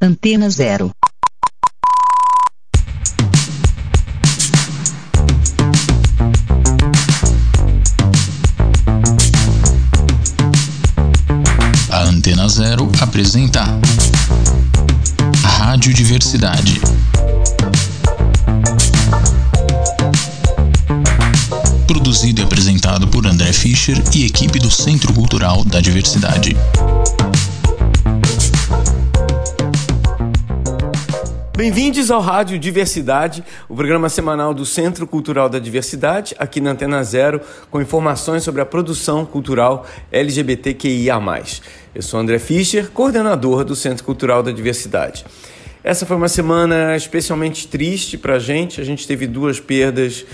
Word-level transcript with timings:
Antena 0.00 0.48
Zero. 0.48 0.92
A 11.90 12.02
Antena 12.02 12.48
Zero 12.48 12.88
apresenta 13.00 13.64
Rádio 15.42 15.92
Diversidade. 15.92 16.80
Produzido 21.88 22.40
e 22.40 22.44
apresentado 22.44 23.08
por 23.08 23.26
André 23.26 23.52
Fischer 23.52 24.00
e 24.14 24.24
equipe 24.24 24.60
do 24.60 24.70
Centro 24.70 25.12
Cultural 25.12 25.64
da 25.64 25.80
Diversidade. 25.80 26.56
Bem-vindos 31.58 32.08
ao 32.08 32.20
Rádio 32.20 32.56
Diversidade, 32.56 33.42
o 33.68 33.74
programa 33.74 34.08
semanal 34.08 34.54
do 34.54 34.64
Centro 34.64 35.08
Cultural 35.08 35.48
da 35.48 35.58
Diversidade, 35.58 36.32
aqui 36.38 36.60
na 36.60 36.70
Antena 36.70 37.02
Zero, 37.02 37.40
com 37.68 37.80
informações 37.80 38.44
sobre 38.44 38.62
a 38.62 38.64
produção 38.64 39.26
cultural 39.26 39.84
LGBTQIA. 40.12 41.16
Eu 41.92 42.00
sou 42.00 42.20
André 42.20 42.38
Fischer, 42.38 42.92
coordenador 42.92 43.64
do 43.64 43.74
Centro 43.74 44.04
Cultural 44.04 44.40
da 44.40 44.52
Diversidade. 44.52 45.26
Essa 45.82 46.06
foi 46.06 46.16
uma 46.16 46.28
semana 46.28 46.94
especialmente 46.94 47.66
triste 47.66 48.16
para 48.16 48.34
a 48.34 48.38
gente, 48.38 48.80
a 48.80 48.84
gente 48.84 49.04
teve 49.04 49.26
duas 49.26 49.58
perdas 49.58 50.24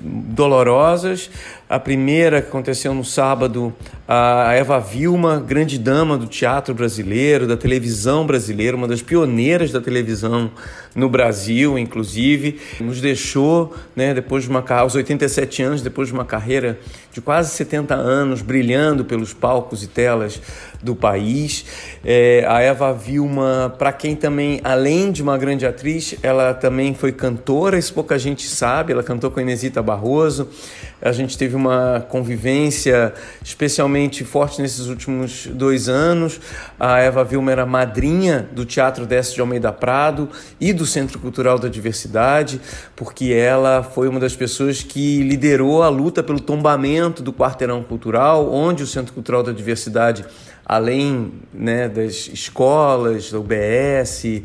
dolorosas. 0.00 1.30
A 1.66 1.80
primeira 1.80 2.42
que 2.42 2.48
aconteceu 2.48 2.92
no 2.92 3.02
sábado, 3.02 3.72
a 4.06 4.52
Eva 4.52 4.78
Vilma, 4.78 5.40
grande 5.40 5.78
dama 5.78 6.18
do 6.18 6.26
teatro 6.26 6.74
brasileiro, 6.74 7.46
da 7.46 7.56
televisão 7.56 8.26
brasileira, 8.26 8.76
uma 8.76 8.86
das 8.86 9.00
pioneiras 9.00 9.72
da 9.72 9.80
televisão 9.80 10.50
no 10.94 11.08
Brasil, 11.08 11.78
inclusive, 11.78 12.60
nos 12.78 13.00
deixou, 13.00 13.74
né, 13.96 14.12
depois 14.12 14.44
de 14.44 14.50
uma 14.50 14.62
aos 14.68 14.94
87 14.94 15.62
anos, 15.62 15.80
depois 15.80 16.08
de 16.08 16.14
uma 16.14 16.24
carreira 16.24 16.78
de 17.10 17.22
quase 17.22 17.50
70 17.54 17.94
anos, 17.94 18.42
brilhando 18.42 19.02
pelos 19.02 19.32
palcos 19.32 19.82
e 19.82 19.86
telas 19.86 20.40
do 20.82 20.94
país. 20.94 21.64
É, 22.04 22.44
a 22.46 22.60
Eva 22.60 22.92
Vilma, 22.92 23.74
para 23.78 23.90
quem 23.90 24.14
também, 24.14 24.60
além 24.62 25.10
de 25.10 25.22
uma 25.22 25.38
grande 25.38 25.64
atriz, 25.64 26.14
ela 26.22 26.52
também 26.52 26.94
foi 26.94 27.10
cantora, 27.10 27.78
isso 27.78 27.94
pouca 27.94 28.18
gente 28.18 28.46
sabe, 28.46 28.92
ela 28.92 29.02
cantou 29.02 29.30
com 29.30 29.40
Inesita 29.40 29.82
Barroso. 29.82 30.48
A 31.04 31.12
gente 31.12 31.36
teve 31.36 31.54
uma 31.54 32.00
convivência 32.08 33.12
especialmente 33.44 34.24
forte 34.24 34.62
nesses 34.62 34.86
últimos 34.86 35.46
dois 35.48 35.86
anos. 35.86 36.40
A 36.80 36.98
Eva 36.98 37.22
Vilma 37.22 37.52
era 37.52 37.66
madrinha 37.66 38.48
do 38.52 38.64
Teatro 38.64 39.04
Décio 39.04 39.34
de 39.34 39.40
Almeida 39.42 39.70
Prado 39.70 40.30
e 40.58 40.72
do 40.72 40.86
Centro 40.86 41.18
Cultural 41.18 41.58
da 41.58 41.68
Diversidade, 41.68 42.58
porque 42.96 43.34
ela 43.34 43.82
foi 43.82 44.08
uma 44.08 44.18
das 44.18 44.34
pessoas 44.34 44.82
que 44.82 45.22
liderou 45.22 45.82
a 45.82 45.90
luta 45.90 46.22
pelo 46.22 46.40
tombamento 46.40 47.22
do 47.22 47.34
Quarteirão 47.34 47.82
Cultural, 47.82 48.50
onde 48.50 48.82
o 48.82 48.86
Centro 48.86 49.12
Cultural 49.12 49.42
da 49.42 49.52
Diversidade, 49.52 50.24
além 50.64 51.34
né, 51.52 51.86
das 51.86 52.30
escolas, 52.32 53.30
da 53.30 53.38
UBS, 53.38 54.42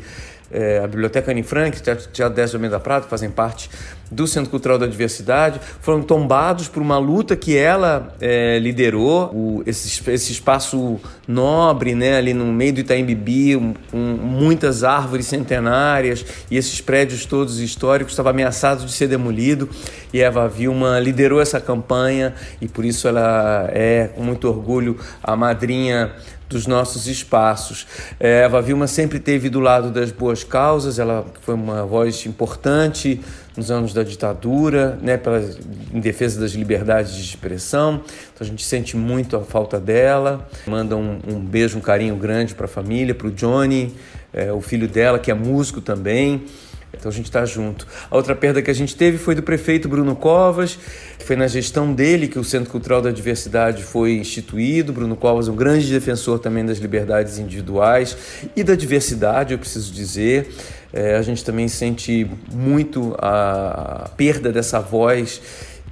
é, 0.50 0.80
a 0.82 0.86
Biblioteca 0.86 1.30
Anne 1.30 1.42
Frank, 1.42 1.78
o 1.78 1.80
Teatro 1.82 2.34
10 2.34 2.50
de 2.50 2.56
Almeida 2.56 2.80
Prado, 2.80 3.04
que 3.04 3.10
fazem 3.10 3.30
parte 3.30 3.70
do 4.10 4.26
Centro 4.26 4.50
Cultural 4.50 4.76
da 4.76 4.86
Diversidade, 4.86 5.60
foram 5.80 6.02
tombados 6.02 6.66
por 6.66 6.82
uma 6.82 6.98
luta 6.98 7.36
que 7.36 7.56
ela 7.56 8.12
é, 8.20 8.58
liderou, 8.58 9.30
o, 9.32 9.62
esse, 9.64 10.10
esse 10.10 10.32
espaço 10.32 10.98
nobre, 11.28 11.94
né, 11.94 12.16
ali 12.16 12.34
no 12.34 12.46
meio 12.46 12.72
do 12.72 12.80
Itaim 12.80 13.04
Bibi, 13.04 13.56
um, 13.56 13.72
com 13.90 13.96
muitas 13.96 14.82
árvores 14.82 15.26
centenárias 15.26 16.24
e 16.50 16.56
esses 16.56 16.80
prédios 16.80 17.24
todos 17.24 17.60
históricos 17.60 18.12
estava 18.12 18.30
ameaçado 18.30 18.84
de 18.84 18.92
ser 18.92 19.06
demolido. 19.06 19.68
E 20.12 20.20
Eva 20.20 20.48
Vilma 20.48 20.98
liderou 20.98 21.40
essa 21.40 21.60
campanha 21.60 22.34
e 22.60 22.66
por 22.66 22.84
isso 22.84 23.06
ela 23.06 23.68
é, 23.72 24.08
com 24.08 24.24
muito 24.24 24.48
orgulho, 24.48 24.98
a 25.22 25.36
madrinha 25.36 26.12
dos 26.50 26.66
nossos 26.66 27.06
espaços. 27.06 27.86
É, 28.18 28.42
Eva 28.42 28.60
Vilma 28.60 28.88
sempre 28.88 29.20
teve 29.20 29.48
do 29.48 29.60
lado 29.60 29.90
das 29.90 30.10
boas 30.10 30.42
causas, 30.42 30.98
ela 30.98 31.24
foi 31.42 31.54
uma 31.54 31.86
voz 31.86 32.26
importante 32.26 33.20
nos 33.56 33.70
anos 33.70 33.94
da 33.94 34.02
ditadura, 34.02 34.98
né, 35.00 35.16
pela, 35.16 35.40
em 35.94 36.00
defesa 36.00 36.40
das 36.40 36.52
liberdades 36.52 37.14
de 37.14 37.22
expressão. 37.22 38.02
Então 38.34 38.44
a 38.44 38.44
gente 38.44 38.64
sente 38.64 38.96
muito 38.96 39.36
a 39.36 39.40
falta 39.40 39.78
dela. 39.78 40.48
Manda 40.66 40.96
um, 40.96 41.20
um 41.26 41.40
beijo, 41.40 41.78
um 41.78 41.80
carinho 41.80 42.16
grande 42.16 42.54
para 42.54 42.66
a 42.66 42.68
família, 42.68 43.14
para 43.14 43.28
o 43.28 43.30
Johnny, 43.30 43.94
é, 44.32 44.52
o 44.52 44.60
filho 44.60 44.88
dela, 44.88 45.18
que 45.18 45.30
é 45.30 45.34
músico 45.34 45.80
também. 45.80 46.44
Então 46.92 47.10
a 47.10 47.14
gente 47.14 47.26
está 47.26 47.44
junto. 47.44 47.86
A 48.10 48.16
outra 48.16 48.34
perda 48.34 48.60
que 48.60 48.70
a 48.70 48.74
gente 48.74 48.96
teve 48.96 49.16
foi 49.16 49.34
do 49.34 49.42
prefeito 49.42 49.88
Bruno 49.88 50.14
Covas. 50.16 50.78
Foi 51.24 51.36
na 51.36 51.46
gestão 51.46 51.92
dele 51.92 52.28
que 52.28 52.38
o 52.38 52.44
Centro 52.44 52.70
Cultural 52.70 53.00
da 53.00 53.10
Diversidade 53.10 53.82
foi 53.82 54.14
instituído. 54.14 54.92
Bruno 54.92 55.16
Covas 55.16 55.48
um 55.48 55.54
grande 55.54 55.90
defensor 55.90 56.38
também 56.38 56.64
das 56.64 56.78
liberdades 56.78 57.38
individuais 57.38 58.16
e 58.56 58.64
da 58.64 58.74
diversidade, 58.74 59.52
eu 59.52 59.58
preciso 59.58 59.92
dizer. 59.92 60.48
É, 60.92 61.16
a 61.16 61.22
gente 61.22 61.44
também 61.44 61.68
sente 61.68 62.28
muito 62.52 63.14
a 63.18 64.10
perda 64.16 64.50
dessa 64.50 64.80
voz 64.80 65.40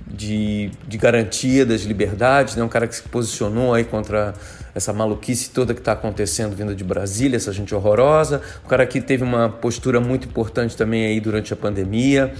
de, 0.06 0.70
de 0.86 0.98
garantia 0.98 1.64
das 1.64 1.82
liberdades, 1.82 2.56
né? 2.56 2.62
um 2.62 2.68
cara 2.68 2.86
que 2.86 2.96
se 2.96 3.02
posicionou 3.02 3.74
aí 3.74 3.84
contra 3.84 4.34
essa 4.78 4.92
maluquice 4.92 5.50
toda 5.50 5.74
que 5.74 5.80
está 5.80 5.92
acontecendo 5.92 6.56
vindo 6.56 6.74
de 6.74 6.82
Brasília, 6.82 7.36
essa 7.36 7.52
gente 7.52 7.74
horrorosa, 7.74 8.40
um 8.64 8.68
cara 8.68 8.86
que 8.86 9.00
teve 9.00 9.22
uma 9.22 9.48
postura 9.48 10.00
muito 10.00 10.26
importante 10.26 10.76
também 10.76 11.04
aí 11.04 11.20
durante 11.20 11.52
a 11.52 11.56
pandemia. 11.56 12.32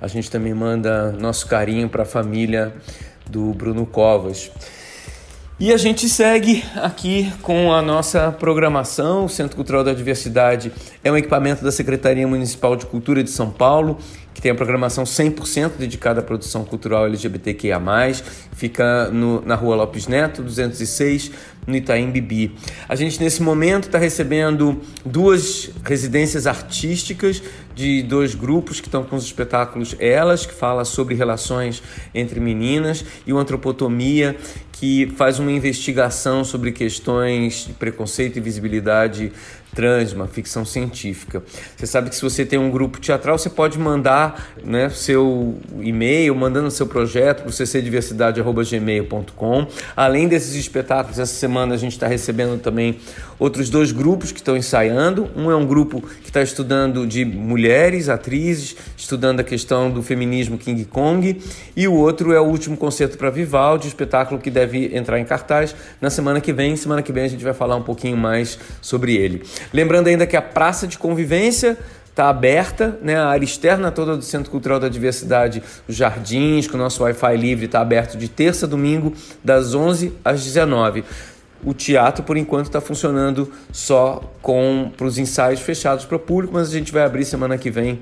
A 0.00 0.06
gente 0.06 0.30
também 0.30 0.54
manda 0.54 1.10
nosso 1.12 1.46
carinho 1.46 1.88
para 1.88 2.02
a 2.02 2.06
família 2.06 2.72
do 3.28 3.52
Bruno 3.52 3.84
Covas. 3.84 4.50
E 5.58 5.70
a 5.74 5.76
gente 5.76 6.08
segue 6.08 6.64
aqui 6.74 7.30
com 7.42 7.70
a 7.70 7.82
nossa 7.82 8.32
programação. 8.32 9.26
O 9.26 9.28
Centro 9.28 9.54
Cultural 9.54 9.84
da 9.84 9.92
Diversidade 9.92 10.72
é 11.04 11.12
um 11.12 11.16
equipamento 11.18 11.62
da 11.62 11.70
Secretaria 11.70 12.26
Municipal 12.26 12.74
de 12.76 12.86
Cultura 12.86 13.22
de 13.22 13.28
São 13.28 13.50
Paulo, 13.50 13.98
que 14.32 14.40
tem 14.40 14.52
a 14.52 14.54
programação 14.54 15.04
100% 15.04 15.72
dedicada 15.78 16.20
à 16.20 16.22
produção 16.22 16.64
cultural 16.64 17.04
LGBTQIA+. 17.04 17.78
Fica 18.52 19.10
no, 19.10 19.42
na 19.42 19.54
Rua 19.54 19.76
Lopes 19.76 20.06
Neto, 20.06 20.42
206, 20.42 21.30
no 21.70 21.76
Itaim 21.76 22.10
Bibi. 22.10 22.54
A 22.88 22.94
gente, 22.94 23.22
nesse 23.22 23.42
momento, 23.42 23.84
está 23.84 23.98
recebendo 23.98 24.80
duas 25.04 25.70
residências 25.84 26.46
artísticas 26.46 27.42
de 27.74 28.02
dois 28.02 28.34
grupos 28.34 28.80
que 28.80 28.88
estão 28.88 29.04
com 29.04 29.16
os 29.16 29.24
espetáculos 29.24 29.94
Elas, 29.98 30.44
que 30.44 30.52
fala 30.52 30.84
sobre 30.84 31.14
relações 31.14 31.82
entre 32.14 32.40
meninas, 32.40 33.04
e 33.26 33.32
o 33.32 33.38
Antropotomia, 33.38 34.36
que 34.72 35.12
faz 35.16 35.38
uma 35.38 35.52
investigação 35.52 36.42
sobre 36.42 36.72
questões 36.72 37.66
de 37.66 37.74
preconceito 37.74 38.38
e 38.38 38.40
visibilidade 38.40 39.30
trans, 39.74 40.12
uma 40.12 40.26
ficção 40.26 40.64
científica. 40.64 41.42
Você 41.76 41.86
sabe 41.86 42.08
que 42.10 42.16
se 42.16 42.22
você 42.22 42.46
tem 42.46 42.58
um 42.58 42.70
grupo 42.70 42.98
teatral, 42.98 43.38
você 43.38 43.50
pode 43.50 43.78
mandar 43.78 44.50
né, 44.64 44.90
seu 44.90 45.56
e-mail, 45.80 46.34
mandando 46.34 46.68
seu 46.70 46.86
projeto 46.86 47.42
para 47.42 47.50
o 47.50 47.52
ccdiversidade.gmail.com. 47.52 49.66
Além 49.96 50.28
desses 50.28 50.54
espetáculos, 50.54 51.18
essa 51.18 51.34
semana 51.34 51.59
a 51.62 51.76
gente 51.76 51.92
está 51.92 52.06
recebendo 52.06 52.58
também 52.60 52.96
outros 53.38 53.68
dois 53.68 53.92
grupos 53.92 54.32
que 54.32 54.40
estão 54.40 54.56
ensaiando. 54.56 55.30
Um 55.36 55.50
é 55.50 55.56
um 55.56 55.66
grupo 55.66 56.00
que 56.00 56.28
está 56.28 56.42
estudando 56.42 57.06
de 57.06 57.24
mulheres, 57.24 58.08
atrizes, 58.08 58.76
estudando 58.96 59.40
a 59.40 59.44
questão 59.44 59.90
do 59.90 60.02
feminismo 60.02 60.56
King 60.56 60.84
Kong. 60.84 61.40
E 61.76 61.86
o 61.86 61.94
outro 61.94 62.32
é 62.32 62.40
o 62.40 62.44
último 62.44 62.76
concerto 62.76 63.18
para 63.18 63.30
Vivaldi, 63.30 63.88
espetáculo 63.88 64.40
que 64.40 64.50
deve 64.50 64.96
entrar 64.96 65.18
em 65.18 65.24
cartaz 65.24 65.74
na 66.00 66.08
semana 66.08 66.40
que 66.40 66.52
vem. 66.52 66.76
Semana 66.76 67.02
que 67.02 67.12
vem 67.12 67.24
a 67.24 67.28
gente 67.28 67.44
vai 67.44 67.54
falar 67.54 67.76
um 67.76 67.82
pouquinho 67.82 68.16
mais 68.16 68.58
sobre 68.80 69.16
ele. 69.16 69.42
Lembrando 69.72 70.08
ainda 70.08 70.26
que 70.26 70.36
a 70.36 70.42
praça 70.42 70.86
de 70.86 70.96
convivência 70.96 71.76
está 72.10 72.28
aberta, 72.28 72.98
né? 73.00 73.16
a 73.16 73.28
área 73.28 73.44
externa 73.44 73.90
toda 73.90 74.16
do 74.16 74.22
Centro 74.22 74.50
Cultural 74.50 74.78
da 74.78 74.88
Diversidade, 74.88 75.62
os 75.88 75.94
jardins, 75.94 76.66
com 76.66 76.74
o 76.74 76.78
nosso 76.78 77.02
Wi-Fi 77.02 77.36
livre, 77.36 77.66
está 77.66 77.80
aberto 77.80 78.18
de 78.18 78.28
terça 78.28 78.66
a 78.66 78.68
domingo, 78.68 79.14
das 79.42 79.74
11 79.74 80.12
às 80.22 80.44
19 80.44 81.04
o 81.64 81.74
teatro, 81.74 82.24
por 82.24 82.36
enquanto, 82.36 82.66
está 82.66 82.80
funcionando 82.80 83.50
só 83.72 84.22
com 84.42 84.90
para 84.96 85.06
os 85.06 85.18
ensaios 85.18 85.60
fechados 85.60 86.04
para 86.04 86.16
o 86.16 86.20
público, 86.20 86.54
mas 86.54 86.68
a 86.68 86.72
gente 86.72 86.92
vai 86.92 87.02
abrir 87.02 87.24
semana 87.24 87.58
que 87.58 87.70
vem. 87.70 88.00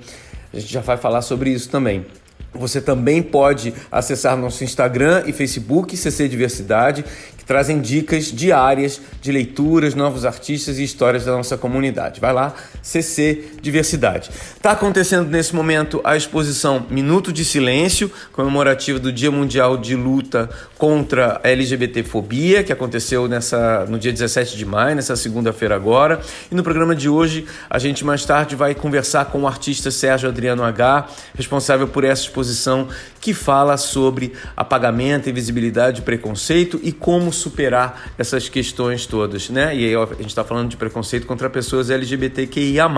A 0.53 0.59
gente 0.59 0.73
já 0.73 0.81
vai 0.81 0.97
falar 0.97 1.23
sobre 1.23 1.51
isso 1.51 1.69
também. 1.69 2.07
Você 2.55 2.81
também 2.81 3.23
pode 3.23 3.75
acessar 3.93 4.37
nosso 4.37 4.65
Instagram 4.65 5.25
e 5.27 5.33
Facebook, 5.33 5.97
CC 5.97 6.29
Diversidade, 6.29 7.05
trazem 7.49 7.81
dicas 7.81 8.27
diárias 8.27 9.01
de 9.23 9.33
leituras, 9.33 9.95
novos 9.95 10.27
artistas 10.27 10.79
e 10.79 10.85
histórias 10.85 11.25
da 11.25 11.33
nossa 11.33 11.57
comunidade. 11.57 12.21
Vai 12.21 12.33
lá, 12.33 12.55
CC 12.83 13.43
Diversidade. 13.63 14.31
Está 14.55 14.73
acontecendo 14.73 15.31
nesse 15.31 15.57
momento 15.57 15.99
a 16.05 16.15
exposição 16.15 16.87
Minuto 16.91 17.33
de 17.33 17.47
Silêncio, 17.47 18.13
comemorativa 18.33 18.99
do 18.99 19.11
Dia 19.11 19.31
Mundial 19.31 19.79
de 19.79 19.97
Luta 19.97 20.51
contra 20.79 21.41
a 21.43 21.49
LGBTfobia, 21.51 22.63
que 22.63 22.73
aconteceu 22.73 23.27
nessa, 23.27 23.85
no 23.87 23.99
dia 23.99 24.13
17 24.13 24.57
de 24.57 24.65
maio, 24.65 24.95
nessa 24.95 25.17
segunda-feira 25.17 25.75
agora. 25.75 26.21
E 26.51 26.55
no 26.55 26.63
programa 26.63 26.95
de 26.95 27.09
hoje, 27.09 27.47
a 27.69 27.81
gente 27.81 28.05
mais 28.05 28.25
tarde 28.25 28.55
vai 28.55 28.77
conversar 28.77 29.25
com 29.27 29.43
o 29.43 29.49
artista 29.49 29.91
Sérgio 29.91 30.29
Adriano 30.29 30.63
H, 30.63 31.09
responsável 31.35 31.89
por 31.89 32.05
essa 32.05 32.23
exposição 32.23 32.89
que 33.21 33.35
fala 33.35 33.77
sobre 33.77 34.33
apagamento, 34.57 35.29
invisibilidade, 35.29 36.03
preconceito 36.03 36.79
e 36.81 36.93
como 36.93 37.33
superar 37.33 38.13
essas 38.17 38.49
questões 38.49 39.05
todas, 39.05 39.51
né? 39.51 39.75
E 39.75 39.85
aí 39.85 39.97
a 39.97 40.07
gente 40.07 40.29
está 40.29 40.45
falando 40.45 40.69
de 40.69 40.77
preconceito 40.77 41.27
contra 41.27 41.51
pessoas 41.51 41.91
LGBTQIA+. 41.91 42.89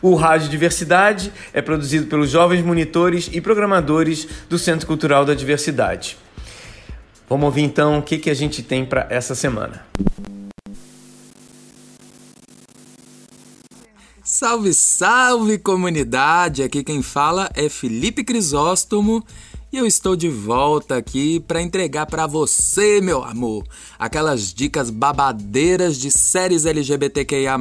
O 0.00 0.14
Rádio 0.14 0.48
Diversidade 0.48 1.32
é 1.52 1.60
produzido 1.60 2.06
pelos 2.06 2.30
jovens 2.30 2.62
monitores 2.62 3.28
e 3.32 3.40
programadores 3.40 4.26
do 4.48 4.56
Centro 4.56 4.86
Cultural 4.86 5.24
da 5.24 5.34
Diversidade. 5.34 6.16
Vamos 7.30 7.46
ouvir 7.46 7.62
então 7.62 8.00
o 8.00 8.02
que, 8.02 8.18
que 8.18 8.28
a 8.28 8.34
gente 8.34 8.60
tem 8.60 8.84
para 8.84 9.06
essa 9.08 9.36
semana. 9.36 9.86
Salve, 14.24 14.74
salve 14.74 15.56
comunidade! 15.56 16.64
Aqui 16.64 16.82
quem 16.82 17.02
fala 17.02 17.48
é 17.54 17.68
Felipe 17.68 18.24
Crisóstomo 18.24 19.24
e 19.72 19.76
eu 19.76 19.86
estou 19.86 20.16
de 20.16 20.28
volta 20.28 20.96
aqui 20.96 21.38
para 21.38 21.62
entregar 21.62 22.06
para 22.06 22.26
você, 22.26 23.00
meu 23.00 23.22
amor, 23.22 23.64
aquelas 23.96 24.52
dicas 24.52 24.90
babadeiras 24.90 25.98
de 25.98 26.10
séries 26.10 26.66
LGBTQIA. 26.66 27.56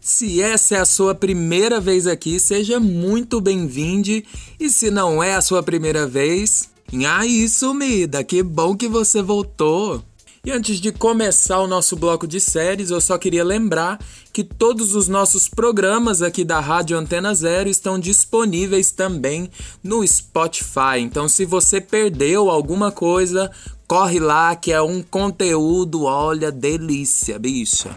Se 0.00 0.40
essa 0.40 0.76
é 0.76 0.80
a 0.80 0.86
sua 0.86 1.14
primeira 1.14 1.78
vez 1.78 2.06
aqui, 2.06 2.40
seja 2.40 2.80
muito 2.80 3.38
bem-vindo. 3.38 4.22
E 4.58 4.70
se 4.70 4.90
não 4.90 5.22
é 5.22 5.34
a 5.34 5.42
sua 5.42 5.62
primeira 5.62 6.06
vez, 6.06 6.70
aí 7.06 7.48
sumida, 7.48 8.24
que 8.24 8.42
bom 8.42 8.76
que 8.76 8.88
você 8.88 9.20
voltou. 9.22 10.02
E 10.44 10.50
antes 10.50 10.80
de 10.80 10.92
começar 10.92 11.58
o 11.60 11.66
nosso 11.66 11.94
bloco 11.96 12.26
de 12.26 12.40
séries, 12.40 12.90
eu 12.90 13.00
só 13.00 13.18
queria 13.18 13.44
lembrar 13.44 13.98
que 14.32 14.42
todos 14.42 14.94
os 14.94 15.06
nossos 15.06 15.48
programas 15.48 16.22
aqui 16.22 16.44
da 16.44 16.60
Rádio 16.60 16.96
Antena 16.96 17.34
Zero 17.34 17.68
estão 17.68 17.98
disponíveis 17.98 18.90
também 18.90 19.50
no 19.82 20.06
Spotify. 20.06 21.00
Então, 21.00 21.28
se 21.28 21.44
você 21.44 21.80
perdeu 21.80 22.48
alguma 22.48 22.90
coisa, 22.90 23.50
corre 23.86 24.18
lá 24.18 24.56
que 24.56 24.72
é 24.72 24.80
um 24.80 25.02
conteúdo, 25.02 26.04
olha, 26.04 26.50
delícia, 26.50 27.38
bicha. 27.38 27.94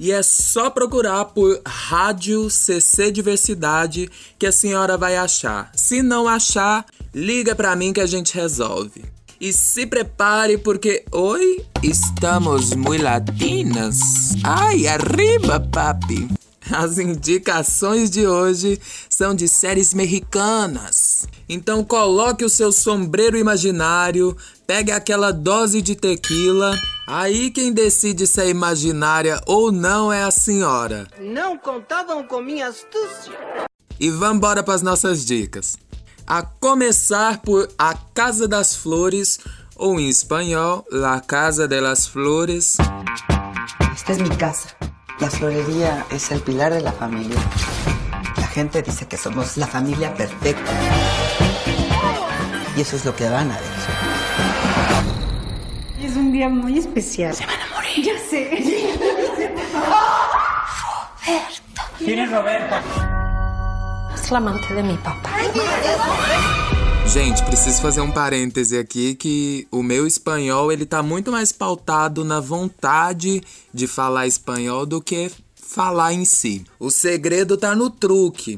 E 0.00 0.10
é 0.12 0.22
só 0.22 0.70
procurar 0.70 1.26
por 1.26 1.60
Rádio 1.66 2.48
CC 2.48 3.12
Diversidade 3.12 4.10
que 4.38 4.46
a 4.46 4.52
senhora 4.52 4.96
vai 4.96 5.14
achar. 5.14 5.70
Se 5.74 6.02
não 6.02 6.26
achar, 6.26 6.86
liga 7.14 7.54
para 7.54 7.76
mim 7.76 7.92
que 7.92 8.00
a 8.00 8.06
gente 8.06 8.34
resolve. 8.34 9.04
E 9.38 9.52
se 9.52 9.84
prepare 9.84 10.56
porque 10.56 11.04
hoje 11.12 11.66
estamos 11.82 12.72
muito 12.72 13.04
latinas. 13.04 13.98
Ai, 14.42 14.86
arriba, 14.86 15.60
papi! 15.60 16.28
As 16.70 16.98
indicações 16.98 18.08
de 18.08 18.26
hoje 18.26 18.80
são 19.06 19.34
de 19.34 19.46
séries 19.48 19.92
mexicanas. 19.92 21.26
Então 21.46 21.84
coloque 21.84 22.42
o 22.42 22.48
seu 22.48 22.72
sombreiro 22.72 23.36
imaginário, 23.36 24.34
pegue 24.66 24.92
aquela 24.92 25.30
dose 25.30 25.82
de 25.82 25.94
tequila. 25.94 26.74
Aí 27.12 27.50
quem 27.50 27.72
decide 27.72 28.24
se 28.24 28.40
é 28.40 28.48
imaginária 28.48 29.40
ou 29.44 29.72
não 29.72 30.12
é 30.12 30.22
a 30.22 30.30
senhora. 30.30 31.08
Não 31.18 31.58
contavam 31.58 32.22
com 32.22 32.40
minha 32.40 32.68
astúcia. 32.68 33.36
E 33.98 34.08
vambora 34.10 34.62
para 34.62 34.74
as 34.74 34.82
nossas 34.82 35.26
dicas 35.26 35.76
a 36.24 36.42
começar 36.42 37.38
por 37.38 37.68
A 37.76 37.94
Casa 38.14 38.46
das 38.46 38.76
Flores, 38.76 39.40
ou 39.74 39.98
em 39.98 40.08
espanhol, 40.08 40.84
La 40.92 41.20
Casa 41.20 41.66
de 41.66 41.80
las 41.80 42.06
Flores. 42.06 42.76
Esta 43.92 44.12
es 44.12 44.20
mi 44.20 44.28
casa. 44.36 44.68
La 45.18 45.28
florería 45.28 46.06
es 46.12 46.30
el 46.30 46.40
pilar 46.40 46.72
de 46.72 46.82
la 46.82 46.92
familia. 46.92 47.40
La 48.36 48.46
gente 48.46 48.82
dice 48.82 49.08
que 49.08 49.16
somos 49.16 49.56
la 49.56 49.66
familia 49.66 50.14
perfecta. 50.14 50.70
Y 52.76 52.80
eso 52.80 52.94
es 52.94 53.04
lo 53.04 53.16
que 53.16 53.28
van 53.28 53.50
a 53.50 53.58
decir. 53.58 53.69
Un 56.30 56.34
día 56.34 56.48
muy 56.48 56.78
especial. 56.78 57.34
Se 57.34 57.44
van 57.44 57.56
a 57.60 57.74
morir. 57.74 58.04
Ya 58.04 58.16
sé. 58.16 58.50
Roberto. 61.26 61.82
¿Quién 61.98 62.18
es 62.20 62.30
Roberto? 62.30 62.76
Es 64.14 64.30
la 64.30 64.38
amante 64.38 64.72
de 64.72 64.84
mi 64.84 64.96
papá. 64.98 65.32
Gente, 67.08 67.42
preciso 67.42 67.82
fazer 67.82 68.00
um 68.00 68.12
parêntese 68.12 68.78
aqui 68.78 69.16
que 69.16 69.66
o 69.72 69.82
meu 69.82 70.06
espanhol 70.06 70.70
ele 70.70 70.86
tá 70.86 71.02
muito 71.02 71.32
mais 71.32 71.50
pautado 71.50 72.24
na 72.24 72.38
vontade 72.38 73.42
de 73.74 73.88
falar 73.88 74.28
espanhol 74.28 74.86
do 74.86 75.02
que 75.02 75.32
falar 75.56 76.12
em 76.12 76.24
si. 76.24 76.64
O 76.78 76.92
segredo 76.92 77.56
tá 77.56 77.74
no 77.74 77.90
truque. 77.90 78.56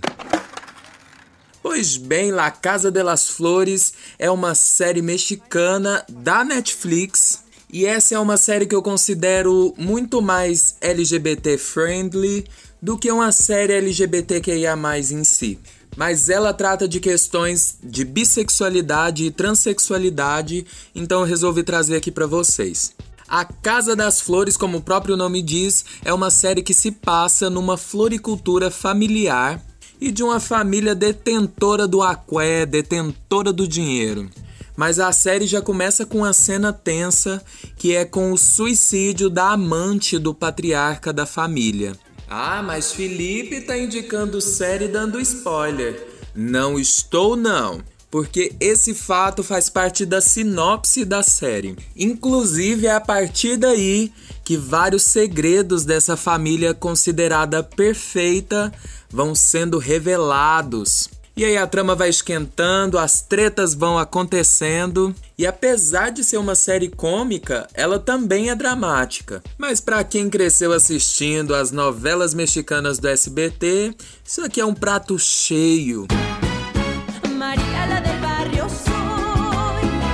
Pois 1.62 1.96
bem, 1.96 2.32
La 2.32 2.50
Casa 2.50 2.90
de 2.90 3.02
las 3.02 3.30
Flores 3.30 3.94
é 4.18 4.30
uma 4.30 4.54
série 4.54 5.00
mexicana 5.00 6.04
da 6.10 6.44
Netflix 6.44 7.41
e 7.72 7.86
essa 7.86 8.14
é 8.14 8.18
uma 8.18 8.36
série 8.36 8.66
que 8.66 8.74
eu 8.74 8.82
considero 8.82 9.72
muito 9.78 10.20
mais 10.20 10.76
LGBT 10.80 11.56
friendly 11.56 12.44
do 12.82 12.98
que 12.98 13.10
uma 13.10 13.32
série 13.32 13.72
LGBTQIA 13.72 14.74
em 15.10 15.24
si. 15.24 15.58
Mas 15.96 16.28
ela 16.28 16.52
trata 16.52 16.86
de 16.86 17.00
questões 17.00 17.78
de 17.82 18.04
bissexualidade 18.04 19.24
e 19.24 19.30
transexualidade, 19.30 20.66
então 20.94 21.20
eu 21.20 21.26
resolvi 21.26 21.62
trazer 21.62 21.96
aqui 21.96 22.10
para 22.10 22.26
vocês. 22.26 22.92
A 23.26 23.44
Casa 23.46 23.96
das 23.96 24.20
Flores, 24.20 24.58
como 24.58 24.78
o 24.78 24.82
próprio 24.82 25.16
nome 25.16 25.40
diz, 25.40 25.84
é 26.04 26.12
uma 26.12 26.30
série 26.30 26.62
que 26.62 26.74
se 26.74 26.90
passa 26.90 27.48
numa 27.48 27.78
floricultura 27.78 28.70
familiar 28.70 29.58
e 29.98 30.10
de 30.10 30.22
uma 30.22 30.38
família 30.38 30.94
detentora 30.94 31.88
do 31.88 32.02
aqué, 32.02 32.66
detentora 32.66 33.50
do 33.50 33.66
dinheiro. 33.66 34.28
Mas 34.76 34.98
a 34.98 35.12
série 35.12 35.46
já 35.46 35.60
começa 35.60 36.06
com 36.06 36.18
uma 36.18 36.32
cena 36.32 36.72
tensa 36.72 37.42
que 37.76 37.94
é 37.94 38.04
com 38.04 38.32
o 38.32 38.38
suicídio 38.38 39.28
da 39.28 39.50
amante 39.50 40.18
do 40.18 40.34
patriarca 40.34 41.12
da 41.12 41.26
família. 41.26 41.92
Ah, 42.28 42.62
mas 42.62 42.92
Felipe 42.92 43.60
tá 43.60 43.76
indicando 43.76 44.40
série 44.40 44.88
dando 44.88 45.20
spoiler. 45.20 46.08
Não 46.34 46.78
estou 46.78 47.36
não, 47.36 47.82
porque 48.10 48.54
esse 48.58 48.94
fato 48.94 49.42
faz 49.42 49.68
parte 49.68 50.06
da 50.06 50.20
sinopse 50.20 51.04
da 51.04 51.22
série. 51.22 51.76
Inclusive 51.94 52.86
é 52.86 52.92
a 52.92 53.00
partir 53.00 53.58
daí 53.58 54.10
que 54.42 54.56
vários 54.56 55.02
segredos 55.02 55.84
dessa 55.84 56.16
família 56.16 56.72
considerada 56.72 57.62
perfeita 57.62 58.72
vão 59.10 59.34
sendo 59.34 59.76
revelados. 59.76 61.10
E 61.34 61.44
aí 61.44 61.56
a 61.56 61.66
trama 61.66 61.94
vai 61.94 62.10
esquentando, 62.10 62.98
as 62.98 63.22
tretas 63.22 63.72
vão 63.72 63.98
acontecendo, 63.98 65.14
e 65.38 65.46
apesar 65.46 66.10
de 66.10 66.22
ser 66.22 66.36
uma 66.36 66.54
série 66.54 66.88
cômica, 66.88 67.66
ela 67.72 67.98
também 67.98 68.50
é 68.50 68.54
dramática. 68.54 69.42
Mas 69.56 69.80
para 69.80 70.04
quem 70.04 70.28
cresceu 70.28 70.72
assistindo 70.72 71.54
as 71.54 71.70
novelas 71.70 72.34
mexicanas 72.34 72.98
do 72.98 73.08
SBT, 73.08 73.94
isso 74.22 74.44
aqui 74.44 74.60
é 74.60 74.66
um 74.66 74.74
prato 74.74 75.18
cheio. 75.18 76.06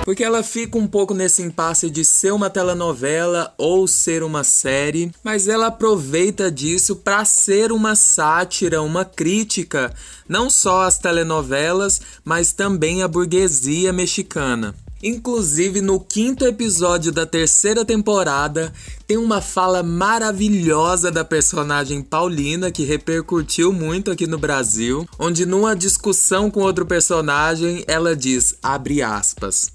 Porque 0.08 0.24
ela 0.24 0.42
fica 0.42 0.78
um 0.78 0.86
pouco 0.86 1.12
nesse 1.12 1.42
impasse 1.42 1.90
de 1.90 2.02
ser 2.02 2.32
uma 2.32 2.48
telenovela 2.48 3.52
ou 3.58 3.86
ser 3.86 4.22
uma 4.22 4.42
série, 4.42 5.12
mas 5.22 5.48
ela 5.48 5.66
aproveita 5.66 6.50
disso 6.50 6.96
para 6.96 7.26
ser 7.26 7.72
uma 7.72 7.94
sátira, 7.94 8.80
uma 8.80 9.04
crítica, 9.04 9.92
não 10.26 10.48
só 10.48 10.84
às 10.84 10.98
telenovelas, 10.98 12.00
mas 12.24 12.54
também 12.54 13.02
à 13.02 13.06
burguesia 13.06 13.92
mexicana. 13.92 14.74
Inclusive, 15.02 15.80
no 15.80 16.00
quinto 16.00 16.44
episódio 16.44 17.12
da 17.12 17.24
terceira 17.24 17.84
temporada, 17.84 18.72
tem 19.06 19.16
uma 19.16 19.40
fala 19.40 19.80
maravilhosa 19.80 21.10
da 21.10 21.24
personagem 21.24 22.02
Paulina 22.02 22.72
que 22.72 22.84
repercutiu 22.84 23.72
muito 23.72 24.10
aqui 24.10 24.26
no 24.26 24.38
Brasil, 24.38 25.08
onde 25.16 25.46
numa 25.46 25.76
discussão 25.76 26.50
com 26.50 26.60
outro 26.60 26.84
personagem, 26.84 27.84
ela 27.86 28.16
diz, 28.16 28.56
abre 28.60 29.00
aspas. 29.00 29.70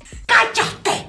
¡Cállate! 0.53 1.07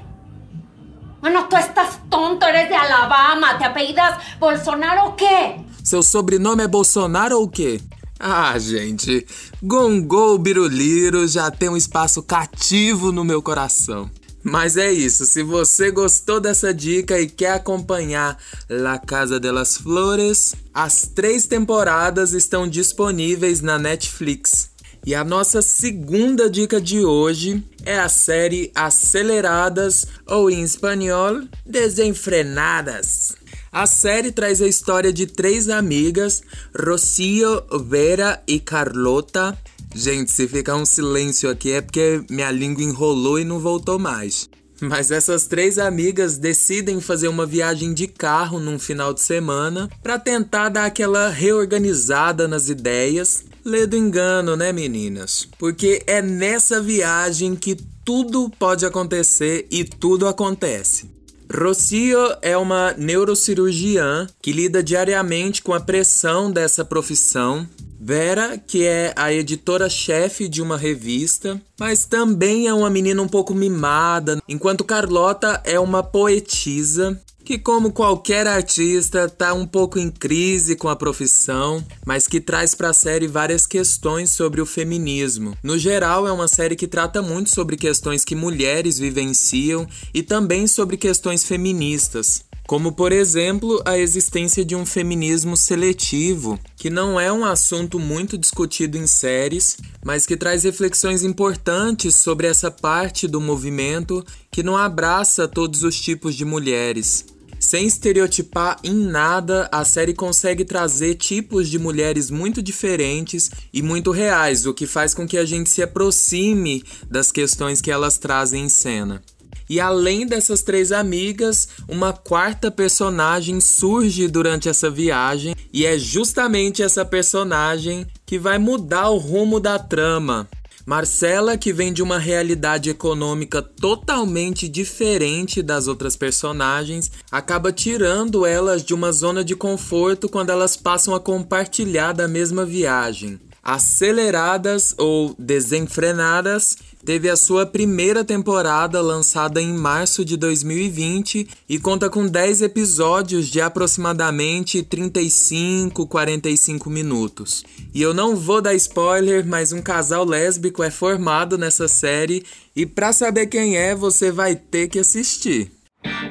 Mano, 1.20 1.48
tu 1.48 1.56
estás 1.56 2.00
tonto, 2.10 2.46
eres 2.46 2.68
de 2.68 2.74
Alabama, 2.74 3.56
te 3.58 3.64
apellidas 3.64 4.18
Bolsonaro 4.38 5.10
o? 5.16 5.64
Seu 5.82 6.02
sobrenome 6.02 6.62
é 6.64 6.68
Bolsonaro 6.68 7.38
ou 7.38 7.48
quê? 7.48 7.80
Ah, 8.18 8.58
gente, 8.58 9.26
Gongol 9.62 10.38
Biruliro 10.38 11.26
já 11.26 11.50
tem 11.50 11.68
um 11.68 11.76
espaço 11.76 12.22
cativo 12.22 13.12
no 13.12 13.24
meu 13.24 13.42
coração. 13.42 14.10
Mas 14.42 14.76
é 14.76 14.92
isso, 14.92 15.24
se 15.24 15.42
você 15.42 15.90
gostou 15.90 16.38
dessa 16.38 16.72
dica 16.72 17.18
e 17.18 17.26
quer 17.26 17.52
acompanhar 17.52 18.38
La 18.68 18.98
Casa 18.98 19.40
de 19.40 19.50
las 19.50 19.78
Flores, 19.78 20.54
as 20.72 21.06
três 21.14 21.46
temporadas 21.46 22.34
estão 22.34 22.68
disponíveis 22.68 23.62
na 23.62 23.78
Netflix. 23.78 24.73
E 25.06 25.14
a 25.14 25.22
nossa 25.22 25.60
segunda 25.60 26.48
dica 26.48 26.80
de 26.80 27.04
hoje 27.04 27.62
é 27.84 27.98
a 27.98 28.08
série 28.08 28.72
Aceleradas, 28.74 30.06
ou 30.26 30.50
em 30.50 30.62
espanhol, 30.62 31.42
Desenfrenadas. 31.66 33.36
A 33.70 33.86
série 33.86 34.32
traz 34.32 34.62
a 34.62 34.66
história 34.66 35.12
de 35.12 35.26
três 35.26 35.68
amigas, 35.68 36.42
Rocio, 36.74 37.62
Vera 37.86 38.42
e 38.46 38.58
Carlota, 38.58 39.58
Gente, 39.96 40.32
se 40.32 40.48
ficar 40.48 40.74
um 40.74 40.84
silêncio 40.84 41.48
aqui 41.48 41.70
é 41.70 41.80
porque 41.80 42.20
minha 42.28 42.50
língua 42.50 42.82
enrolou 42.82 43.38
e 43.38 43.44
não 43.44 43.60
voltou 43.60 43.96
mais. 43.96 44.50
Mas 44.88 45.10
essas 45.10 45.46
três 45.46 45.78
amigas 45.78 46.36
decidem 46.36 47.00
fazer 47.00 47.28
uma 47.28 47.46
viagem 47.46 47.94
de 47.94 48.06
carro 48.06 48.60
num 48.60 48.78
final 48.78 49.14
de 49.14 49.22
semana 49.22 49.88
para 50.02 50.18
tentar 50.18 50.68
dar 50.68 50.84
aquela 50.84 51.28
reorganizada 51.28 52.46
nas 52.46 52.68
ideias. 52.68 53.44
Lê 53.64 53.86
do 53.86 53.96
engano, 53.96 54.56
né, 54.56 54.72
meninas? 54.72 55.48
Porque 55.58 56.02
é 56.06 56.20
nessa 56.20 56.82
viagem 56.82 57.56
que 57.56 57.76
tudo 58.04 58.50
pode 58.58 58.84
acontecer 58.84 59.66
e 59.70 59.84
tudo 59.84 60.28
acontece. 60.28 61.08
Rocio 61.52 62.18
é 62.42 62.56
uma 62.56 62.92
neurocirurgiã 62.92 64.26
que 64.40 64.52
lida 64.52 64.82
diariamente 64.82 65.62
com 65.62 65.72
a 65.72 65.80
pressão 65.80 66.50
dessa 66.50 66.84
profissão. 66.84 67.66
Vera, 68.00 68.58
que 68.58 68.84
é 68.84 69.14
a 69.16 69.32
editora-chefe 69.32 70.46
de 70.46 70.60
uma 70.60 70.76
revista, 70.76 71.58
mas 71.80 72.04
também 72.04 72.66
é 72.66 72.74
uma 72.74 72.90
menina 72.90 73.22
um 73.22 73.28
pouco 73.28 73.54
mimada, 73.54 74.42
enquanto 74.46 74.84
Carlota 74.84 75.62
é 75.64 75.80
uma 75.80 76.02
poetisa 76.02 77.18
que, 77.44 77.58
como 77.58 77.92
qualquer 77.92 78.46
artista, 78.46 79.26
está 79.26 79.52
um 79.52 79.66
pouco 79.66 79.98
em 79.98 80.10
crise 80.10 80.74
com 80.74 80.88
a 80.88 80.96
profissão, 80.96 81.84
mas 82.06 82.26
que 82.26 82.40
traz 82.40 82.74
para 82.74 82.88
a 82.88 82.94
série 82.94 83.28
várias 83.28 83.66
questões 83.66 84.30
sobre 84.30 84.60
o 84.60 84.66
feminismo. 84.66 85.56
No 85.62 85.78
geral, 85.78 86.26
é 86.26 86.32
uma 86.32 86.48
série 86.48 86.74
que 86.74 86.88
trata 86.88 87.20
muito 87.20 87.50
sobre 87.50 87.76
questões 87.76 88.24
que 88.24 88.34
mulheres 88.34 88.98
vivenciam 88.98 89.86
e 90.12 90.22
também 90.22 90.66
sobre 90.66 90.96
questões 90.96 91.44
feministas 91.44 92.44
como 92.66 92.92
por 92.92 93.12
exemplo 93.12 93.82
a 93.84 93.98
existência 93.98 94.64
de 94.64 94.74
um 94.74 94.86
feminismo 94.86 95.56
seletivo, 95.56 96.58
que 96.76 96.88
não 96.88 97.20
é 97.20 97.30
um 97.30 97.44
assunto 97.44 97.98
muito 97.98 98.38
discutido 98.38 98.96
em 98.96 99.06
séries, 99.06 99.76
mas 100.02 100.26
que 100.26 100.36
traz 100.36 100.64
reflexões 100.64 101.22
importantes 101.22 102.16
sobre 102.16 102.46
essa 102.46 102.70
parte 102.70 103.28
do 103.28 103.40
movimento 103.40 104.24
que 104.50 104.62
não 104.62 104.76
abraça 104.76 105.46
todos 105.46 105.82
os 105.82 106.00
tipos 106.00 106.34
de 106.34 106.44
mulheres. 106.44 107.26
Sem 107.64 107.86
estereotipar 107.86 108.78
em 108.84 108.92
nada, 108.92 109.70
a 109.72 109.86
série 109.86 110.12
consegue 110.12 110.66
trazer 110.66 111.14
tipos 111.14 111.66
de 111.66 111.78
mulheres 111.78 112.30
muito 112.30 112.62
diferentes 112.62 113.50
e 113.72 113.80
muito 113.80 114.10
reais, 114.10 114.66
o 114.66 114.74
que 114.74 114.86
faz 114.86 115.14
com 115.14 115.26
que 115.26 115.38
a 115.38 115.46
gente 115.46 115.70
se 115.70 115.82
aproxime 115.82 116.84
das 117.10 117.32
questões 117.32 117.80
que 117.80 117.90
elas 117.90 118.18
trazem 118.18 118.66
em 118.66 118.68
cena. 118.68 119.22
E 119.66 119.80
além 119.80 120.26
dessas 120.26 120.60
três 120.60 120.92
amigas, 120.92 121.66
uma 121.88 122.12
quarta 122.12 122.70
personagem 122.70 123.58
surge 123.62 124.28
durante 124.28 124.68
essa 124.68 124.90
viagem, 124.90 125.56
e 125.72 125.86
é 125.86 125.98
justamente 125.98 126.82
essa 126.82 127.02
personagem 127.02 128.06
que 128.26 128.38
vai 128.38 128.58
mudar 128.58 129.08
o 129.08 129.16
rumo 129.16 129.58
da 129.58 129.78
trama. 129.78 130.46
Marcela, 130.86 131.56
que 131.56 131.72
vem 131.72 131.94
de 131.94 132.02
uma 132.02 132.18
realidade 132.18 132.90
econômica 132.90 133.62
totalmente 133.62 134.68
diferente 134.68 135.62
das 135.62 135.88
outras 135.88 136.14
personagens, 136.14 137.10
acaba 137.30 137.72
tirando 137.72 138.44
elas 138.44 138.84
de 138.84 138.92
uma 138.92 139.10
zona 139.10 139.42
de 139.42 139.56
conforto 139.56 140.28
quando 140.28 140.50
elas 140.50 140.76
passam 140.76 141.14
a 141.14 141.20
compartilhar 141.20 142.12
da 142.12 142.28
mesma 142.28 142.66
viagem. 142.66 143.40
Aceleradas 143.62 144.94
ou 144.98 145.34
Desenfrenadas 145.38 146.76
teve 147.04 147.28
a 147.28 147.36
sua 147.36 147.66
primeira 147.66 148.24
temporada 148.24 149.00
lançada 149.00 149.60
em 149.60 149.72
março 149.72 150.24
de 150.24 150.36
2020 150.36 151.48
e 151.68 151.78
conta 151.78 152.08
com 152.08 152.26
10 152.26 152.62
episódios 152.62 153.48
de 153.48 153.60
aproximadamente 153.60 154.82
35, 154.82 156.06
45 156.06 156.88
minutos. 156.88 157.64
E 157.92 158.00
eu 158.00 158.14
não 158.14 158.34
vou 158.34 158.60
dar 158.60 158.74
spoiler, 158.74 159.46
mas 159.46 159.72
um 159.72 159.82
casal 159.82 160.24
lésbico 160.24 160.82
é 160.82 160.90
formado 160.90 161.58
nessa 161.58 161.88
série 161.88 162.44
e 162.74 162.86
para 162.86 163.12
saber 163.12 163.46
quem 163.46 163.76
é, 163.76 163.94
você 163.94 164.30
vai 164.32 164.56
ter 164.56 164.88
que 164.88 164.98
assistir. 164.98 165.70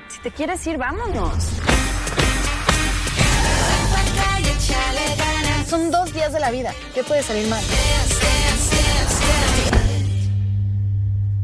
Se 0.10 0.22
te 0.22 0.32
quieres 0.32 0.65
ir, 0.65 0.77
vámonos. 0.77 1.44
Son 5.74 5.89
dos 5.89 6.13
días 6.13 6.32
de 6.32 6.39
la 6.39 6.51
vida. 6.51 6.72
¿Qué 6.94 7.03
puede 7.03 7.24
salir 7.24 7.48
mal? 7.48 7.60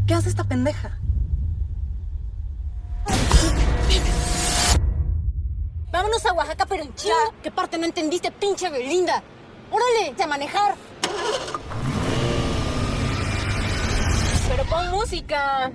¿Qué 0.10 0.16
hace 0.16 0.30
esta 0.30 0.44
pendeja? 0.44 1.00
Vámonos 5.92 6.26
a 6.26 6.34
Oaxaca, 6.34 6.66
pero 6.66 6.82
en. 6.82 6.92
¿Qué 7.44 7.52
parte 7.52 7.78
no 7.78 7.86
entendiste, 7.86 8.32
pinche 8.32 8.72
Belinda? 8.72 9.24
¡Órale, 9.70 10.16
a 10.20 10.26
manejar! 10.26 10.76
Pero 14.48 14.66
pon 14.66 14.90
música, 14.90 15.72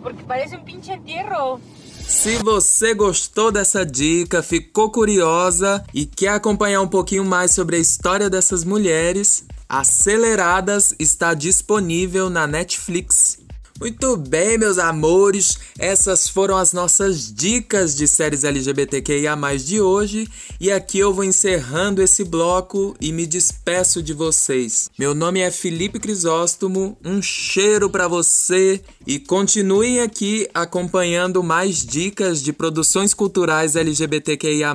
porque 0.00 0.22
parece 0.22 0.54
un 0.58 0.64
pinche 0.64 0.92
entierro. 0.92 1.60
Se 2.06 2.36
você 2.36 2.94
gostou 2.94 3.50
dessa 3.50 3.84
dica, 3.84 4.44
ficou 4.44 4.92
curiosa 4.92 5.84
e 5.92 6.06
quer 6.06 6.34
acompanhar 6.34 6.82
um 6.82 6.88
pouquinho 6.88 7.24
mais 7.24 7.50
sobre 7.50 7.74
a 7.74 7.80
história 7.80 8.30
dessas 8.30 8.62
mulheres, 8.62 9.44
Aceleradas 9.74 10.94
está 10.98 11.32
disponível 11.32 12.28
na 12.28 12.46
Netflix. 12.46 13.41
Muito 13.82 14.16
bem, 14.16 14.56
meus 14.56 14.78
amores, 14.78 15.58
essas 15.76 16.28
foram 16.28 16.56
as 16.56 16.72
nossas 16.72 17.34
dicas 17.34 17.96
de 17.96 18.06
séries 18.06 18.44
LGBTQIA+ 18.44 19.36
de 19.56 19.80
hoje, 19.80 20.28
e 20.60 20.70
aqui 20.70 21.00
eu 21.00 21.12
vou 21.12 21.24
encerrando 21.24 22.00
esse 22.00 22.22
bloco 22.22 22.94
e 23.00 23.10
me 23.10 23.26
despeço 23.26 24.00
de 24.00 24.12
vocês. 24.14 24.88
Meu 24.96 25.16
nome 25.16 25.40
é 25.40 25.50
Felipe 25.50 25.98
Crisóstomo, 25.98 26.96
um 27.04 27.20
cheiro 27.20 27.90
para 27.90 28.06
você 28.06 28.80
e 29.04 29.18
continuem 29.18 29.98
aqui 29.98 30.48
acompanhando 30.54 31.42
mais 31.42 31.84
dicas 31.84 32.40
de 32.40 32.52
produções 32.52 33.12
culturais 33.12 33.74
LGBTQIA+. 33.74 34.74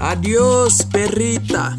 Adiós, 0.00 0.78
perrita! 0.90 1.76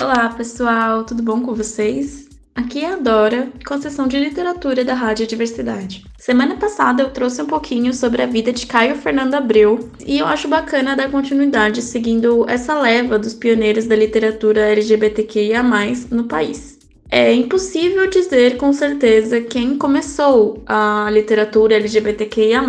Olá, 0.00 0.28
pessoal, 0.28 1.02
tudo 1.02 1.24
bom 1.24 1.42
com 1.42 1.56
vocês? 1.56 2.28
Aqui 2.54 2.84
é 2.84 2.92
a 2.92 2.96
Dora, 2.96 3.48
com 3.66 3.74
a 3.74 3.80
sessão 3.80 4.06
de 4.06 4.16
literatura 4.16 4.84
da 4.84 4.94
Rádio 4.94 5.26
Diversidade. 5.26 6.04
Semana 6.16 6.56
passada 6.56 7.02
eu 7.02 7.10
trouxe 7.10 7.42
um 7.42 7.46
pouquinho 7.46 7.92
sobre 7.92 8.22
a 8.22 8.26
vida 8.26 8.52
de 8.52 8.64
Caio 8.64 8.94
Fernando 8.94 9.34
Abreu 9.34 9.90
e 10.06 10.20
eu 10.20 10.26
acho 10.26 10.46
bacana 10.46 10.94
dar 10.94 11.10
continuidade 11.10 11.82
seguindo 11.82 12.48
essa 12.48 12.80
leva 12.80 13.18
dos 13.18 13.34
pioneiros 13.34 13.86
da 13.86 13.96
literatura 13.96 14.60
LGBTQIA+ 14.70 15.64
no 16.12 16.24
país. 16.24 16.77
É 17.10 17.32
impossível 17.32 18.10
dizer 18.10 18.58
com 18.58 18.70
certeza 18.70 19.40
quem 19.40 19.78
começou 19.78 20.62
a 20.66 21.08
literatura 21.10 21.76
LGBTQIA, 21.76 22.62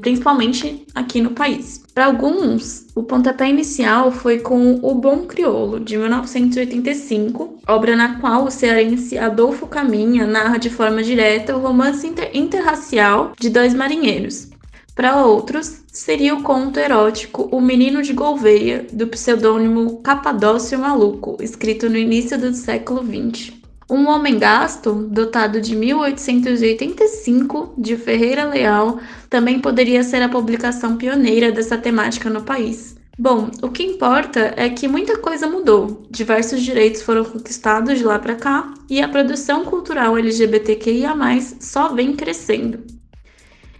principalmente 0.00 0.86
aqui 0.94 1.20
no 1.20 1.32
país. 1.32 1.82
Para 1.92 2.06
alguns, 2.06 2.86
o 2.94 3.02
pontapé 3.02 3.48
inicial 3.48 4.12
foi 4.12 4.38
com 4.38 4.78
O 4.82 4.94
Bom 4.94 5.26
Criolo, 5.26 5.80
de 5.80 5.96
1985, 5.96 7.58
obra 7.66 7.96
na 7.96 8.20
qual 8.20 8.44
o 8.44 8.50
cearense 8.52 9.18
Adolfo 9.18 9.66
Caminha 9.66 10.26
narra 10.26 10.58
de 10.58 10.70
forma 10.70 11.02
direta 11.02 11.56
o 11.56 11.60
romance 11.60 12.06
inter 12.06 12.30
interracial 12.34 13.32
de 13.36 13.50
dois 13.50 13.74
marinheiros. 13.74 14.48
Para 14.94 15.26
outros, 15.26 15.82
seria 15.92 16.34
o 16.34 16.42
conto 16.42 16.80
erótico 16.80 17.50
O 17.52 17.60
Menino 17.60 18.00
de 18.00 18.14
Gouveia, 18.14 18.86
do 18.90 19.06
pseudônimo 19.08 20.00
Capadócio 20.00 20.78
Maluco, 20.78 21.36
escrito 21.38 21.90
no 21.90 21.98
início 21.98 22.38
do 22.38 22.54
século 22.54 23.04
XX. 23.04 23.55
Um 23.88 24.08
Homem 24.08 24.36
Gasto, 24.36 24.92
dotado 24.92 25.60
de 25.60 25.76
1885, 25.76 27.74
de 27.78 27.96
Ferreira 27.96 28.44
Leal, 28.44 28.98
também 29.30 29.60
poderia 29.60 30.02
ser 30.02 30.20
a 30.22 30.28
publicação 30.28 30.96
pioneira 30.96 31.52
dessa 31.52 31.78
temática 31.78 32.28
no 32.28 32.42
país. 32.42 32.96
Bom, 33.16 33.48
o 33.62 33.70
que 33.70 33.84
importa 33.84 34.52
é 34.56 34.68
que 34.68 34.88
muita 34.88 35.16
coisa 35.18 35.46
mudou, 35.46 36.04
diversos 36.10 36.62
direitos 36.62 37.00
foram 37.00 37.24
conquistados 37.24 37.98
de 37.98 38.04
lá 38.04 38.18
para 38.18 38.34
cá 38.34 38.74
e 38.90 39.00
a 39.00 39.08
produção 39.08 39.64
cultural 39.64 40.18
LGBTQIA 40.18 41.14
só 41.60 41.94
vem 41.94 42.16
crescendo. 42.16 42.84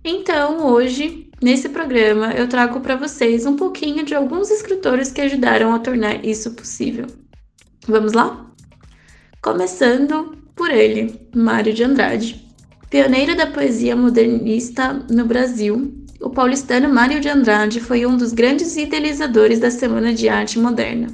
Então, 0.05 0.69
hoje, 0.69 1.29
nesse 1.43 1.69
programa, 1.69 2.33
eu 2.33 2.49
trago 2.49 2.79
para 2.81 2.95
vocês 2.95 3.45
um 3.45 3.57
pouquinho 3.57 4.05
de 4.05 4.15
alguns 4.15 4.53
escritores 4.53 5.11
que 5.11 5.21
ajudaram 5.21 5.75
a 5.75 5.81
tornar 5.81 6.25
isso 6.25 6.53
possível. 6.53 7.07
Vamos 7.89 8.13
lá? 8.13 8.47
Começando 9.47 10.37
por 10.57 10.73
ele, 10.73 11.21
Mário 11.33 11.73
de 11.73 11.85
Andrade. 11.85 12.45
Pioneiro 12.91 13.37
da 13.37 13.47
poesia 13.47 13.95
modernista 13.95 14.93
no 15.09 15.25
Brasil, 15.25 15.95
o 16.21 16.31
paulistano 16.31 16.93
Mário 16.93 17.21
de 17.21 17.29
Andrade 17.29 17.79
foi 17.79 18.05
um 18.05 18.17
dos 18.17 18.33
grandes 18.33 18.77
idealizadores 18.77 19.61
da 19.61 19.71
Semana 19.71 20.13
de 20.13 20.29
Arte 20.29 20.59
Moderna. 20.59 21.07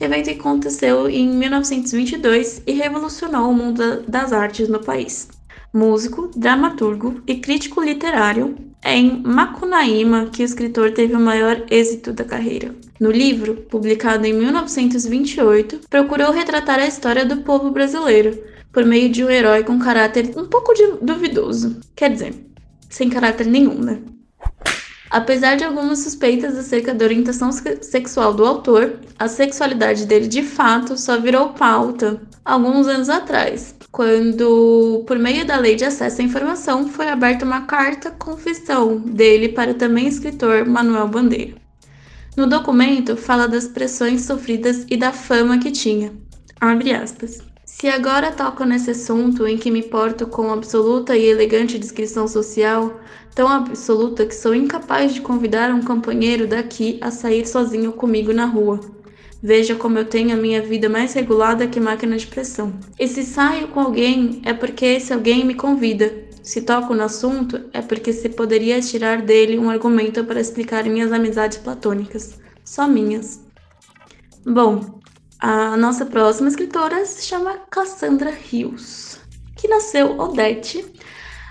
Evento 0.00 0.24
que 0.24 0.40
aconteceu 0.40 1.08
em 1.08 1.28
1922 1.28 2.60
e 2.66 2.72
revolucionou 2.72 3.48
o 3.48 3.54
mundo 3.54 4.02
das 4.02 4.32
artes 4.32 4.68
no 4.68 4.80
país. 4.80 5.28
Músico, 5.72 6.28
dramaturgo 6.34 7.22
e 7.28 7.36
crítico 7.36 7.80
literário, 7.80 8.56
é 8.82 8.96
em 8.96 9.22
Macunaíma 9.22 10.26
que 10.26 10.42
o 10.42 10.44
escritor 10.44 10.90
teve 10.90 11.14
o 11.14 11.20
maior 11.20 11.64
êxito 11.70 12.12
da 12.12 12.24
carreira. 12.24 12.74
No 12.98 13.10
livro, 13.10 13.54
publicado 13.70 14.26
em 14.26 14.32
1928, 14.32 15.82
procurou 15.88 16.32
retratar 16.32 16.80
a 16.80 16.86
história 16.86 17.24
do 17.24 17.42
povo 17.42 17.70
brasileiro 17.70 18.42
por 18.72 18.84
meio 18.84 19.08
de 19.10 19.24
um 19.24 19.30
herói 19.30 19.62
com 19.62 19.78
caráter 19.78 20.32
um 20.36 20.46
pouco 20.46 20.72
duvidoso. 21.00 21.78
Quer 21.94 22.10
dizer, 22.10 22.34
sem 22.88 23.08
caráter 23.08 23.46
nenhum, 23.46 23.80
né? 23.80 24.00
Apesar 25.10 25.56
de 25.56 25.64
algumas 25.64 25.98
suspeitas 25.98 26.56
acerca 26.56 26.94
da 26.94 27.04
orientação 27.04 27.50
sexual 27.52 28.32
do 28.32 28.46
autor, 28.46 29.00
a 29.18 29.26
sexualidade 29.26 30.06
dele 30.06 30.28
de 30.28 30.44
fato 30.44 30.96
só 30.96 31.18
virou 31.18 31.48
pauta 31.48 32.22
alguns 32.44 32.86
anos 32.86 33.08
atrás, 33.08 33.74
quando, 33.90 35.02
por 35.08 35.18
meio 35.18 35.44
da 35.44 35.56
Lei 35.56 35.74
de 35.74 35.84
Acesso 35.84 36.20
à 36.20 36.24
Informação, 36.24 36.88
foi 36.88 37.08
aberta 37.08 37.44
uma 37.44 37.62
carta 37.62 38.12
confissão 38.12 38.98
dele 38.98 39.48
para 39.48 39.74
também 39.74 40.06
escritor 40.06 40.64
Manuel 40.64 41.08
Bandeira. 41.08 41.56
No 42.36 42.46
documento, 42.46 43.16
fala 43.16 43.48
das 43.48 43.66
pressões 43.66 44.22
sofridas 44.22 44.86
e 44.88 44.96
da 44.96 45.12
fama 45.12 45.58
que 45.58 45.72
tinha. 45.72 46.12
Abre 46.60 46.94
aspas. 46.94 47.42
Se 47.64 47.88
agora 47.88 48.30
toco 48.30 48.62
nesse 48.64 48.90
assunto 48.90 49.46
em 49.46 49.56
que 49.56 49.70
me 49.70 49.82
porto 49.82 50.26
com 50.26 50.52
absoluta 50.52 51.16
e 51.16 51.24
elegante 51.24 51.78
descrição 51.78 52.28
social, 52.28 53.00
tão 53.34 53.48
absoluta 53.48 54.26
que 54.26 54.34
sou 54.34 54.54
incapaz 54.54 55.14
de 55.14 55.20
convidar 55.20 55.70
um 55.70 55.82
companheiro 55.82 56.46
daqui 56.46 56.98
a 57.00 57.10
sair 57.10 57.46
sozinho 57.46 57.92
comigo 57.92 58.32
na 58.32 58.44
rua. 58.44 58.80
Veja 59.42 59.74
como 59.74 59.98
eu 59.98 60.04
tenho 60.04 60.34
a 60.34 60.40
minha 60.40 60.60
vida 60.60 60.88
mais 60.88 61.14
regulada 61.14 61.66
que 61.66 61.80
máquina 61.80 62.16
de 62.16 62.26
pressão. 62.26 62.74
E 62.98 63.08
se 63.08 63.22
saio 63.22 63.68
com 63.68 63.80
alguém, 63.80 64.42
é 64.44 64.52
porque 64.52 64.84
esse 64.84 65.12
alguém 65.12 65.44
me 65.44 65.54
convida. 65.54 66.12
Se 66.42 66.62
toco 66.62 66.94
no 66.94 67.02
assunto, 67.02 67.60
é 67.72 67.80
porque 67.80 68.12
se 68.12 68.28
poderia 68.28 68.80
tirar 68.80 69.22
dele 69.22 69.58
um 69.58 69.70
argumento 69.70 70.24
para 70.24 70.40
explicar 70.40 70.84
minhas 70.84 71.12
amizades 71.12 71.58
platônicas. 71.58 72.38
Só 72.64 72.86
minhas. 72.86 73.40
Bom, 74.44 75.00
a 75.38 75.74
nossa 75.76 76.04
próxima 76.04 76.48
escritora 76.48 77.04
se 77.06 77.24
chama 77.24 77.60
Cassandra 77.70 78.30
Rios, 78.30 79.18
que 79.56 79.68
nasceu 79.68 80.18
Odete, 80.18 80.84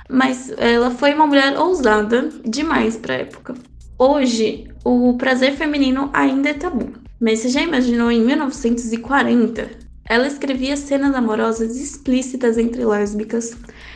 mas 0.10 0.52
ela 0.58 0.90
foi 0.90 1.14
uma 1.14 1.28
mulher 1.28 1.58
ousada 1.58 2.30
demais 2.44 2.98
para 2.98 3.14
a 3.14 3.18
época. 3.18 3.54
Hoje, 3.98 4.68
o 4.84 5.16
prazer 5.18 5.56
feminino 5.56 6.10
ainda 6.12 6.50
é 6.50 6.54
tabu, 6.54 6.94
mas 7.22 7.40
você 7.40 7.50
já 7.50 7.62
imaginou 7.62 8.10
em 8.10 8.22
1940? 8.26 9.70
Ela 10.10 10.26
escrevia 10.26 10.76
cenas 10.76 11.14
amorosas 11.14 11.78
explícitas 11.78 12.58
entre 12.58 12.84
lésbicas, 12.84 13.56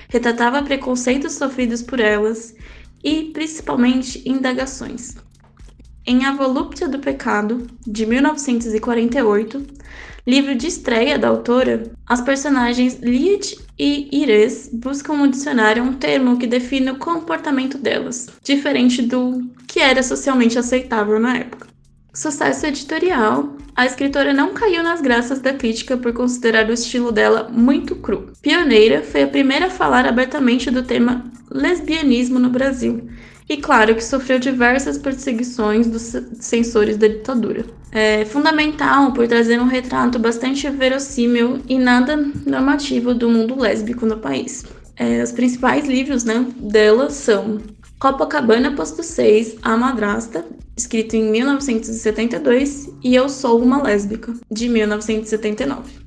retratava 0.09 0.61
preconceitos 0.61 1.33
sofridos 1.33 1.81
por 1.81 1.99
elas 1.99 2.53
e, 3.03 3.31
principalmente, 3.33 4.21
indagações. 4.29 5.15
Em 6.05 6.25
A 6.25 6.33
Volúpia 6.33 6.87
do 6.87 6.99
Pecado, 6.99 7.65
de 7.87 8.05
1948, 8.05 9.65
livro 10.25 10.55
de 10.55 10.67
estreia 10.67 11.17
da 11.19 11.27
autora, 11.27 11.91
as 12.07 12.21
personagens 12.21 12.99
Liet 13.01 13.57
e 13.77 14.09
Ires 14.11 14.69
buscam 14.71 15.17
no 15.17 15.27
dicionário 15.27 15.83
um 15.83 15.93
termo 15.93 16.37
que 16.37 16.47
define 16.47 16.91
o 16.91 16.97
comportamento 16.97 17.77
delas, 17.77 18.29
diferente 18.41 19.01
do 19.01 19.49
que 19.67 19.79
era 19.79 20.01
socialmente 20.01 20.57
aceitável 20.57 21.19
na 21.19 21.37
época. 21.37 21.67
Sucesso 22.13 22.67
editorial, 22.67 23.57
a 23.75 23.87
escritora 23.87 24.33
não 24.33 24.53
caiu 24.53 24.83
nas 24.83 25.01
graças 25.01 25.39
da 25.39 25.51
crítica 25.51 25.97
por 25.97 26.13
considerar 26.13 26.69
o 26.69 26.73
estilo 26.73 27.11
dela 27.11 27.49
muito 27.51 27.95
cru. 27.95 28.31
Pioneira, 28.39 29.01
foi 29.01 29.23
a 29.23 29.27
primeira 29.27 29.65
a 29.65 29.71
falar 29.71 30.05
abertamente 30.05 30.69
do 30.69 30.83
tema 30.83 31.23
lesbianismo 31.49 32.37
no 32.37 32.49
Brasil 32.49 33.09
e 33.47 33.57
claro 33.57 33.95
que 33.95 34.03
sofreu 34.03 34.39
diversas 34.39 34.97
perseguições 34.97 35.87
dos 35.87 36.15
censores 36.39 36.97
da 36.97 37.07
ditadura. 37.07 37.65
É 37.91 38.25
fundamental 38.25 39.11
por 39.13 39.27
trazer 39.27 39.59
um 39.59 39.67
retrato 39.67 40.17
bastante 40.17 40.69
verossímil 40.69 41.61
e 41.67 41.77
nada 41.77 42.17
normativo 42.45 43.13
do 43.13 43.29
mundo 43.29 43.59
lésbico 43.59 44.05
no 44.05 44.17
país. 44.17 44.65
É, 44.95 45.21
os 45.21 45.31
principais 45.31 45.85
livros 45.85 46.23
né, 46.23 46.45
dela 46.57 47.09
são 47.09 47.59
Copacabana 47.99 48.75
Posto 48.75 49.01
6, 49.01 49.57
A 49.61 49.77
Madrasta, 49.77 50.45
escrito 50.75 51.15
em 51.15 51.31
1972, 51.31 52.89
e 53.03 53.15
Eu 53.15 53.29
Sou 53.29 53.61
Uma 53.61 53.81
Lésbica, 53.81 54.33
de 54.51 54.67
1979. 54.67 56.02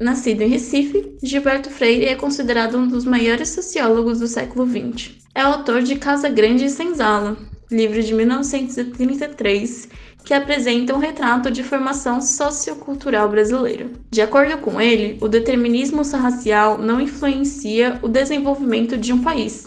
Nascido 0.00 0.42
em 0.42 0.48
Recife, 0.48 1.16
Gilberto 1.20 1.70
Freire 1.70 2.04
é 2.04 2.14
considerado 2.14 2.78
um 2.78 2.86
dos 2.86 3.04
maiores 3.04 3.48
sociólogos 3.48 4.20
do 4.20 4.28
século 4.28 4.64
XX. 4.64 5.16
É 5.34 5.40
autor 5.40 5.82
de 5.82 5.96
Casa 5.96 6.28
Grande 6.28 6.66
e 6.66 6.70
Senzala, 6.70 7.36
livro 7.68 8.00
de 8.00 8.14
1933, 8.14 9.88
que 10.24 10.32
apresenta 10.32 10.94
um 10.94 10.98
retrato 10.98 11.50
de 11.50 11.64
formação 11.64 12.20
sociocultural 12.20 13.28
brasileira. 13.28 13.90
De 14.08 14.22
acordo 14.22 14.58
com 14.58 14.80
ele, 14.80 15.18
o 15.20 15.26
determinismo 15.26 16.02
racial 16.02 16.78
não 16.78 17.00
influencia 17.00 17.98
o 18.00 18.06
desenvolvimento 18.06 18.96
de 18.96 19.12
um 19.12 19.20
país. 19.20 19.66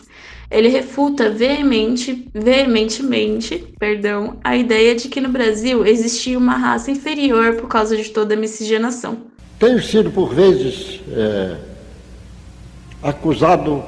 Ele 0.50 0.68
refuta 0.70 1.30
veemente, 1.30 2.30
veementemente 2.34 3.74
perdão, 3.80 4.38
a 4.44 4.56
ideia 4.56 4.96
de 4.96 5.10
que 5.10 5.20
no 5.20 5.30
Brasil 5.30 5.86
existia 5.86 6.38
uma 6.38 6.58
raça 6.58 6.92
inferior 6.92 7.56
por 7.56 7.68
causa 7.68 7.98
de 7.98 8.10
toda 8.10 8.34
a 8.34 8.38
miscigenação. 8.38 9.31
Tenho 9.62 9.80
sido, 9.80 10.10
por 10.10 10.34
vezes, 10.34 11.00
é, 11.12 11.56
acusado 13.04 13.84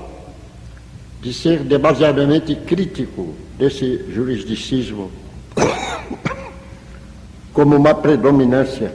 de 1.19 1.33
ser 1.33 1.61
demasiadamente 1.61 2.53
crítico 2.53 3.33
desse 3.57 4.05
jurisdicismo 4.13 5.09
como 7.51 7.75
uma 7.75 7.95
predominância 7.95 8.93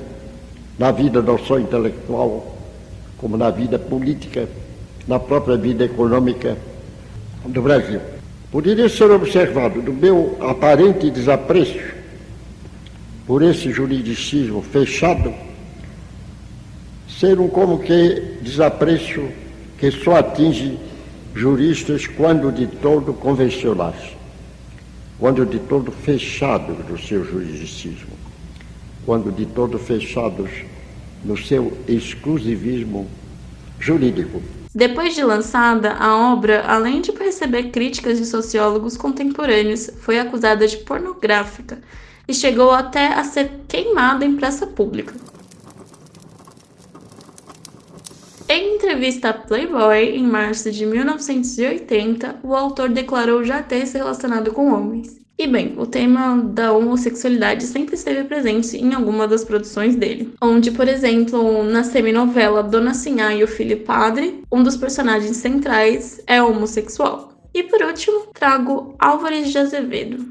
na 0.78 0.92
vida 0.92 1.20
não 1.20 1.36
só 1.36 1.58
intelectual, 1.58 2.56
como 3.16 3.36
na 3.36 3.50
vida 3.50 3.76
política, 3.76 4.48
na 5.08 5.18
própria 5.18 5.56
vida 5.56 5.84
econômica 5.84 6.56
do 7.44 7.60
Brasil. 7.60 8.00
Poderia 8.52 8.88
ser 8.88 9.10
observado 9.10 9.82
do 9.82 9.92
meu 9.92 10.38
aparente 10.40 11.10
desapreço 11.10 11.80
por 13.26 13.42
esse 13.42 13.72
juridicismo 13.72 14.62
fechado 14.62 15.47
ser 17.18 17.40
um 17.40 17.48
como 17.48 17.80
que 17.80 18.38
desapreço 18.42 19.28
que 19.76 19.90
só 19.90 20.16
atinge 20.16 20.78
juristas 21.34 22.06
quando 22.06 22.52
de 22.52 22.66
todo 22.66 23.12
convencionais, 23.12 24.16
quando 25.18 25.44
de 25.44 25.58
todo 25.58 25.90
fechados 25.90 26.76
no 26.88 26.96
seu 26.98 27.24
juridicismo, 27.24 28.12
quando 29.04 29.32
de 29.32 29.46
todo 29.46 29.78
fechados 29.78 30.50
no 31.24 31.36
seu 31.36 31.76
exclusivismo 31.88 33.08
jurídico. 33.80 34.40
Depois 34.72 35.14
de 35.14 35.24
lançada, 35.24 35.94
a 35.94 36.32
obra, 36.32 36.64
além 36.66 37.00
de 37.00 37.10
receber 37.10 37.70
críticas 37.70 38.18
de 38.18 38.26
sociólogos 38.26 38.96
contemporâneos, 38.96 39.90
foi 40.00 40.20
acusada 40.20 40.68
de 40.68 40.76
pornográfica 40.78 41.80
e 42.28 42.34
chegou 42.34 42.70
até 42.70 43.08
a 43.14 43.24
ser 43.24 43.50
queimada 43.66 44.24
em 44.24 44.36
praça 44.36 44.66
pública. 44.66 45.14
Em 48.50 48.76
entrevista 48.76 49.28
a 49.28 49.34
Playboy, 49.34 50.16
em 50.16 50.26
março 50.26 50.70
de 50.70 50.86
1980, 50.86 52.40
o 52.42 52.56
autor 52.56 52.88
declarou 52.88 53.44
já 53.44 53.62
ter 53.62 53.86
se 53.86 53.98
relacionado 53.98 54.52
com 54.54 54.72
homens. 54.72 55.18
E 55.36 55.46
bem, 55.46 55.74
o 55.76 55.86
tema 55.86 56.42
da 56.42 56.72
homossexualidade 56.72 57.64
sempre 57.64 57.94
esteve 57.94 58.24
presente 58.24 58.74
em 58.78 58.94
alguma 58.94 59.28
das 59.28 59.44
produções 59.44 59.96
dele, 59.96 60.32
onde, 60.40 60.70
por 60.70 60.88
exemplo, 60.88 61.62
na 61.62 61.84
seminovela 61.84 62.62
Dona 62.62 62.94
Sinhá 62.94 63.34
e 63.34 63.44
o 63.44 63.46
Filho 63.46 63.80
Padre, 63.84 64.42
um 64.50 64.62
dos 64.62 64.78
personagens 64.78 65.36
centrais 65.36 66.18
é 66.26 66.42
homossexual. 66.42 67.34
E 67.52 67.62
por 67.64 67.82
último, 67.82 68.28
trago 68.32 68.94
Álvares 68.98 69.50
de 69.50 69.58
Azevedo, 69.58 70.24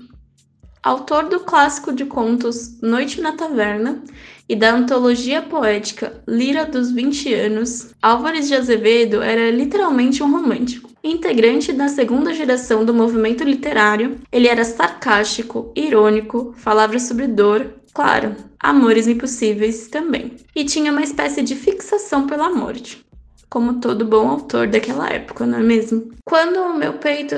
autor 0.82 1.26
do 1.26 1.42
clássico 1.42 1.94
de 1.94 2.06
contos 2.06 2.82
Noite 2.82 3.22
na 3.22 3.34
Taverna 3.34 4.02
e 4.50 4.56
da 4.56 4.74
antologia 4.74 5.42
poética 5.42 6.22
Lira 6.28 6.66
dos 6.66 6.92
20 6.92 7.34
Anos, 7.34 7.94
Álvares 8.02 8.48
de 8.48 8.56
Azevedo 8.56 9.22
era 9.22 9.52
literalmente 9.52 10.24
um 10.24 10.32
romântico. 10.32 10.90
Integrante 11.04 11.72
da 11.72 11.88
segunda 11.88 12.34
geração 12.34 12.84
do 12.84 12.94
movimento 12.94 13.44
literário, 13.44 14.18
ele 14.32 14.48
era 14.48 14.64
sarcástico, 14.64 15.72
irônico, 15.76 16.54
falava 16.58 16.98
sobre 17.00 17.28
dor, 17.28 17.76
claro, 17.94 18.36
amores 18.60 19.08
impossíveis 19.08 19.88
também, 19.88 20.34
e 20.56 20.66
tinha 20.66 20.92
uma 20.92 21.04
espécie 21.04 21.42
de 21.42 21.56
fixação 21.56 22.28
pela 22.28 22.50
morte. 22.50 23.06
como 23.50 23.80
todo 23.80 24.06
bom 24.06 24.28
autor 24.28 24.68
daquela 24.68 25.10
época, 25.10 25.46
não 25.46 25.60
é 25.60 25.64
mesmo? 25.64 26.12
Quando 26.26 26.58
o 26.58 26.78
meu 26.78 26.94
peito 26.94 27.36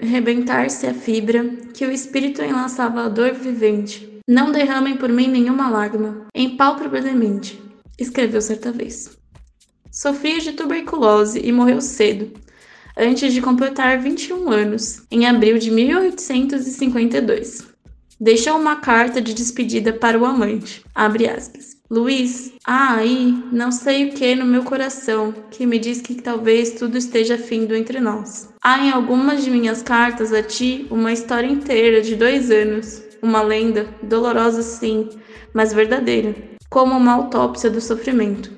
rebentar-se 0.00 0.86
a 0.86 0.94
fibra, 0.94 1.44
que 1.74 1.84
o 1.84 1.92
espírito 1.92 2.42
enlaçava 2.42 3.02
a 3.04 3.08
dor 3.08 3.34
vivente, 3.34 4.09
não 4.30 4.52
derramem 4.52 4.96
por 4.96 5.08
mim 5.08 5.26
nenhuma 5.26 5.68
lágrima, 5.68 6.28
empalpavelmente, 6.32 7.60
escreveu 7.98 8.40
certa 8.40 8.70
vez. 8.70 9.18
Sofria 9.90 10.38
de 10.38 10.52
tuberculose 10.52 11.40
e 11.44 11.50
morreu 11.50 11.80
cedo, 11.80 12.30
antes 12.96 13.32
de 13.32 13.42
completar 13.42 13.98
21 13.98 14.48
anos, 14.48 15.02
em 15.10 15.26
abril 15.26 15.58
de 15.58 15.72
1852. 15.72 17.66
Deixou 18.20 18.56
uma 18.56 18.76
carta 18.76 19.20
de 19.20 19.34
despedida 19.34 19.92
para 19.92 20.16
o 20.16 20.24
amante. 20.24 20.84
Abre 20.94 21.28
aspas. 21.28 21.76
Luiz, 21.90 22.52
há 22.64 22.94
aí 22.94 23.36
não 23.50 23.72
sei 23.72 24.10
o 24.10 24.12
que 24.12 24.36
no 24.36 24.46
meu 24.46 24.62
coração 24.62 25.34
que 25.50 25.66
me 25.66 25.76
diz 25.76 26.00
que 26.00 26.14
talvez 26.14 26.70
tudo 26.74 26.96
esteja 26.96 27.36
findo 27.36 27.74
entre 27.74 27.98
nós. 27.98 28.48
Há 28.62 28.78
em 28.78 28.92
algumas 28.92 29.42
de 29.42 29.50
minhas 29.50 29.82
cartas 29.82 30.32
a 30.32 30.40
ti 30.40 30.86
uma 30.88 31.12
história 31.12 31.48
inteira 31.48 32.00
de 32.00 32.14
dois 32.14 32.52
anos, 32.52 33.09
uma 33.22 33.42
lenda, 33.42 33.86
dolorosa 34.02 34.62
sim, 34.62 35.08
mas 35.52 35.72
verdadeira, 35.72 36.34
como 36.68 36.96
uma 36.96 37.12
autópsia 37.12 37.70
do 37.70 37.80
sofrimento. 37.80 38.50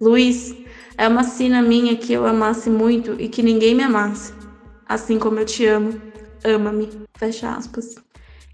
Luiz, 0.00 0.54
é 0.96 1.08
uma 1.08 1.24
sina 1.24 1.62
minha 1.62 1.96
que 1.96 2.12
eu 2.12 2.26
amasse 2.26 2.68
muito 2.70 3.16
e 3.18 3.28
que 3.28 3.42
ninguém 3.42 3.74
me 3.74 3.82
amasse. 3.82 4.32
Assim 4.86 5.18
como 5.18 5.38
eu 5.38 5.46
te 5.46 5.66
amo, 5.66 6.00
ama-me. 6.44 6.88
Fecha 7.16 7.50
aspas. 7.50 7.94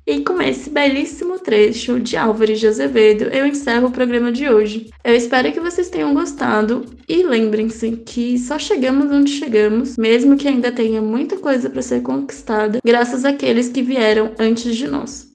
E 0.06 0.20
com 0.20 0.40
esse 0.40 0.70
belíssimo 0.70 1.36
trecho 1.36 1.98
de 1.98 2.16
Álvares 2.16 2.60
de 2.60 2.68
Azevedo, 2.68 3.24
eu 3.24 3.44
encerro 3.44 3.88
o 3.88 3.90
programa 3.90 4.30
de 4.30 4.48
hoje. 4.48 4.88
Eu 5.02 5.16
espero 5.16 5.52
que 5.52 5.58
vocês 5.58 5.88
tenham 5.88 6.14
gostado 6.14 6.84
e 7.08 7.24
lembrem-se 7.24 7.90
que 8.06 8.38
só 8.38 8.56
chegamos 8.56 9.10
onde 9.10 9.32
chegamos, 9.32 9.96
mesmo 9.96 10.36
que 10.36 10.46
ainda 10.46 10.70
tenha 10.70 11.02
muita 11.02 11.36
coisa 11.38 11.68
para 11.68 11.82
ser 11.82 12.02
conquistada, 12.02 12.78
graças 12.84 13.24
àqueles 13.24 13.68
que 13.68 13.82
vieram 13.82 14.30
antes 14.38 14.76
de 14.76 14.86
nós. 14.86 15.26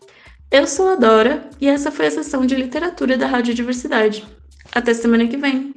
Eu 0.51 0.67
sou 0.67 0.89
a 0.89 0.95
Dora 0.95 1.49
e 1.61 1.67
essa 1.69 1.89
foi 1.93 2.07
a 2.07 2.11
sessão 2.11 2.45
de 2.45 2.55
literatura 2.55 3.17
da 3.17 3.25
Rádio 3.25 3.53
Diversidade. 3.53 4.27
Até 4.75 4.93
semana 4.93 5.25
que 5.25 5.37
vem! 5.37 5.73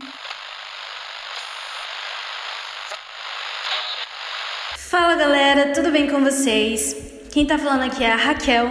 Fala 4.77 5.15
galera, 5.15 5.73
tudo 5.73 5.93
bem 5.93 6.09
com 6.09 6.21
vocês? 6.25 6.97
Quem 7.31 7.47
tá 7.47 7.57
falando 7.57 7.83
aqui 7.83 8.03
é 8.03 8.11
a 8.11 8.17
Raquel. 8.17 8.69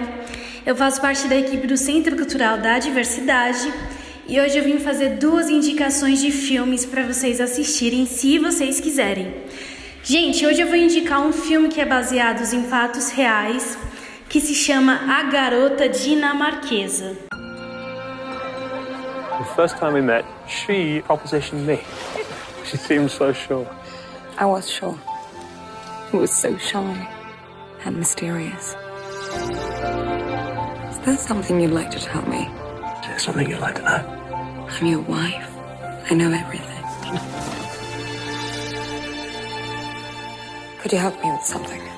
Eu 0.65 0.75
faço 0.75 0.99
parte 0.99 1.25
da 1.29 1.37
equipe 1.37 1.65
do 1.67 1.77
Centro 1.77 2.17
Cultural 2.17 2.57
da 2.57 2.79
Diversidade 2.79 3.73
e 4.27 4.41
hoje 4.41 4.57
eu 4.57 4.63
vim 4.65 4.79
fazer 4.79 5.11
duas 5.11 5.49
indicações 5.49 6.19
de 6.19 6.31
filmes 6.31 6.85
para 6.85 7.03
vocês 7.03 7.39
assistirem, 7.39 8.05
se 8.05 8.37
vocês 8.39 8.77
quiserem. 8.77 9.33
Gente, 10.03 10.45
hoje 10.45 10.59
eu 10.59 10.67
vou 10.67 10.75
indicar 10.75 11.21
um 11.25 11.31
filme 11.31 11.69
que 11.69 11.79
é 11.79 11.85
baseado 11.85 12.43
em 12.53 12.63
fatos 12.63 13.07
reais, 13.07 13.77
que 14.33 14.41
se 14.41 14.55
chama 14.55 14.95
A 15.19 15.29
Garota 15.29 15.87
Dinamarquesa. 15.87 17.15
The 19.37 19.45
first 19.55 19.77
time 19.77 19.93
we 19.93 20.01
met, 20.01 20.25
she 20.47 21.03
propositioned 21.05 21.67
me. 21.67 21.79
She 22.65 22.77
seemed 22.77 23.11
so 23.11 23.31
sure. 23.31 23.67
I 24.39 24.45
was 24.45 24.67
sure. 24.67 24.97
It 26.11 26.17
was 26.17 26.31
so 26.31 26.57
shy. 26.57 27.07
and 27.85 27.97
mysterious. 27.97 28.75
Is 30.89 30.99
there 31.05 31.17
something 31.17 31.61
you'd 31.61 31.69
like 31.69 31.91
to 31.91 31.99
tell 31.99 32.25
me? 32.27 32.47
Is 33.01 33.07
there 33.07 33.19
something 33.19 33.47
you'd 33.47 33.59
like 33.59 33.75
to 33.75 33.83
know? 33.83 34.01
I'm 34.67 34.85
your 34.87 35.01
wife. 35.01 35.49
I 36.09 36.15
know 36.15 36.31
everything. 36.31 36.83
Could 40.79 40.91
you 40.91 40.97
help 40.97 41.21
me 41.23 41.29
with 41.29 41.43
something? 41.43 41.92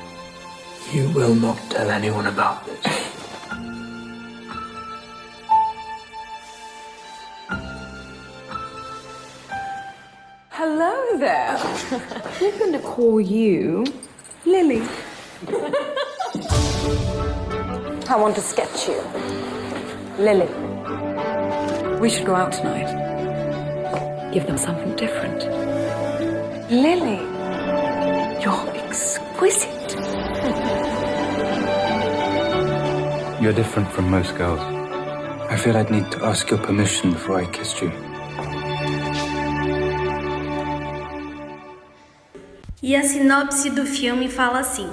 You 0.92 1.10
will 1.10 1.34
not 1.36 1.58
tell 1.70 1.90
anyone 1.90 2.28
about 2.28 2.66
this. 2.66 2.86
Hello 10.52 11.18
there. 11.18 11.58
We're 12.40 12.58
going 12.60 12.72
to 12.74 12.80
call 12.80 13.20
you 13.20 13.86
Lily. 14.46 14.84
I 18.08 18.16
want 18.16 18.36
to 18.36 18.42
sketch 18.42 18.88
you. 18.88 19.02
Lily. 20.18 20.48
We 22.00 22.10
should 22.10 22.26
go 22.26 22.36
out 22.36 22.54
tonight. 22.54 24.32
Give 24.32 24.46
them 24.46 24.58
something 24.58 24.96
different. 24.96 25.44
Lily. 26.72 27.20
You're 28.42 28.70
exquisite. 28.86 30.25
You're 33.42 33.54
different 33.54 33.92
from 33.92 34.10
most 34.10 34.36
girls. 34.36 34.60
I 35.50 35.58
feel 35.58 35.78
I'd 35.78 35.92
need 35.92 36.10
to 36.12 36.26
ask 36.26 36.50
your 36.50 36.60
permission 36.60 37.12
before 37.12 37.40
I 37.40 37.46
kissed 37.46 37.82
you. 37.82 37.92
E 42.82 42.96
a 42.96 43.04
sinopse 43.04 43.70
do 43.70 43.86
filme 43.86 44.28
fala 44.30 44.60
assim: 44.60 44.90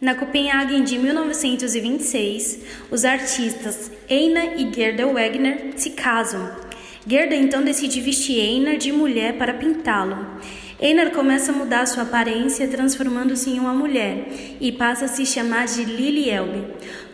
Na 0.00 0.14
Copenhague 0.14 0.80
de 0.82 0.98
1926, 0.98 2.60
os 2.90 3.04
artistas 3.04 3.90
Einar 4.08 4.58
e 4.58 4.72
Gerda 4.72 5.06
Wegner 5.06 5.72
se 5.76 5.90
casam. 5.90 6.50
Gerda 7.06 7.34
então 7.34 7.62
decide 7.62 8.00
vestir 8.00 8.40
Einar 8.40 8.76
de 8.76 8.92
mulher 8.92 9.38
para 9.38 9.54
pintá-lo. 9.54 10.16
Einar 10.82 11.12
começa 11.12 11.52
a 11.52 11.54
mudar 11.54 11.86
sua 11.86 12.02
aparência, 12.02 12.66
transformando-se 12.66 13.50
em 13.50 13.60
uma 13.60 13.72
mulher, 13.72 14.26
e 14.60 14.72
passa 14.72 15.04
a 15.04 15.08
se 15.08 15.24
chamar 15.24 15.66
de 15.66 15.84
Lily 15.84 16.28
Elbe. 16.28 16.66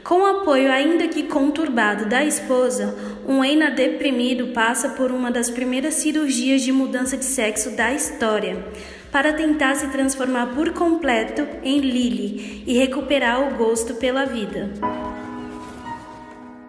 Com 0.02 0.22
o 0.22 0.26
apoio 0.26 0.72
ainda 0.72 1.07
que 1.07 1.24
conturbado 1.24 2.07
da 2.07 2.24
esposa, 2.24 2.96
um 3.28 3.44
Einar 3.44 3.74
deprimido 3.74 4.54
passa 4.54 4.88
por 4.88 5.12
uma 5.12 5.31
das 5.31 5.50
primeiras 5.50 5.96
cirurgias 5.96 6.62
de 6.62 6.72
mudança 6.72 7.14
de 7.14 7.26
sexo 7.26 7.76
da 7.76 7.92
história 7.92 8.64
para 9.12 9.35
tentar 9.35 9.74
se 9.74 9.88
transformar 9.88 10.46
por 10.54 10.72
completo 10.72 11.46
em 11.62 11.81
Lily 11.81 12.64
e 12.66 12.72
recuperar 12.72 13.52
o 13.52 13.57
gosto 13.59 13.96
pela 13.96 14.24
vida. 14.24 14.70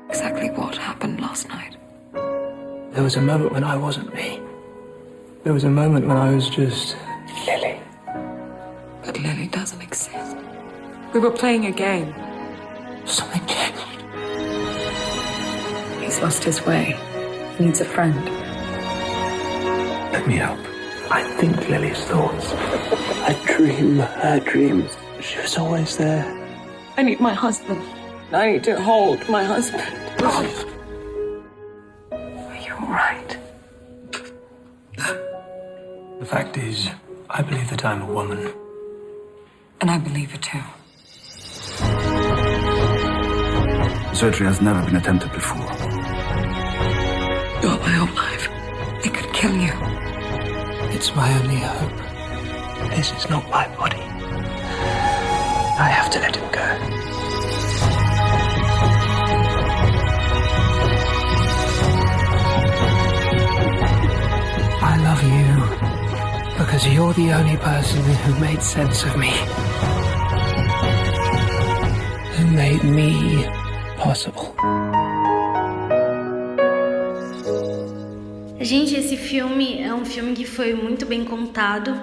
Exactly 0.10 0.50
what 0.52 0.78
happened 0.78 1.22
last 1.22 1.48
night? 1.48 1.78
There 2.92 3.04
was 3.04 3.16
a 3.16 3.22
moment 3.22 3.54
when 3.54 3.64
I 3.64 3.78
wasn't 3.78 4.14
me. 4.14 4.49
There 5.43 5.54
was 5.54 5.63
a 5.63 5.69
moment 5.69 6.06
when 6.06 6.17
I 6.17 6.36
was 6.36 6.49
just 6.49 6.97
Lily. 7.45 7.80
But 9.06 9.17
Lily 9.21 9.47
doesn't 9.47 9.82
exist. 9.82 10.36
We 11.13 11.21
were 11.21 11.32
playing 11.32 11.65
a 11.65 11.71
game. 11.71 12.13
Something 13.06 13.45
changed. 13.47 13.80
He's 16.04 16.19
lost 16.19 16.43
his 16.43 16.62
way. 16.65 16.97
He 17.58 17.63
needs 17.65 17.80
a 17.80 17.86
friend. 17.86 18.13
Let 20.12 20.28
me 20.28 20.36
help. 20.36 20.60
I 21.10 21.23
think 21.39 21.69
Lily's 21.69 22.04
thoughts. 22.04 22.52
I 22.54 23.41
dream 23.47 23.99
her 23.99 24.41
dreams. 24.41 24.97
She 25.21 25.39
was 25.39 25.58
always 25.58 25.95
there. 25.95 26.25
I 26.97 27.04
need 27.04 27.21
my 27.21 27.34
husband. 27.34 27.82
I 28.34 28.52
need 28.52 28.65
to 28.65 28.78
hold 28.82 29.28
my 29.30 29.45
husband. 29.45 29.84
Are 30.21 30.43
you 32.58 32.73
alright? 32.73 33.38
The 36.20 36.26
fact 36.26 36.58
is, 36.58 36.90
I 37.30 37.42
believe 37.42 37.70
that 37.70 37.86
I'm 37.86 38.02
a 38.02 38.06
woman. 38.06 38.54
And 39.80 39.90
I 39.90 39.98
believe 39.98 40.34
it 40.34 40.42
too. 40.42 40.60
Surgery 44.14 44.48
has 44.48 44.60
never 44.62 44.84
been 44.86 44.98
attempted 44.98 45.32
before. 45.32 45.64
You're 47.62 47.80
my 47.80 47.94
whole 47.96 48.16
life. 48.18 48.50
It 49.06 49.14
could 49.14 49.34
kill 49.34 49.56
you. 49.56 49.72
It's 50.94 51.16
my 51.16 51.34
only 51.40 51.56
hope. 51.56 52.90
This 52.90 53.14
is 53.14 53.30
not 53.30 53.50
my 53.50 53.74
body. 53.78 54.02
I 55.80 55.88
have 55.90 56.10
to 56.12 56.20
let 56.20 56.36
him 56.36 56.52
go. 56.52 57.09
Because 66.60 66.86
you're 66.86 67.13
the 67.13 67.32
only 67.32 67.56
person 67.58 68.02
who 68.04 68.39
made 68.39 68.62
sense 68.62 69.04
of 69.06 69.15
me. 69.17 69.32
Who 72.36 72.45
made 72.48 72.84
me 72.84 73.45
possible. 73.98 74.54
Gente, 78.60 78.93
esse 78.95 79.15
filme 79.15 79.82
é 79.82 79.93
um 79.93 80.04
filme 80.04 80.34
que 80.34 80.45
foi 80.45 80.74
muito 80.74 81.06
bem 81.06 81.24
contado. 81.24 81.98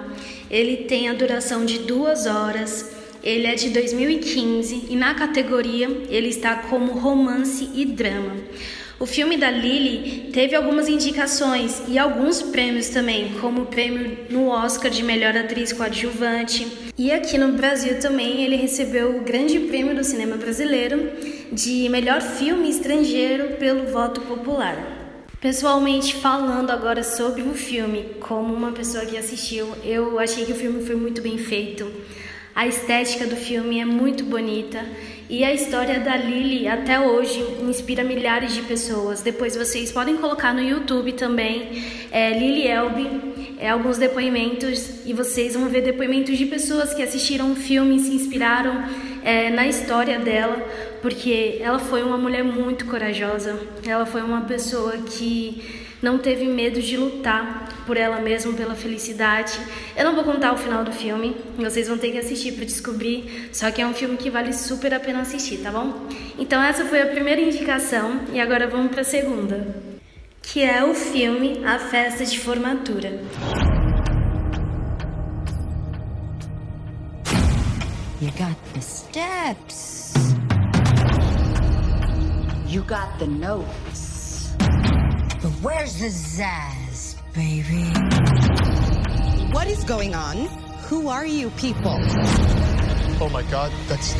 Ele 0.49 0.77
tem 0.85 1.07
a 1.07 1.13
duração 1.13 1.63
de 1.63 1.79
duas 1.79 2.25
horas. 2.25 2.95
Ele 3.23 3.45
é 3.45 3.53
de 3.53 3.69
2015 3.69 4.87
e 4.89 4.95
na 4.95 5.13
categoria 5.13 5.87
ele 6.09 6.29
está 6.29 6.55
como 6.55 6.93
romance 6.93 7.69
e 7.75 7.85
drama. 7.85 8.35
O 8.99 9.05
filme 9.05 9.37
da 9.37 9.51
Lily 9.51 10.31
teve 10.33 10.55
algumas 10.55 10.89
indicações 10.89 11.83
e 11.87 11.99
alguns 11.99 12.41
prêmios 12.41 12.89
também, 12.89 13.31
como 13.39 13.61
o 13.61 13.65
prêmio 13.67 14.17
no 14.31 14.47
Oscar 14.47 14.89
de 14.89 15.03
melhor 15.03 15.37
atriz 15.37 15.71
coadjuvante. 15.71 16.67
E 16.97 17.11
aqui 17.11 17.37
no 17.37 17.53
Brasil 17.53 17.99
também 17.99 18.43
ele 18.43 18.55
recebeu 18.55 19.15
o 19.15 19.21
grande 19.21 19.59
prêmio 19.59 19.95
do 19.95 20.03
cinema 20.03 20.35
brasileiro 20.35 21.11
de 21.51 21.87
melhor 21.89 22.21
filme 22.21 22.71
estrangeiro 22.71 23.57
pelo 23.57 23.85
voto 23.85 24.19
popular. 24.21 24.75
Pessoalmente 25.39 26.15
falando 26.15 26.71
agora 26.71 27.03
sobre 27.03 27.43
o 27.43 27.53
filme, 27.53 28.15
como 28.19 28.51
uma 28.51 28.71
pessoa 28.71 29.05
que 29.05 29.15
assistiu, 29.15 29.67
eu 29.83 30.17
achei 30.17 30.43
que 30.43 30.53
o 30.53 30.55
filme 30.55 30.83
foi 30.83 30.95
muito 30.95 31.21
bem 31.21 31.37
feito. 31.37 31.87
A 32.55 32.65
estética 32.65 33.27
do 33.27 33.35
filme 33.35 33.79
é 33.79 33.85
muito 33.85 34.23
bonita 34.23 34.83
e 35.29 35.43
a 35.43 35.53
história 35.53 35.99
da 35.99 36.15
Lily 36.15 36.67
até 36.67 36.99
hoje 36.99 37.43
inspira 37.61 38.03
milhares 38.03 38.53
de 38.53 38.61
pessoas. 38.61 39.21
Depois 39.21 39.55
vocês 39.55 39.91
podem 39.91 40.15
colocar 40.15 40.53
no 40.53 40.61
YouTube 40.61 41.11
também, 41.13 41.83
é, 42.11 42.31
Lily 42.31 42.67
Elbe, 42.67 43.55
é, 43.59 43.69
alguns 43.69 43.97
depoimentos 43.97 45.05
e 45.05 45.13
vocês 45.13 45.53
vão 45.53 45.67
ver 45.67 45.81
depoimentos 45.81 46.37
de 46.37 46.45
pessoas 46.45 46.93
que 46.93 47.03
assistiram 47.03 47.51
o 47.51 47.55
filme 47.55 47.97
e 47.97 47.99
se 47.99 48.11
inspiraram 48.11 48.85
é, 49.23 49.49
na 49.49 49.67
história 49.67 50.17
dela, 50.17 50.65
porque 51.01 51.57
ela 51.61 51.79
foi 51.79 52.03
uma 52.03 52.17
mulher 52.17 52.43
muito 52.43 52.85
corajosa. 52.85 53.59
Ela 53.85 54.05
foi 54.05 54.21
uma 54.21 54.41
pessoa 54.41 54.93
que 54.97 55.86
não 56.01 56.17
teve 56.17 56.45
medo 56.45 56.81
de 56.81 56.95
lutar 56.97 57.67
por 57.85 57.97
ela 57.97 58.19
mesma, 58.19 58.53
pela 58.53 58.75
felicidade. 58.75 59.59
Eu 59.95 60.05
não 60.05 60.15
vou 60.15 60.23
contar 60.23 60.53
o 60.53 60.57
final 60.57 60.83
do 60.83 60.91
filme, 60.91 61.35
vocês 61.57 61.87
vão 61.87 61.97
ter 61.97 62.11
que 62.11 62.17
assistir 62.17 62.53
para 62.53 62.65
descobrir. 62.65 63.49
Só 63.51 63.71
que 63.71 63.81
é 63.81 63.87
um 63.87 63.93
filme 63.93 64.17
que 64.17 64.29
vale 64.29 64.53
super 64.53 64.93
a 64.93 64.99
pena 64.99 65.21
assistir, 65.21 65.57
tá 65.57 65.71
bom? 65.71 66.07
Então 66.37 66.61
essa 66.61 66.85
foi 66.85 67.01
a 67.01 67.07
primeira 67.07 67.41
indicação 67.41 68.21
e 68.33 68.39
agora 68.39 68.67
vamos 68.67 68.91
para 68.91 69.01
a 69.01 69.05
segunda, 69.05 69.75
que 70.41 70.61
é 70.61 70.83
o 70.83 70.93
filme 70.93 71.63
A 71.65 71.79
Festa 71.79 72.25
de 72.25 72.39
Formatura. 72.39 73.21
You 78.19 78.31
got 78.31 78.57
the 78.73 78.81
steps. 78.81 80.13
You 82.67 82.81
got 82.83 83.19
the 83.19 83.27
notes. 83.27 84.06
But 85.47 85.55
where's 85.63 85.97
the 85.97 86.07
zazz, 86.07 87.15
baby? 87.33 87.87
What 89.53 89.65
is 89.67 89.85
going 89.85 90.13
on? 90.13 90.35
Who 90.89 91.07
are 91.07 91.25
you 91.25 91.51
people? 91.51 91.97
Oh 93.21 93.29
my 93.31 93.43
god, 93.43 93.71
that's. 93.87 94.13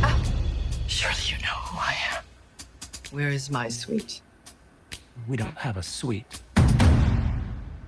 Ah, 0.00 0.16
surely 0.86 1.22
you 1.26 1.38
know 1.42 1.58
who 1.66 1.76
I 1.76 1.96
am. 2.12 2.22
Where 3.10 3.30
is 3.30 3.50
my 3.50 3.68
suite? 3.68 4.20
We 5.26 5.36
don't 5.36 5.58
have 5.58 5.76
a 5.76 5.82
suite. 5.82 6.40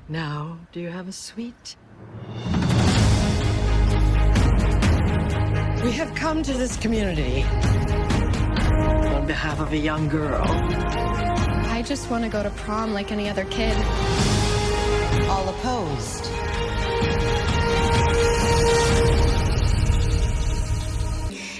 Now, 0.09 0.59
do 0.73 0.81
you 0.81 0.89
have 0.89 1.07
a 1.07 1.13
suite? 1.13 1.77
We 5.85 5.93
have 5.93 6.13
come 6.17 6.43
to 6.43 6.53
this 6.53 6.77
community 6.79 7.45
on 9.15 9.25
behalf 9.25 9.61
of 9.61 9.73
a 9.73 9.79
young 9.79 10.09
girl. 10.09 11.40
I 11.81 11.83
just 11.83 12.11
want 12.11 12.25
to 12.25 12.29
go 12.29 12.43
to 12.43 12.51
prom 12.51 12.93
like 12.93 13.11
any 13.11 13.31
other 13.31 13.47
kid. 13.47 13.75
All 15.31 15.49
opposed. 15.49 16.27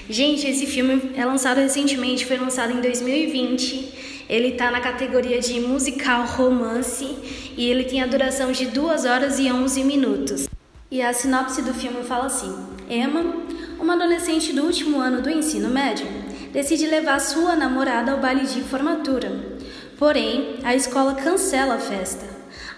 Gente, 0.07 0.45
esse 0.45 0.67
filme 0.67 1.11
é 1.15 1.25
lançado 1.25 1.57
recentemente, 1.57 2.27
foi 2.27 2.37
lançado 2.37 2.71
em 2.71 2.81
2020. 2.81 4.25
Ele 4.29 4.51
tá 4.51 4.69
na 4.69 4.79
categoria 4.79 5.39
de 5.39 5.59
musical 5.59 6.27
romance 6.27 7.17
e 7.57 7.67
ele 7.67 7.85
tem 7.85 8.03
a 8.03 8.05
duração 8.05 8.51
de 8.51 8.67
2 8.67 9.05
horas 9.05 9.39
e 9.39 9.51
11 9.51 9.83
minutos. 9.83 10.47
E 10.91 11.01
a 11.01 11.11
sinopse 11.13 11.63
do 11.63 11.73
filme 11.73 12.03
fala 12.03 12.27
assim: 12.27 12.55
Emma, 12.87 13.23
uma 13.79 13.95
adolescente 13.95 14.53
do 14.53 14.65
último 14.65 14.99
ano 14.99 15.19
do 15.19 15.31
ensino 15.31 15.67
médio, 15.67 16.05
decide 16.53 16.85
levar 16.85 17.19
sua 17.19 17.55
namorada 17.55 18.11
ao 18.11 18.19
baile 18.19 18.45
de 18.45 18.61
formatura. 18.61 19.49
Porém, 20.01 20.55
a 20.63 20.75
escola 20.75 21.13
cancela 21.13 21.75
a 21.75 21.77
festa. 21.77 22.25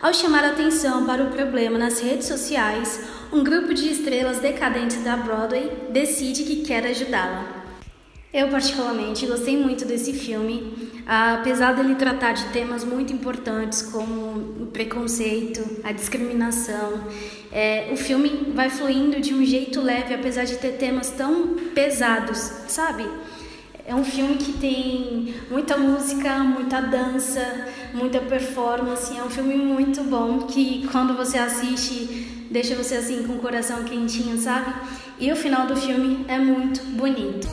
Ao 0.01 0.13
chamar 0.13 0.43
atenção 0.43 1.05
para 1.05 1.23
o 1.23 1.31
problema 1.31 1.77
nas 1.77 2.01
redes 2.01 2.27
sociais, 2.27 2.99
um 3.31 3.41
grupo 3.41 3.73
de 3.73 3.89
estrelas 3.89 4.39
decadentes 4.39 5.01
da 5.05 5.15
Broadway 5.15 5.71
decide 5.89 6.43
que 6.43 6.65
quer 6.65 6.85
ajudá-la. 6.85 7.63
Eu, 8.33 8.49
particularmente, 8.49 9.25
gostei 9.25 9.55
muito 9.55 9.85
desse 9.85 10.11
filme, 10.11 10.91
apesar 11.07 11.71
dele 11.75 11.95
tratar 11.95 12.33
de 12.33 12.43
temas 12.49 12.83
muito 12.83 13.13
importantes 13.13 13.83
como 13.83 14.63
o 14.63 14.65
preconceito, 14.73 15.65
a 15.81 15.93
discriminação. 15.93 17.05
É, 17.53 17.89
o 17.93 17.95
filme 17.95 18.51
vai 18.53 18.69
fluindo 18.69 19.21
de 19.21 19.33
um 19.33 19.45
jeito 19.45 19.79
leve, 19.79 20.13
apesar 20.13 20.43
de 20.43 20.57
ter 20.57 20.73
temas 20.73 21.09
tão 21.11 21.55
pesados, 21.73 22.37
sabe? 22.67 23.05
É 23.85 23.93
um 23.93 24.03
filme 24.03 24.35
que 24.35 24.53
tem 24.53 25.35
muita 25.51 25.75
música, 25.77 26.39
muita 26.39 26.81
dança, 26.81 27.67
muita 27.93 28.19
performance. 28.21 29.15
É 29.15 29.21
um 29.21 29.29
filme 29.29 29.57
muito 29.57 30.03
bom 30.05 30.47
que 30.47 30.87
quando 30.89 31.15
você 31.17 31.37
assiste 31.37 32.47
deixa 32.49 32.75
você 32.75 32.95
assim 32.95 33.23
com 33.27 33.33
o 33.33 33.39
coração 33.39 33.83
quentinho, 33.83 34.37
sabe? 34.37 34.73
E 35.19 35.29
o 35.31 35.35
final 35.35 35.67
do 35.67 35.75
filme 35.75 36.23
é 36.29 36.37
muito 36.37 36.81
bonito. 36.95 37.47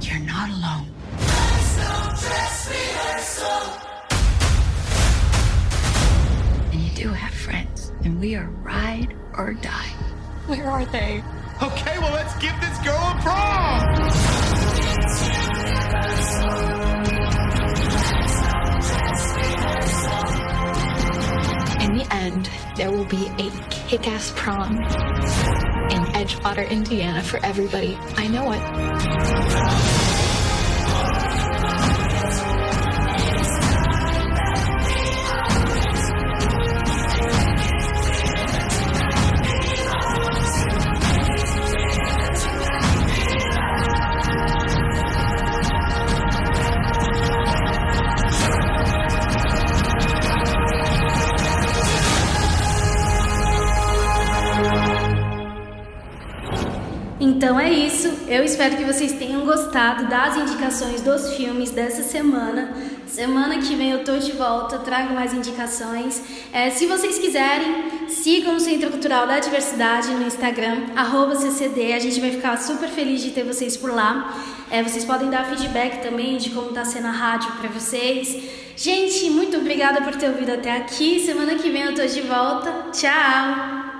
You're 0.00 0.18
not 0.20 0.50
alone. 0.50 0.88
And 6.72 6.80
you 6.80 7.04
do 7.04 7.12
have 7.12 7.32
friends, 7.32 7.92
and 8.04 8.18
we 8.18 8.34
are 8.34 8.48
ride 8.64 9.14
or 9.38 9.54
die. 9.54 10.11
Where 10.46 10.68
are 10.68 10.84
they? 10.86 11.22
Okay, 11.62 11.98
well, 11.98 12.12
let's 12.12 12.34
give 12.38 12.52
this 12.60 12.78
girl 12.78 12.96
a 12.96 13.16
prom! 13.22 13.82
In 21.80 21.96
the 21.96 22.06
end, 22.10 22.50
there 22.76 22.90
will 22.90 23.04
be 23.04 23.28
a 23.38 23.50
kick 23.70 24.08
ass 24.08 24.32
prom 24.34 24.76
in 24.76 26.02
Edgewater, 26.14 26.68
Indiana 26.68 27.22
for 27.22 27.38
everybody. 27.44 27.96
I 28.16 28.26
know 28.26 28.52
it. 28.52 29.91
Eu 58.32 58.42
espero 58.44 58.78
que 58.78 58.84
vocês 58.84 59.12
tenham 59.12 59.44
gostado 59.44 60.08
das 60.08 60.38
indicações 60.38 61.02
dos 61.02 61.34
filmes 61.34 61.70
dessa 61.70 62.02
semana. 62.02 62.74
Semana 63.06 63.58
que 63.58 63.74
vem 63.74 63.90
eu 63.90 64.04
tô 64.04 64.16
de 64.16 64.32
volta, 64.32 64.78
trago 64.78 65.12
mais 65.12 65.34
indicações. 65.34 66.22
É, 66.50 66.70
se 66.70 66.86
vocês 66.86 67.18
quiserem, 67.18 68.08
sigam 68.08 68.56
o 68.56 68.58
Centro 68.60 68.88
Cultural 68.88 69.26
da 69.26 69.38
Diversidade 69.38 70.08
no 70.12 70.26
Instagram, 70.26 70.86
CCD. 71.38 71.92
A 71.92 71.98
gente 71.98 72.18
vai 72.22 72.30
ficar 72.30 72.56
super 72.56 72.88
feliz 72.88 73.20
de 73.20 73.32
ter 73.32 73.44
vocês 73.44 73.76
por 73.76 73.92
lá. 73.92 74.34
É, 74.70 74.82
vocês 74.82 75.04
podem 75.04 75.28
dar 75.28 75.44
feedback 75.44 76.02
também 76.02 76.38
de 76.38 76.48
como 76.48 76.72
tá 76.72 76.86
sendo 76.86 77.08
a 77.08 77.10
rádio 77.10 77.52
para 77.60 77.68
vocês. 77.68 78.34
Gente, 78.74 79.28
muito 79.28 79.58
obrigada 79.58 80.00
por 80.00 80.16
ter 80.16 80.30
ouvido 80.30 80.52
até 80.52 80.74
aqui. 80.74 81.20
Semana 81.20 81.56
que 81.56 81.68
vem 81.68 81.82
eu 81.82 81.94
tô 81.94 82.06
de 82.06 82.22
volta. 82.22 82.86
Tchau! 82.92 83.91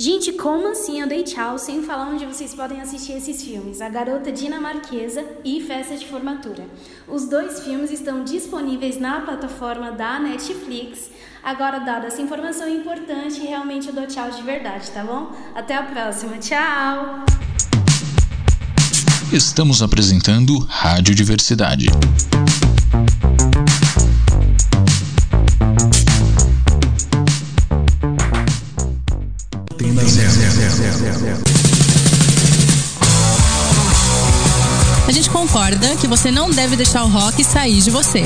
Gente, 0.00 0.30
como 0.30 0.68
assim 0.68 1.00
eu 1.00 1.08
dei 1.08 1.24
tchau 1.24 1.58
sem 1.58 1.82
falar 1.82 2.08
onde 2.08 2.24
vocês 2.24 2.54
podem 2.54 2.80
assistir 2.80 3.14
esses 3.14 3.42
filmes? 3.42 3.80
A 3.80 3.88
Garota 3.88 4.30
Dinamarquesa 4.30 5.24
e 5.44 5.60
Festa 5.60 5.96
de 5.96 6.06
Formatura. 6.06 6.64
Os 7.08 7.28
dois 7.28 7.64
filmes 7.64 7.90
estão 7.90 8.22
disponíveis 8.22 9.00
na 9.00 9.22
plataforma 9.22 9.90
da 9.90 10.20
Netflix. 10.20 11.10
Agora, 11.42 11.80
dada 11.80 12.06
essa 12.06 12.22
informação 12.22 12.68
importante, 12.68 13.40
realmente 13.40 13.88
eu 13.88 13.92
dou 13.92 14.06
tchau 14.06 14.30
de 14.30 14.40
verdade, 14.40 14.88
tá 14.92 15.02
bom? 15.02 15.32
Até 15.52 15.74
a 15.74 15.82
próxima. 15.82 16.38
Tchau! 16.38 17.24
Estamos 19.32 19.82
apresentando 19.82 20.60
Rádio 20.60 21.12
Diversidade. 21.12 21.86
Concorda 35.48 35.96
que 35.96 36.06
você 36.06 36.30
não 36.30 36.50
deve 36.50 36.76
deixar 36.76 37.04
o 37.04 37.08
rock 37.08 37.42
sair 37.42 37.80
de 37.80 37.90
você. 37.90 38.22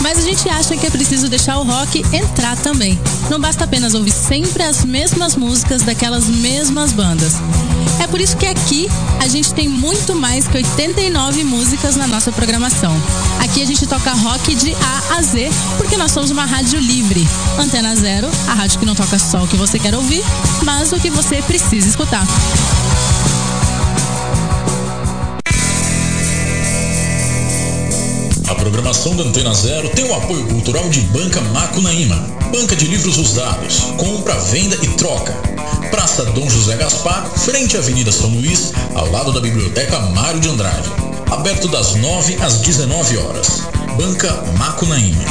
Mas 0.00 0.18
a 0.18 0.20
gente 0.20 0.48
acha 0.48 0.76
que 0.76 0.86
é 0.86 0.90
preciso 0.90 1.28
deixar 1.28 1.58
o 1.58 1.64
rock 1.64 2.04
entrar 2.12 2.56
também. 2.56 2.98
Não 3.28 3.40
basta 3.40 3.64
apenas 3.64 3.94
ouvir 3.94 4.12
sempre 4.12 4.62
as 4.62 4.84
mesmas 4.84 5.34
músicas 5.34 5.82
daquelas 5.82 6.26
mesmas 6.26 6.92
bandas. 6.92 7.34
É 8.00 8.06
por 8.06 8.20
isso 8.20 8.36
que 8.36 8.46
aqui 8.46 8.88
a 9.20 9.26
gente 9.26 9.52
tem 9.52 9.68
muito 9.68 10.14
mais 10.14 10.46
que 10.46 10.56
89 10.58 11.42
músicas 11.42 11.96
na 11.96 12.06
nossa 12.06 12.30
programação. 12.30 12.94
Aqui 13.40 13.60
a 13.62 13.66
gente 13.66 13.84
toca 13.86 14.12
rock 14.12 14.54
de 14.54 14.74
A 14.74 15.16
a 15.16 15.22
Z, 15.22 15.50
porque 15.76 15.96
nós 15.96 16.12
somos 16.12 16.30
uma 16.30 16.44
rádio 16.44 16.78
livre. 16.78 17.26
Antena 17.58 17.96
Zero, 17.96 18.28
a 18.46 18.54
rádio 18.54 18.78
que 18.78 18.86
não 18.86 18.94
toca 18.94 19.18
só 19.18 19.42
o 19.42 19.48
que 19.48 19.56
você 19.56 19.78
quer 19.78 19.94
ouvir, 19.94 20.22
mas 20.62 20.92
o 20.92 21.00
que 21.00 21.10
você 21.10 21.42
precisa 21.42 21.88
escutar. 21.88 22.24
A 28.46 28.54
programação 28.54 29.16
da 29.16 29.22
Antena 29.22 29.54
Zero 29.54 29.88
tem 29.88 30.04
o 30.04 30.14
apoio 30.14 30.46
cultural 30.46 30.88
de 30.90 31.00
Banca 31.00 31.40
Macunaíma, 31.40 32.16
banca 32.52 32.76
de 32.76 32.86
livros 32.86 33.16
usados, 33.16 33.80
compra, 33.96 34.34
venda 34.34 34.76
e 34.82 34.88
troca. 34.88 35.32
Praça 35.90 36.24
Dom 36.26 36.48
José 36.48 36.76
Gaspar, 36.76 37.26
frente 37.38 37.76
à 37.76 37.80
Avenida 37.80 38.12
São 38.12 38.28
Luís, 38.28 38.72
ao 38.94 39.10
lado 39.10 39.32
da 39.32 39.40
Biblioteca 39.40 39.98
Mário 39.98 40.40
de 40.40 40.48
Andrade. 40.50 40.90
Aberto 41.30 41.68
das 41.68 41.94
9 41.94 42.36
às 42.42 42.58
19 42.60 43.16
horas. 43.16 43.62
Banca 43.96 44.30
Macunaíma. 44.58 45.24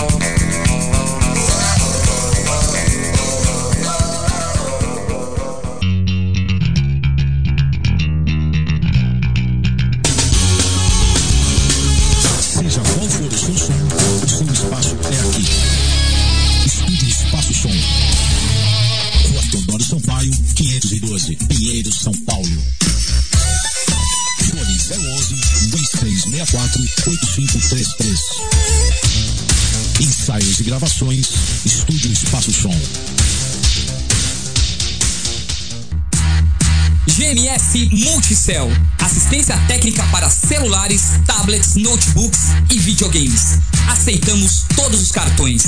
Multicell. 38.43 38.69
Assistência 38.99 39.57
técnica 39.67 40.03
para 40.11 40.29
celulares, 40.29 41.01
tablets, 41.25 41.75
notebooks 41.75 42.39
e 42.69 42.77
videogames. 42.77 43.59
Aceitamos 43.87 44.65
todos 44.75 45.01
os 45.01 45.11
cartões. 45.11 45.63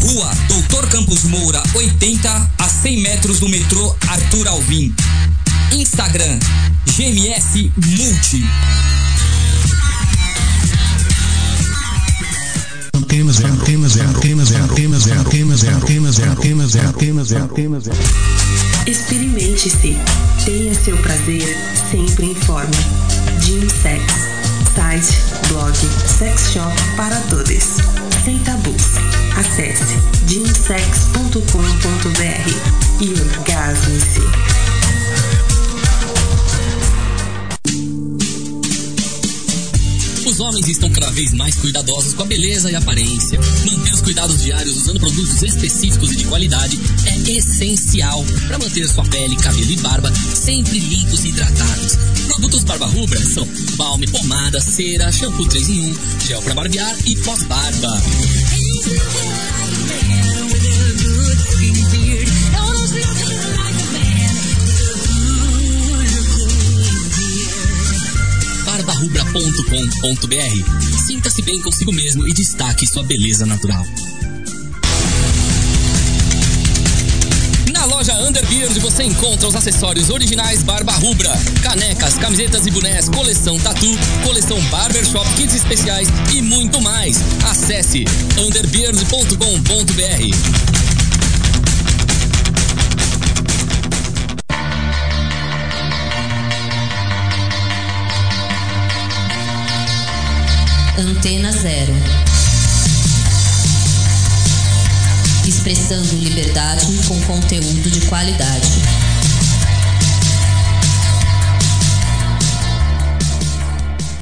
Rua 0.00 0.30
Doutor 0.48 0.86
Campos 0.88 1.24
Moura, 1.24 1.62
80 1.74 2.50
a 2.58 2.68
100 2.68 3.00
metros 3.00 3.40
do 3.40 3.48
metrô 3.48 3.96
Arthur 4.08 4.48
Alvim. 4.48 4.94
Instagram 5.72 6.38
GMS 6.86 7.70
Multi. 7.76 8.44
Antena 12.92 13.32
zero, 13.32 13.52
antena 13.52 13.88
zero, 13.88 14.08
antena 14.10 14.44
zero, 14.44 14.64
antena 14.64 14.98
zero, 14.98 15.20
antena 15.20 15.56
zero, 15.56 15.76
antena 15.76 16.12
zero, 16.12 16.30
antena 16.30 16.66
zero, 16.66 16.88
antena 16.88 17.24
zero, 17.24 17.44
antena 17.44 17.80
zero. 17.80 18.73
Experimente-se. 18.86 19.96
Tenha 20.44 20.74
seu 20.74 20.96
prazer, 20.98 21.56
sempre 21.90 22.26
informe. 22.26 22.76
Gym 23.40 23.66
Sex. 23.70 24.04
Site, 24.74 25.16
blog, 25.48 25.74
sex 26.06 26.52
shop 26.52 26.74
para 26.96 27.16
todos. 27.30 27.78
Sem 28.24 28.38
tabus. 28.40 28.98
Acesse 29.38 29.98
gymsex.com.br 30.26 31.40
e 33.00 33.10
orgasme-se. 33.10 34.53
Os 40.26 40.40
homens 40.40 40.68
estão 40.68 40.90
cada 40.90 41.10
vez 41.10 41.32
mais 41.34 41.54
cuidadosos 41.56 42.14
com 42.14 42.22
a 42.22 42.26
beleza 42.26 42.70
e 42.70 42.74
a 42.74 42.78
aparência. 42.78 43.38
Manter 43.38 43.92
os 43.92 44.00
cuidados 44.00 44.42
diários 44.42 44.76
usando 44.76 44.98
produtos 44.98 45.42
específicos 45.42 46.12
e 46.12 46.16
de 46.16 46.24
qualidade 46.24 46.80
é 47.06 47.30
essencial 47.30 48.24
para 48.46 48.58
manter 48.58 48.88
sua 48.88 49.04
pele, 49.04 49.36
cabelo 49.36 49.70
e 49.70 49.76
barba 49.76 50.12
sempre 50.34 50.78
limpos 50.78 51.24
e 51.24 51.28
hidratados. 51.28 51.96
Produtos 52.28 52.64
Barba 52.64 52.86
Rubra 52.86 53.20
são 53.20 53.46
balme, 53.76 54.06
pomada, 54.06 54.60
cera, 54.60 55.12
shampoo 55.12 55.46
3 55.46 55.68
em 55.68 55.90
1, 55.90 55.94
gel 56.26 56.42
para 56.42 56.54
barbear 56.54 56.96
e 57.04 57.16
pós-barba. 57.16 58.02
barbarubra.com.br. 68.84 71.06
Sinta-se 71.06 71.42
bem 71.42 71.60
consigo 71.60 71.92
mesmo 71.92 72.26
e 72.28 72.32
destaque 72.32 72.86
sua 72.86 73.02
beleza 73.02 73.44
natural. 73.46 73.84
Na 77.72 77.84
loja 77.86 78.14
Underbeard 78.20 78.78
você 78.80 79.04
encontra 79.04 79.48
os 79.48 79.54
acessórios 79.54 80.10
originais 80.10 80.62
Barba 80.62 80.92
Rubra, 80.92 81.32
canecas, 81.62 82.14
camisetas 82.14 82.66
e 82.66 82.70
bonés, 82.70 83.08
coleção 83.08 83.58
tatu, 83.58 83.90
coleção 84.22 84.60
barbershop, 84.70 85.28
kits 85.34 85.54
especiais 85.54 86.08
e 86.32 86.42
muito 86.42 86.80
mais. 86.80 87.18
Acesse 87.44 88.04
underbeard.com.br. 88.38 90.73
Antena 100.96 101.50
Zero. 101.50 101.92
Expressando 105.44 106.14
liberdade 106.14 106.86
com 107.08 107.20
conteúdo 107.22 107.90
de 107.90 108.00
qualidade. 108.02 108.68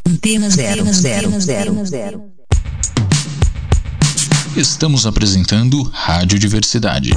Antena 0.09 0.49
Zero, 0.49 0.91
zero, 0.93 1.41
zero, 1.41 1.85
zero. 1.85 2.25
Estamos 4.57 5.05
apresentando 5.05 5.83
Rádio 5.93 6.39
Diversidade. 6.39 7.11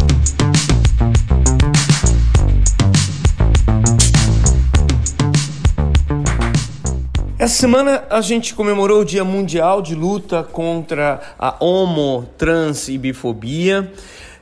Essa 7.56 7.62
semana 7.62 8.04
a 8.10 8.20
gente 8.20 8.54
comemorou 8.54 9.00
o 9.00 9.06
Dia 9.06 9.24
Mundial 9.24 9.82
de 9.82 9.96
Luta 9.96 10.44
contra 10.44 11.22
a 11.40 11.56
homo, 11.64 12.28
trans 12.38 12.90
e 12.90 12.98
bifobia. 12.98 13.90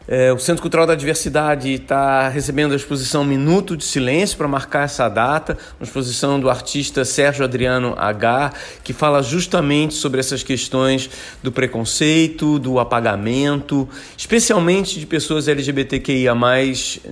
É, 0.06 0.34
o 0.34 0.38
Centro 0.38 0.62
Cultural 0.62 0.86
da 0.86 0.96
Diversidade 0.96 1.72
está 1.72 2.28
recebendo 2.28 2.74
a 2.74 2.76
exposição 2.76 3.24
Minuto 3.24 3.78
de 3.78 3.86
Silêncio 3.86 4.38
para 4.38 4.50
marcar 4.50 4.84
essa 4.84 5.08
data, 5.08 5.58
uma 5.80 5.86
exposição 5.86 6.38
do 6.38 6.50
artista 6.50 7.06
Sérgio 7.06 7.46
Adriano 7.46 7.96
H, 7.98 8.52
que 8.84 8.92
fala 8.92 9.24
justamente 9.24 9.94
sobre 9.94 10.20
essas 10.20 10.44
questões 10.44 11.10
do 11.42 11.54
preconceito, 11.54 12.60
do 12.60 12.80
apagamento, 12.80 13.88
especialmente 14.18 15.00
de 15.00 15.06
pessoas 15.06 15.48
LGBTQIA 15.48 16.34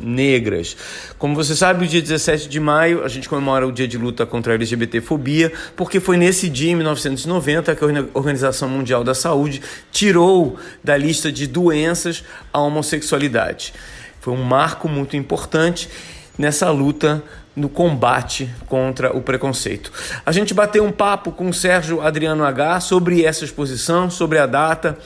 negras. 0.01 0.75
Como 1.17 1.33
você 1.33 1.55
sabe, 1.55 1.85
o 1.85 1.87
dia 1.87 2.01
17 2.01 2.49
de 2.49 2.59
maio 2.59 3.05
a 3.05 3.07
gente 3.07 3.29
comemora 3.29 3.65
o 3.65 3.71
Dia 3.71 3.87
de 3.87 3.97
Luta 3.97 4.25
contra 4.25 4.51
a 4.51 4.55
LGBTfobia, 4.55 5.53
porque 5.77 6.01
foi 6.01 6.17
nesse 6.17 6.49
dia, 6.49 6.71
em 6.71 6.75
1990, 6.75 7.73
que 7.73 7.85
a 7.85 7.87
Organização 8.13 8.67
Mundial 8.67 9.01
da 9.01 9.13
Saúde 9.13 9.61
tirou 9.93 10.57
da 10.83 10.97
lista 10.97 11.31
de 11.31 11.47
doenças 11.47 12.23
a 12.51 12.59
homossexualidade. 12.81 13.73
Foi 14.19 14.33
um 14.33 14.43
marco 14.43 14.89
muito 14.89 15.15
importante 15.15 15.89
nessa 16.37 16.69
luta 16.69 17.23
no 17.55 17.69
combate 17.69 18.49
contra 18.67 19.15
o 19.15 19.21
preconceito. 19.21 19.91
A 20.25 20.31
gente 20.31 20.53
bateu 20.53 20.85
um 20.85 20.91
papo 20.91 21.31
com 21.31 21.49
o 21.49 21.53
Sérgio 21.53 22.01
Adriano 22.01 22.43
H 22.43 22.79
sobre 22.81 23.23
essa 23.23 23.43
exposição, 23.43 24.09
sobre 24.09 24.39
a 24.39 24.45
data 24.45 24.97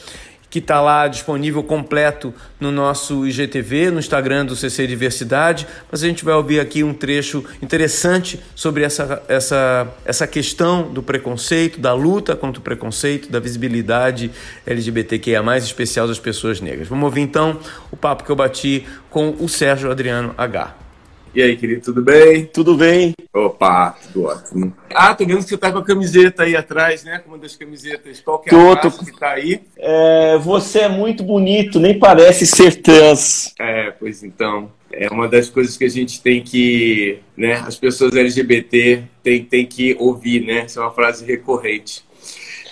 que 0.55 0.59
está 0.59 0.79
lá 0.79 1.05
disponível 1.09 1.61
completo 1.61 2.33
no 2.61 2.71
nosso 2.71 3.27
IGTV, 3.27 3.91
no 3.91 3.99
Instagram 3.99 4.45
do 4.45 4.55
CC 4.55 4.87
Diversidade, 4.87 5.67
mas 5.91 6.01
a 6.01 6.07
gente 6.07 6.23
vai 6.23 6.33
ouvir 6.33 6.61
aqui 6.61 6.81
um 6.81 6.93
trecho 6.93 7.43
interessante 7.61 8.39
sobre 8.55 8.81
essa, 8.81 9.21
essa, 9.27 9.85
essa 10.05 10.25
questão 10.25 10.83
do 10.83 11.03
preconceito, 11.03 11.77
da 11.77 11.93
luta 11.93 12.37
contra 12.37 12.61
o 12.61 12.63
preconceito, 12.63 13.29
da 13.29 13.41
visibilidade 13.41 14.31
LGBTQIA+, 14.65 15.57
especial 15.57 16.07
das 16.07 16.19
pessoas 16.19 16.61
negras. 16.61 16.87
Vamos 16.87 17.03
ouvir 17.03 17.19
então 17.19 17.59
o 17.91 17.97
papo 17.97 18.23
que 18.23 18.29
eu 18.29 18.35
bati 18.37 18.85
com 19.09 19.35
o 19.37 19.49
Sérgio 19.49 19.91
Adriano 19.91 20.33
H. 20.37 20.84
E 21.35 21.41
aí, 21.41 21.57
querido, 21.57 21.81
tudo 21.81 22.01
bem? 22.01 22.45
Tudo 22.45 22.77
bem. 22.77 23.13
Opa, 23.33 23.91
tudo 23.91 24.23
ótimo. 24.23 24.73
Ah, 24.93 25.13
tô 25.13 25.25
vendo 25.25 25.39
que 25.39 25.49
você 25.49 25.57
tá 25.57 25.69
com 25.69 25.79
a 25.79 25.83
camiseta 25.83 26.43
aí 26.43 26.55
atrás, 26.55 27.03
né? 27.03 27.19
Com 27.19 27.31
uma 27.31 27.37
das 27.37 27.57
camisetas. 27.57 28.21
Qual 28.21 28.39
que 28.39 28.47
é 28.47 28.51
tô, 28.51 28.71
a 28.71 28.77
tô... 28.77 28.89
que 28.89 29.19
tá 29.19 29.31
aí? 29.31 29.59
É, 29.77 30.37
você 30.37 30.79
é 30.79 30.87
muito 30.87 31.25
bonito, 31.25 31.77
nem 31.77 31.99
parece 31.99 32.45
ser 32.45 32.81
trans. 32.81 33.53
É, 33.59 33.91
pois 33.91 34.23
então. 34.23 34.71
É 34.89 35.09
uma 35.09 35.27
das 35.27 35.49
coisas 35.49 35.75
que 35.75 35.83
a 35.83 35.89
gente 35.89 36.21
tem 36.21 36.41
que, 36.41 37.19
né? 37.35 37.55
As 37.67 37.75
pessoas 37.75 38.15
LGBT 38.15 39.03
têm, 39.21 39.43
têm 39.43 39.65
que 39.65 39.93
ouvir, 39.99 40.39
né? 40.39 40.59
Essa 40.59 40.79
é 40.79 40.83
uma 40.83 40.93
frase 40.93 41.25
recorrente. 41.25 42.05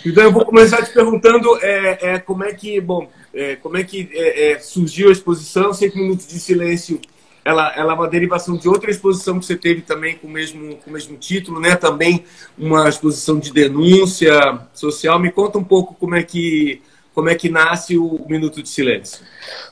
Então 0.06 0.24
eu 0.24 0.32
vou 0.32 0.46
começar 0.46 0.82
te 0.84 0.94
perguntando 0.94 1.58
é, 1.62 2.14
é 2.14 2.20
como 2.20 2.46
é 2.46 2.54
que, 2.54 2.80
bom, 2.80 3.10
é, 3.34 3.58
como 3.58 3.76
é 3.76 3.84
que 3.84 4.10
é, 4.14 4.52
é, 4.52 4.60
surgiu 4.60 5.10
a 5.10 5.12
exposição 5.12 5.74
Cinco 5.74 5.98
Minutos 5.98 6.28
de 6.28 6.40
Silêncio 6.40 6.98
ela, 7.46 7.74
ela 7.76 7.92
é 7.92 7.96
uma 7.96 8.08
derivação 8.08 8.56
de 8.56 8.70
outra 8.70 8.90
exposição 8.90 9.40
que 9.40 9.46
você 9.46 9.56
teve 9.56 9.82
também 9.82 10.16
com 10.16 10.28
o 10.28 10.30
mesmo, 10.30 10.78
com 10.78 10.90
o 10.90 10.94
mesmo 10.94 11.18
título, 11.18 11.60
né? 11.60 11.76
Também 11.76 12.24
uma 12.58 12.88
exposição 12.88 13.38
de 13.38 13.52
denúncia 13.52 14.34
social. 14.74 15.20
Me 15.20 15.32
conta 15.32 15.58
um 15.58 15.64
pouco 15.64 15.94
como 15.96 16.16
é 16.16 16.24
que, 16.24 16.82
como 17.14 17.30
é 17.30 17.36
que 17.36 17.50
nasce 17.50 17.98
o 17.98 18.26
Minuto 18.30 18.64
de 18.64 18.70
Silêncio. 18.70 19.26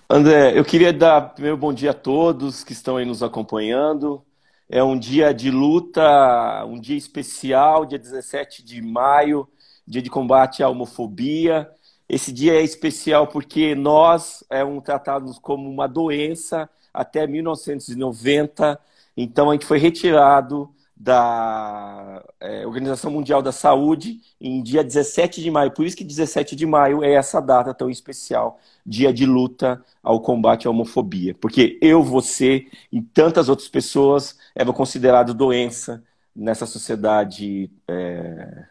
André, 0.10 0.58
eu 0.58 0.66
queria 0.66 0.92
dar 0.92 1.22
primeiro 1.34 1.56
bom 1.56 1.72
dia 1.72 1.92
a 1.92 1.94
todos 1.94 2.64
que 2.64 2.74
estão 2.74 2.98
aí 2.98 3.06
nos 3.06 3.24
acompanhando. 3.24 4.22
É 4.70 4.84
um 4.84 4.98
dia 4.98 5.34
de 5.34 5.50
luta, 5.50 6.66
um 6.66 6.80
dia 6.80 6.98
especial, 6.98 7.86
dia 7.86 8.00
17 8.00 8.64
de 8.64 8.82
maio, 8.82 9.48
dia 9.88 10.02
de 10.02 10.10
combate 10.10 10.62
à 10.62 10.68
homofobia. 10.68 11.70
Esse 12.08 12.34
dia 12.34 12.54
é 12.54 12.62
especial 12.62 13.28
porque 13.28 13.76
nós 13.76 14.44
é 14.50 14.64
um 14.64 14.82
tratados 14.82 15.40
como 15.40 15.70
uma 15.70 15.88
doença 15.88 16.70
até 16.94 17.28
1990. 17.28 18.80
Então, 19.16 19.50
a 19.50 19.54
gente 19.54 19.66
foi 19.66 19.78
retirado 19.78 20.70
da 20.96 22.24
é, 22.40 22.66
Organização 22.66 23.10
Mundial 23.10 23.42
da 23.42 23.52
Saúde 23.52 24.22
em 24.40 24.62
dia 24.62 24.84
17 24.84 25.42
de 25.42 25.50
maio. 25.50 25.72
Por 25.72 25.84
isso 25.84 25.98
que 25.98 26.04
17 26.04 26.56
de 26.56 26.66
maio 26.66 27.04
é 27.04 27.14
essa 27.14 27.42
data 27.42 27.74
tão 27.74 27.90
especial, 27.90 28.60
dia 28.86 29.12
de 29.12 29.26
luta 29.26 29.84
ao 30.04 30.22
combate 30.22 30.68
à 30.68 30.70
homofobia. 30.70 31.34
Porque 31.34 31.80
eu, 31.82 32.04
você 32.04 32.68
e 32.92 33.02
tantas 33.02 33.50
outras 33.50 33.68
pessoas 33.68 34.38
eram 34.54 34.74
considerados 34.74 35.34
doença 35.34 36.04
nessa 36.36 36.68
sociedade 36.68 37.72
é, 37.88 38.66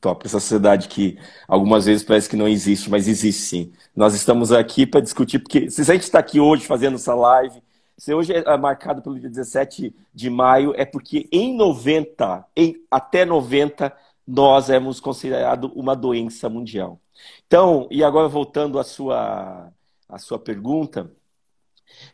top, 0.00 0.26
essa 0.26 0.40
sociedade 0.40 0.88
que 0.88 1.18
algumas 1.46 1.84
vezes 1.84 2.04
parece 2.04 2.28
que 2.28 2.36
não 2.36 2.48
existe, 2.48 2.90
mas 2.90 3.08
existe 3.08 3.42
sim. 3.42 3.72
Nós 3.94 4.14
estamos 4.14 4.52
aqui 4.52 4.86
para 4.86 5.00
discutir, 5.00 5.38
porque 5.38 5.70
se 5.70 5.80
a 5.82 5.84
gente 5.84 6.02
está 6.02 6.18
aqui 6.18 6.40
hoje 6.40 6.66
fazendo 6.66 6.94
essa 6.94 7.14
live, 7.14 7.62
se 7.96 8.12
hoje 8.12 8.32
é 8.32 8.56
marcado 8.56 9.02
pelo 9.02 9.18
dia 9.18 9.28
17 9.28 9.94
de 10.12 10.30
maio, 10.30 10.74
é 10.76 10.84
porque 10.84 11.28
em 11.30 11.56
90, 11.56 12.44
em, 12.56 12.76
até 12.90 13.24
90, 13.24 13.94
nós 14.26 14.70
éramos 14.70 15.00
considerados 15.00 15.70
uma 15.74 15.94
doença 15.94 16.48
mundial. 16.48 17.00
Então, 17.46 17.86
e 17.90 18.02
agora 18.02 18.28
voltando 18.28 18.78
à 18.78 18.84
sua, 18.84 19.72
à 20.08 20.18
sua 20.18 20.38
pergunta, 20.38 21.10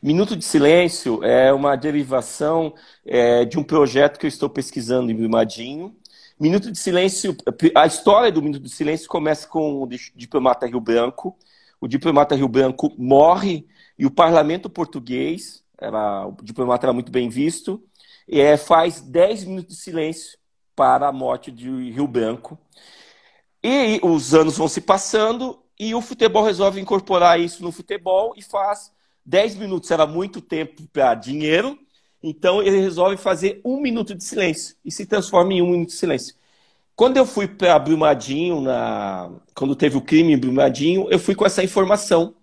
Minuto 0.03 0.37
de 0.37 0.45
Silêncio 0.45 1.23
é 1.25 1.53
uma 1.53 1.77
derivação 1.77 2.75
é, 3.05 3.45
de 3.45 3.59
um 3.59 3.63
projeto 3.63 4.19
que 4.19 4.27
eu 4.27 4.29
estou 4.29 4.49
pesquisando 4.49 5.11
em 5.11 5.15
Brumadinho. 5.15 5.95
Minuto 6.41 6.73
de 6.73 6.79
Silêncio, 6.79 7.37
a 7.75 7.87
história 7.87 8.33
do 8.33 8.41
Minuto 8.41 8.63
de 8.63 8.71
Silêncio 8.71 9.07
começa 9.07 9.47
com 9.47 9.83
o 9.83 9.87
diplomata 9.87 10.67
Rio 10.67 10.81
Branco. 10.81 11.37
O 11.79 11.87
diplomata 11.87 12.35
Rio 12.35 12.49
Branco 12.49 12.91
morre 12.97 13.67
e 13.99 14.07
o 14.07 14.11
parlamento 14.11 14.71
português 14.71 15.63
era, 15.79 16.27
o 16.27 16.35
diplomata 16.43 16.87
era 16.87 16.95
muito 16.95 17.13
bem 17.13 17.29
visto, 17.29 17.85
é, 18.27 18.57
faz 18.57 19.03
10 19.03 19.45
minutos 19.45 19.77
de 19.77 19.83
silêncio 19.83 20.39
para 20.75 21.09
a 21.09 21.13
morte 21.13 21.51
de 21.53 21.69
Rio 21.91 22.09
Branco. 22.09 22.59
E 23.63 24.01
os 24.03 24.33
anos 24.33 24.57
vão 24.57 24.67
se 24.67 24.81
passando 24.81 25.63
e 25.79 25.95
o 25.95 26.01
futebol 26.01 26.43
resolve 26.43 26.81
incorporar 26.81 27.39
isso 27.39 27.63
no 27.63 27.71
futebol 27.71 28.33
e 28.35 28.43
faz 28.43 28.91
10 29.27 29.57
minutos. 29.57 29.91
Era 29.91 30.07
muito 30.07 30.41
tempo 30.41 30.89
para 30.91 31.15
dinheiro, 31.15 31.79
então 32.23 32.63
ele 32.63 32.81
resolve 32.81 33.17
fazer 33.17 33.61
um 33.65 33.81
minuto 33.81 34.15
de 34.15 34.25
silêncio 34.25 34.77
e 34.85 34.91
se 34.91 35.07
transforma 35.07 35.53
em 35.55 35.63
um 35.63 35.71
minuto 35.71 35.89
de 35.89 35.95
silêncio. 35.95 36.35
Quando 36.95 37.17
eu 37.17 37.25
fui 37.25 37.49
para 37.49 37.79
Brumadinho, 37.79 38.61
na... 38.61 39.31
quando 39.55 39.75
teve 39.75 39.97
o 39.97 40.03
crime 40.03 40.35
em 40.35 40.39
Brumadinho, 40.39 41.09
eu 41.11 41.19
fui 41.19 41.35
com 41.35 41.47
essa 41.47 41.65
informação 41.65 42.35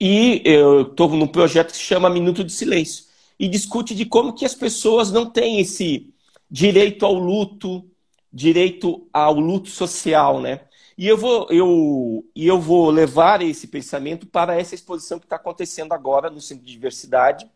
e 0.00 0.42
eu 0.44 0.82
estou 0.82 1.08
num 1.10 1.26
projeto 1.26 1.72
que 1.72 1.76
se 1.76 1.82
chama 1.82 2.10
Minuto 2.10 2.44
de 2.44 2.52
Silêncio 2.52 3.06
e 3.38 3.48
discute 3.48 3.94
de 3.94 4.04
como 4.06 4.32
que 4.32 4.44
as 4.44 4.54
pessoas 4.54 5.10
não 5.10 5.28
têm 5.28 5.60
esse 5.60 6.12
direito 6.50 7.04
ao 7.04 7.14
luto, 7.14 7.84
direito 8.32 9.08
ao 9.12 9.34
luto 9.34 9.68
social, 9.70 10.40
né? 10.40 10.60
E 10.96 11.06
eu 11.06 11.16
vou, 11.18 11.46
eu, 11.50 12.24
e 12.34 12.46
eu 12.46 12.58
vou 12.60 12.90
levar 12.90 13.42
esse 13.42 13.66
pensamento 13.66 14.26
para 14.26 14.58
essa 14.58 14.74
exposição 14.74 15.18
que 15.18 15.26
está 15.26 15.36
acontecendo 15.36 15.92
agora 15.92 16.30
no 16.30 16.40
Centro 16.40 16.64
de 16.64 16.72
Diversidade, 16.72 17.50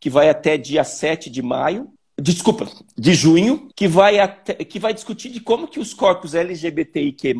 que 0.00 0.08
vai 0.10 0.30
até 0.30 0.56
dia 0.56 0.82
7 0.82 1.28
de 1.28 1.42
maio, 1.42 1.92
desculpa, 2.20 2.66
de 2.96 3.14
junho, 3.14 3.68
que 3.76 3.86
vai, 3.86 4.18
até, 4.18 4.54
que 4.54 4.78
vai 4.78 4.94
discutir 4.94 5.30
de 5.30 5.40
como 5.40 5.68
que 5.68 5.78
os 5.78 5.94
corpos 5.94 6.34
LGBTIQ+, 6.34 7.34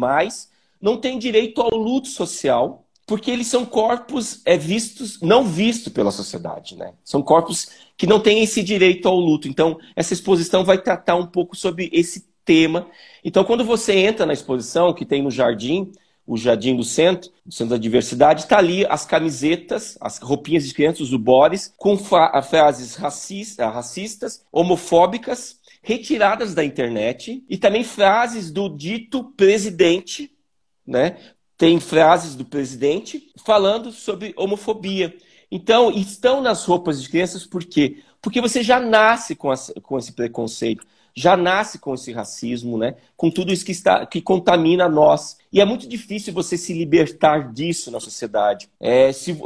não 0.80 0.96
têm 0.96 1.18
direito 1.18 1.60
ao 1.60 1.74
luto 1.76 2.08
social, 2.08 2.84
porque 3.06 3.30
eles 3.30 3.48
são 3.48 3.66
corpos 3.66 4.40
é, 4.44 4.56
vistos, 4.56 5.20
não 5.20 5.44
vistos 5.44 5.92
pela 5.92 6.12
sociedade, 6.12 6.76
né? 6.76 6.92
São 7.02 7.20
corpos 7.22 7.68
que 7.96 8.06
não 8.06 8.20
têm 8.20 8.42
esse 8.42 8.62
direito 8.62 9.08
ao 9.08 9.18
luto. 9.18 9.48
Então, 9.48 9.78
essa 9.96 10.12
exposição 10.12 10.64
vai 10.64 10.80
tratar 10.80 11.16
um 11.16 11.26
pouco 11.26 11.56
sobre 11.56 11.90
esse 11.92 12.28
tema. 12.44 12.86
Então, 13.24 13.42
quando 13.42 13.64
você 13.64 13.94
entra 13.94 14.24
na 14.24 14.32
exposição, 14.32 14.94
que 14.94 15.04
tem 15.04 15.22
no 15.22 15.30
jardim, 15.30 15.90
o 16.30 16.36
jardim 16.36 16.76
do 16.76 16.84
centro, 16.84 17.28
o 17.44 17.50
centro 17.50 17.74
da 17.74 17.76
diversidade, 17.76 18.42
está 18.42 18.56
ali 18.56 18.86
as 18.86 19.04
camisetas, 19.04 19.98
as 20.00 20.18
roupinhas 20.18 20.64
de 20.64 20.72
crianças, 20.72 21.10
do 21.10 21.18
Boris, 21.18 21.74
com 21.76 21.98
frases 21.98 22.94
racistas, 22.94 24.44
homofóbicas, 24.52 25.58
retiradas 25.82 26.54
da 26.54 26.64
internet, 26.64 27.44
e 27.50 27.58
também 27.58 27.82
frases 27.82 28.52
do 28.52 28.68
dito 28.68 29.24
presidente, 29.32 30.30
né? 30.86 31.16
tem 31.58 31.80
frases 31.80 32.36
do 32.36 32.44
presidente 32.44 33.32
falando 33.44 33.90
sobre 33.90 34.32
homofobia. 34.36 35.12
Então, 35.50 35.90
estão 35.90 36.40
nas 36.40 36.64
roupas 36.64 37.02
de 37.02 37.08
crianças 37.08 37.44
por 37.44 37.64
quê? 37.64 38.04
Porque 38.22 38.40
você 38.40 38.62
já 38.62 38.78
nasce 38.78 39.34
com, 39.34 39.52
com 39.82 39.98
esse 39.98 40.12
preconceito, 40.12 40.86
já 41.14 41.36
nasce 41.36 41.78
com 41.78 41.94
esse 41.94 42.12
racismo, 42.12 42.78
né? 42.78 42.94
com 43.16 43.30
tudo 43.30 43.52
isso 43.52 43.64
que, 43.64 43.72
está, 43.72 44.06
que 44.06 44.20
contamina 44.20 44.88
nós. 44.88 45.36
E 45.52 45.60
é 45.60 45.64
muito 45.64 45.86
difícil 45.86 46.32
você 46.32 46.56
se 46.56 46.72
libertar 46.72 47.52
disso 47.52 47.90
na 47.90 48.00
sociedade. 48.00 48.68
É, 48.80 49.12
se, 49.12 49.36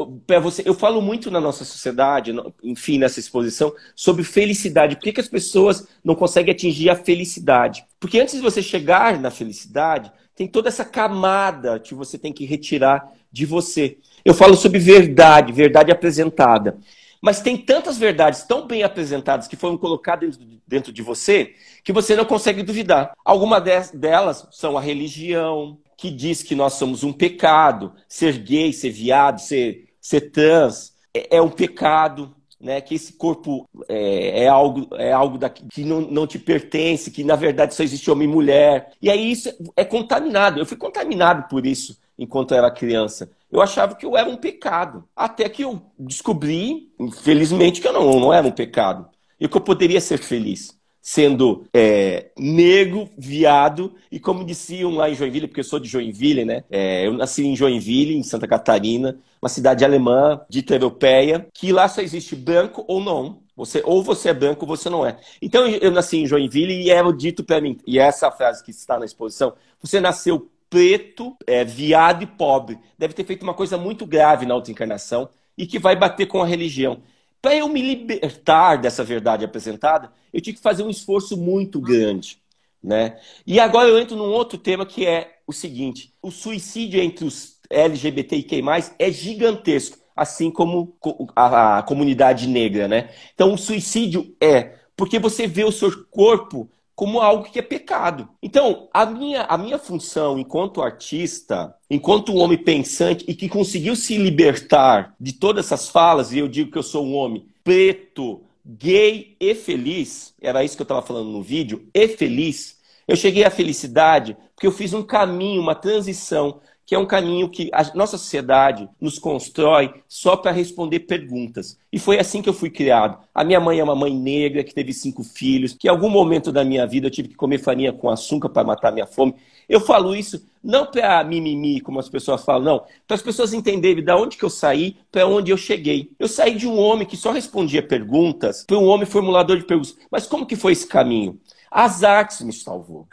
você, 0.43 0.63
eu 0.65 0.75
falo 0.75 1.03
muito 1.03 1.31
na 1.31 1.41
nossa 1.41 1.65
sociedade, 1.65 2.33
enfim, 2.63 2.99
nessa 2.99 3.19
exposição, 3.19 3.73
sobre 3.97 4.23
felicidade. 4.23 4.97
Por 4.97 5.03
que, 5.03 5.13
que 5.15 5.21
as 5.21 5.29
pessoas 5.29 5.89
não 6.05 6.15
conseguem 6.15 6.53
atingir 6.53 6.89
a 6.91 6.97
felicidade? 6.97 7.85
Porque 7.99 8.21
antes 8.21 8.35
de 8.35 8.41
você 8.41 8.63
chegar 8.63 9.19
na 9.19 9.31
felicidade, 9.31 10.13
tem 10.37 10.47
toda 10.47 10.69
essa 10.69 10.85
camada 10.85 11.79
que 11.81 11.95
você 11.95 12.19
tem 12.19 12.33
que 12.33 12.45
retirar 12.45 13.13
de 13.33 13.47
você. 13.47 13.99
Eu 14.25 14.35
falo 14.35 14.57
sobre 14.57 14.79
verdade, 14.79 15.53
verdade 15.53 15.91
apresentada. 15.91 16.79
Mas 17.25 17.41
tem 17.41 17.57
tantas 17.57 17.97
verdades 17.97 18.43
tão 18.43 18.67
bem 18.67 18.83
apresentadas 18.83 19.49
que 19.49 19.57
foram 19.57 19.79
colocadas 19.79 20.39
dentro 20.67 20.93
de 20.93 21.01
você 21.01 21.55
que 21.83 21.91
você 21.91 22.15
não 22.15 22.27
consegue 22.27 22.63
duvidar. 22.63 23.15
Algumas 23.25 23.91
delas 23.93 24.47
são 24.51 24.77
a 24.77 24.81
religião, 24.83 25.79
que 25.97 26.11
diz 26.11 26.43
que 26.43 26.55
nós 26.55 26.75
somos 26.75 27.03
um 27.03 27.15
pecado, 27.15 27.95
ser 28.07 28.37
gay, 28.37 28.75
ser 28.75 28.91
viado, 28.91 29.39
ser, 29.39 29.89
ser 30.03 30.33
trans 30.33 30.93
é, 31.15 31.39
é 31.39 31.41
um 31.41 31.49
pecado 31.49 32.37
né, 32.61 32.83
que 32.83 32.95
esse 32.95 33.15
corpo 33.15 33.67
é, 33.89 34.45
é 34.45 34.49
algo, 34.49 34.87
é 34.93 35.11
algo 35.11 35.39
daqui, 35.39 35.65
que 35.73 35.83
não, 35.83 36.03
não 36.03 36.27
te 36.27 36.39
pertence, 36.39 37.11
que 37.11 37.25
na 37.25 37.37
verdade 37.37 37.75
só 37.75 37.83
existe 37.83 38.11
homem 38.11 38.29
e 38.29 38.31
mulher. 38.31 38.93
E 39.01 39.09
aí 39.09 39.31
isso 39.31 39.51
é 39.75 39.83
contaminado. 39.83 40.61
Eu 40.61 40.67
fui 40.67 40.77
contaminado 40.77 41.49
por 41.49 41.65
isso 41.65 41.99
enquanto 42.19 42.55
era 42.55 42.71
criança. 42.71 43.31
Eu 43.55 43.63
achava 43.63 43.95
que 43.95 44.05
eu 44.05 44.17
era 44.17 44.29
um 44.29 44.37
pecado. 44.37 45.05
Até 45.15 45.49
que 45.49 45.63
eu 45.63 45.81
descobri, 45.97 46.93
infelizmente, 46.99 47.81
que 47.81 47.87
eu 47.87 47.93
não, 47.93 48.19
não 48.19 48.33
era 48.33 48.45
um 48.45 48.51
pecado. 48.51 49.09
E 49.39 49.47
que 49.47 49.57
eu 49.57 49.61
poderia 49.61 50.01
ser 50.01 50.19
feliz 50.19 50.77
sendo 51.01 51.67
é, 51.73 52.31
negro, 52.37 53.11
viado, 53.17 53.95
e 54.11 54.19
como 54.19 54.43
diziam 54.43 54.95
lá 54.95 55.11
em 55.11 55.15
Joinville, 55.15 55.47
porque 55.47 55.61
eu 55.61 55.65
sou 55.65 55.79
de 55.79 55.87
Joinville, 55.87 56.47
né? 56.47 56.65
É, 56.71 57.07
eu 57.07 57.13
nasci 57.13 57.47
em 57.47 57.55
Joinville, 57.55 58.17
em 58.17 58.23
Santa 58.23 58.49
Catarina, 58.49 59.19
uma 59.41 59.51
cidade 59.51 59.85
alemã, 59.85 60.41
dita 60.49 60.75
europeia, 60.75 61.47
que 61.53 61.73
lá 61.73 61.89
só 61.89 62.01
existe 62.01 62.35
branco 62.35 62.85
ou 62.89 63.01
não. 63.01 63.43
Você, 63.55 63.83
ou 63.85 64.03
você 64.03 64.31
é 64.31 64.35
branco 64.35 64.65
ou 64.65 64.77
você 64.77 64.89
não 64.89 65.07
é. 65.07 65.19
Então 65.43 65.67
eu 65.67 65.91
nasci 65.91 66.17
em 66.17 66.27
Joinville 66.27 66.73
e 66.73 66.91
era 66.91 67.13
dito 67.13 67.45
para 67.45 67.61
mim, 67.61 67.79
e 67.87 67.99
essa 67.99 68.31
frase 68.31 68.65
que 68.65 68.71
está 68.71 68.99
na 68.99 69.05
exposição, 69.05 69.53
você 69.81 70.01
nasceu 70.01 70.51
preto, 70.75 71.37
é, 71.47 71.65
viado 71.65 72.25
e 72.25 72.27
pobre. 72.27 72.81
Deve 72.99 73.15
ter 73.15 73.23
feito 73.23 73.45
uma 73.45 73.55
coisa 73.55 73.79
muito 73.79 74.05
grave 74.05 74.45
na 74.45 74.57
outra 74.57 74.73
encarnação 74.73 75.29
e 75.57 75.69
que 75.69 75.79
vai 75.79 75.95
bater 75.95 76.27
com 76.27 76.43
a 76.43 76.47
religião. 76.47 77.01
Para 77.41 77.55
eu 77.55 77.69
me 77.69 77.81
libertar 77.81 78.75
dessa 78.75 79.05
verdade 79.05 79.45
apresentada, 79.45 80.11
eu 80.33 80.41
tive 80.41 80.57
que 80.57 80.63
fazer 80.63 80.83
um 80.83 80.91
esforço 80.91 81.37
muito 81.37 81.81
grande. 81.81 82.39
Né? 82.83 83.17
E 83.47 83.61
agora 83.61 83.89
eu 83.89 83.97
entro 84.01 84.17
num 84.17 84.25
outro 84.25 84.59
tema 84.59 84.85
que 84.85 85.07
é 85.07 85.37
o 85.47 85.53
seguinte: 85.53 86.13
o 86.21 86.33
suicídio 86.33 87.01
entre 87.01 87.25
os 87.25 87.61
LGBTIQ+, 87.71 88.61
é 88.99 89.13
gigantesco, 89.13 89.97
assim 90.17 90.51
como 90.51 90.97
a, 91.37 91.79
a 91.79 91.83
comunidade 91.85 92.49
negra, 92.49 92.89
né? 92.89 93.11
Então 93.33 93.55
o 93.55 93.59
suicídio 93.59 94.35
é 94.41 94.75
porque 94.97 95.21
você 95.21 95.47
vê 95.47 95.63
o 95.63 95.71
seu 95.71 96.05
corpo 96.07 96.69
como 96.95 97.21
algo 97.21 97.45
que 97.45 97.59
é 97.59 97.63
pecado. 97.63 98.29
Então, 98.43 98.89
a 98.93 99.05
minha, 99.05 99.43
a 99.43 99.59
minha 99.59 99.79
função 99.79 100.39
enquanto 100.39 100.83
artista, 100.83 101.75
enquanto 101.91 102.33
um 102.33 102.39
homem 102.39 102.59
pensante 102.59 103.25
e 103.27 103.35
que 103.35 103.49
conseguiu 103.49 103.97
se 103.97 104.17
libertar 104.17 105.15
de 105.19 105.33
todas 105.33 105.67
essas 105.67 105.89
falas, 105.89 106.33
e 106.33 106.39
eu 106.39 106.49
digo 106.49 106.71
que 106.71 106.79
eu 106.79 106.83
sou 106.83 107.05
um 107.05 107.15
homem 107.15 107.47
preto, 107.65 108.43
gay 108.65 109.37
e 109.41 109.55
feliz, 109.55 110.35
era 110.41 110.65
isso 110.65 110.77
que 110.77 110.83
eu 110.83 110.85
estava 110.85 111.03
falando 111.03 111.31
no 111.31 111.43
vídeo, 111.43 111.89
e 111.93 112.09
feliz, 112.09 112.79
eu 113.07 113.17
cheguei 113.17 113.45
à 113.45 113.51
felicidade 113.51 114.37
porque 114.55 114.67
eu 114.67 114.73
fiz 114.73 114.95
um 114.95 115.03
caminho, 115.03 115.61
uma 115.61 115.75
transição 115.75 116.61
que 116.87 116.95
é 116.95 116.99
um 116.99 117.07
caminho 117.07 117.49
que 117.49 117.71
a 117.73 117.83
nossa 117.95 118.19
sociedade 118.19 118.89
nos 119.01 119.19
constrói 119.19 119.93
só 120.07 120.37
para 120.37 120.51
responder 120.51 121.01
perguntas. 121.01 121.79
E 121.93 121.99
foi 121.99 122.19
assim 122.19 122.43
que 122.43 122.49
eu 122.49 122.55
fui 122.55 122.71
criado. 122.71 123.19
A 123.35 123.43
minha 123.43 123.61
mãe 123.61 123.79
é 123.79 123.85
uma 123.85 123.95
mãe 123.95 124.15
negra 124.15 124.63
que 124.63 124.75
teve 124.75 124.93
cinco 124.93 125.23
filhos, 125.25 125.75
que 125.75 125.89
em 125.89 125.91
algum 125.91 126.11
momento 126.11 126.53
da 126.53 126.65
minha 126.65 126.87
vida 126.87 127.07
eu 127.07 127.11
tive 127.11 127.29
que 127.29 127.35
comer 127.35 127.59
farinha 127.59 127.93
com 127.93 128.11
açúcar 128.11 128.49
para 128.49 128.65
matar 128.67 128.93
minha 128.93 129.07
fome. 129.07 129.35
Eu 129.69 129.81
falo 129.81 130.15
isso 130.15 130.45
não 130.63 130.87
para 130.87 131.23
mimimi, 131.25 131.81
como 131.81 131.99
as 131.99 132.09
pessoas 132.09 132.45
falam, 132.45 132.63
não. 132.63 132.85
Para 133.07 133.15
as 133.15 133.23
pessoas 133.23 133.53
entenderem 133.53 134.05
de 134.05 134.13
onde 134.13 134.37
que 134.37 134.45
eu 134.45 134.51
saí, 134.51 134.97
para 135.11 135.27
onde 135.27 135.51
eu 135.51 135.57
cheguei. 135.57 136.11
Eu 136.19 136.29
saí 136.29 136.55
de 136.55 136.67
um 136.67 136.79
homem 136.79 137.07
que 137.07 137.17
só 137.17 137.31
respondia 137.33 137.87
perguntas 137.87 138.65
para 138.67 138.79
um 138.79 138.87
homem 138.87 139.07
formulador 139.07 139.59
de 139.59 139.65
perguntas. 139.65 139.97
Mas 140.11 140.27
como 140.27 140.47
que 140.47 140.57
foi 140.57 140.73
esse 140.73 140.87
caminho? 140.87 141.39
As 141.71 142.03
artes 142.03 142.41
me 142.43 142.53
salvou. 142.53 143.07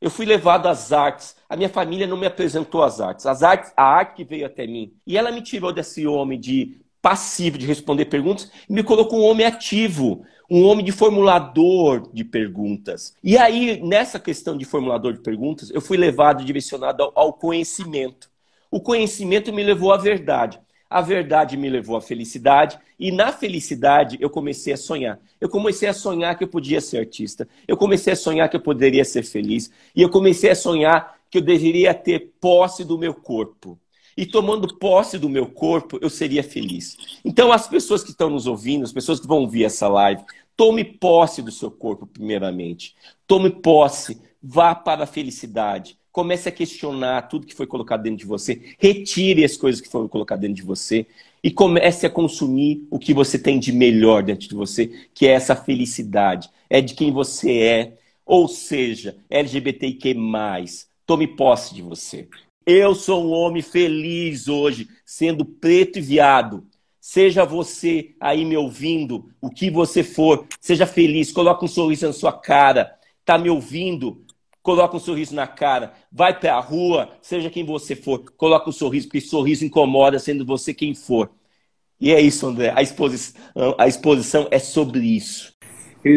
Eu 0.00 0.10
fui 0.10 0.24
levado 0.24 0.66
às 0.66 0.92
artes. 0.92 1.36
A 1.48 1.56
minha 1.56 1.68
família 1.68 2.06
não 2.06 2.16
me 2.16 2.26
apresentou 2.26 2.82
às 2.82 3.00
artes. 3.00 3.26
As 3.26 3.42
artes, 3.42 3.72
a 3.76 3.82
arte 3.82 4.16
que 4.16 4.24
veio 4.24 4.46
até 4.46 4.66
mim. 4.66 4.92
E 5.06 5.16
ela 5.16 5.30
me 5.30 5.42
tirou 5.42 5.72
desse 5.72 6.06
homem 6.06 6.38
de 6.38 6.80
passivo 7.00 7.58
de 7.58 7.66
responder 7.66 8.06
perguntas 8.06 8.50
e 8.68 8.72
me 8.72 8.82
colocou 8.82 9.20
um 9.20 9.24
homem 9.24 9.46
ativo, 9.46 10.24
um 10.50 10.64
homem 10.64 10.84
de 10.84 10.92
formulador 10.92 12.10
de 12.12 12.24
perguntas. 12.24 13.14
E 13.22 13.36
aí, 13.36 13.80
nessa 13.82 14.18
questão 14.18 14.56
de 14.56 14.64
formulador 14.64 15.12
de 15.12 15.20
perguntas, 15.20 15.70
eu 15.70 15.80
fui 15.80 15.96
levado, 15.96 16.44
direcionado 16.44 17.02
ao, 17.02 17.12
ao 17.14 17.32
conhecimento. 17.32 18.30
O 18.70 18.80
conhecimento 18.80 19.52
me 19.52 19.62
levou 19.62 19.92
à 19.92 19.96
verdade. 19.96 20.60
A 20.90 21.02
verdade 21.02 21.56
me 21.56 21.68
levou 21.68 21.96
à 21.96 22.00
felicidade 22.00 22.78
e 22.98 23.12
na 23.12 23.30
felicidade 23.30 24.16
eu 24.20 24.30
comecei 24.30 24.72
a 24.72 24.76
sonhar. 24.76 25.20
Eu 25.38 25.48
comecei 25.48 25.86
a 25.86 25.92
sonhar 25.92 26.36
que 26.36 26.44
eu 26.44 26.48
podia 26.48 26.80
ser 26.80 26.98
artista. 26.98 27.46
Eu 27.66 27.76
comecei 27.76 28.14
a 28.14 28.16
sonhar 28.16 28.48
que 28.48 28.56
eu 28.56 28.60
poderia 28.60 29.04
ser 29.04 29.22
feliz 29.22 29.70
e 29.94 30.00
eu 30.00 30.08
comecei 30.08 30.50
a 30.50 30.54
sonhar 30.54 31.18
que 31.30 31.38
eu 31.38 31.42
deveria 31.42 31.92
ter 31.92 32.32
posse 32.40 32.84
do 32.84 32.96
meu 32.96 33.12
corpo. 33.12 33.78
E 34.16 34.24
tomando 34.24 34.78
posse 34.78 35.18
do 35.18 35.28
meu 35.28 35.46
corpo, 35.46 35.98
eu 36.00 36.10
seria 36.10 36.42
feliz. 36.42 36.96
Então, 37.24 37.52
as 37.52 37.68
pessoas 37.68 38.02
que 38.02 38.10
estão 38.10 38.28
nos 38.28 38.46
ouvindo, 38.46 38.82
as 38.82 38.92
pessoas 38.92 39.20
que 39.20 39.28
vão 39.28 39.42
ouvir 39.42 39.64
essa 39.64 39.86
live, 39.86 40.24
tome 40.56 40.82
posse 40.82 41.40
do 41.40 41.52
seu 41.52 41.70
corpo, 41.70 42.04
primeiramente. 42.04 42.96
Tome 43.28 43.48
posse, 43.48 44.20
vá 44.42 44.74
para 44.74 45.04
a 45.04 45.06
felicidade 45.06 45.96
comece 46.18 46.48
a 46.48 46.52
questionar 46.52 47.28
tudo 47.28 47.46
que 47.46 47.54
foi 47.54 47.64
colocado 47.64 48.02
dentro 48.02 48.18
de 48.18 48.26
você, 48.26 48.60
retire 48.76 49.44
as 49.44 49.56
coisas 49.56 49.80
que 49.80 49.88
foram 49.88 50.08
colocadas 50.08 50.42
dentro 50.42 50.56
de 50.56 50.62
você 50.64 51.06
e 51.44 51.48
comece 51.48 52.06
a 52.06 52.10
consumir 52.10 52.84
o 52.90 52.98
que 52.98 53.14
você 53.14 53.38
tem 53.38 53.56
de 53.56 53.70
melhor 53.70 54.24
dentro 54.24 54.48
de 54.48 54.54
você, 54.56 54.90
que 55.14 55.28
é 55.28 55.30
essa 55.30 55.54
felicidade, 55.54 56.50
é 56.68 56.80
de 56.80 56.94
quem 56.94 57.12
você 57.12 57.60
é, 57.60 57.98
ou 58.26 58.48
seja, 58.48 59.16
LGBTQ+, 59.30 60.16
tome 61.06 61.28
posse 61.28 61.72
de 61.72 61.82
você. 61.82 62.26
Eu 62.66 62.96
sou 62.96 63.24
um 63.24 63.30
homem 63.30 63.62
feliz 63.62 64.48
hoje, 64.48 64.88
sendo 65.06 65.44
preto 65.44 66.00
e 66.00 66.02
viado. 66.02 66.66
Seja 67.00 67.44
você 67.44 68.10
aí 68.18 68.44
me 68.44 68.56
ouvindo, 68.56 69.30
o 69.40 69.50
que 69.50 69.70
você 69.70 70.02
for, 70.02 70.48
seja 70.60 70.84
feliz, 70.84 71.30
coloque 71.30 71.64
um 71.64 71.68
sorriso 71.68 72.08
na 72.08 72.12
sua 72.12 72.32
cara. 72.32 72.98
Tá 73.24 73.38
me 73.38 73.48
ouvindo? 73.48 74.26
Coloca 74.68 74.94
um 74.94 75.00
sorriso 75.00 75.34
na 75.34 75.46
cara, 75.46 75.94
vai 76.12 76.38
para 76.38 76.54
a 76.54 76.60
rua, 76.60 77.08
seja 77.22 77.48
quem 77.48 77.64
você 77.64 77.96
for, 77.96 78.18
coloca 78.36 78.68
um 78.68 78.72
sorriso, 78.72 79.06
porque 79.06 79.18
sorriso 79.18 79.64
incomoda, 79.64 80.18
sendo 80.18 80.44
você 80.44 80.74
quem 80.74 80.94
for. 80.94 81.30
E 81.98 82.12
é 82.12 82.20
isso, 82.20 82.46
André. 82.46 82.70
A 82.76 82.82
exposição, 82.82 83.34
a 83.78 83.88
exposição 83.88 84.46
é 84.50 84.58
sobre 84.58 85.00
isso. 85.00 85.54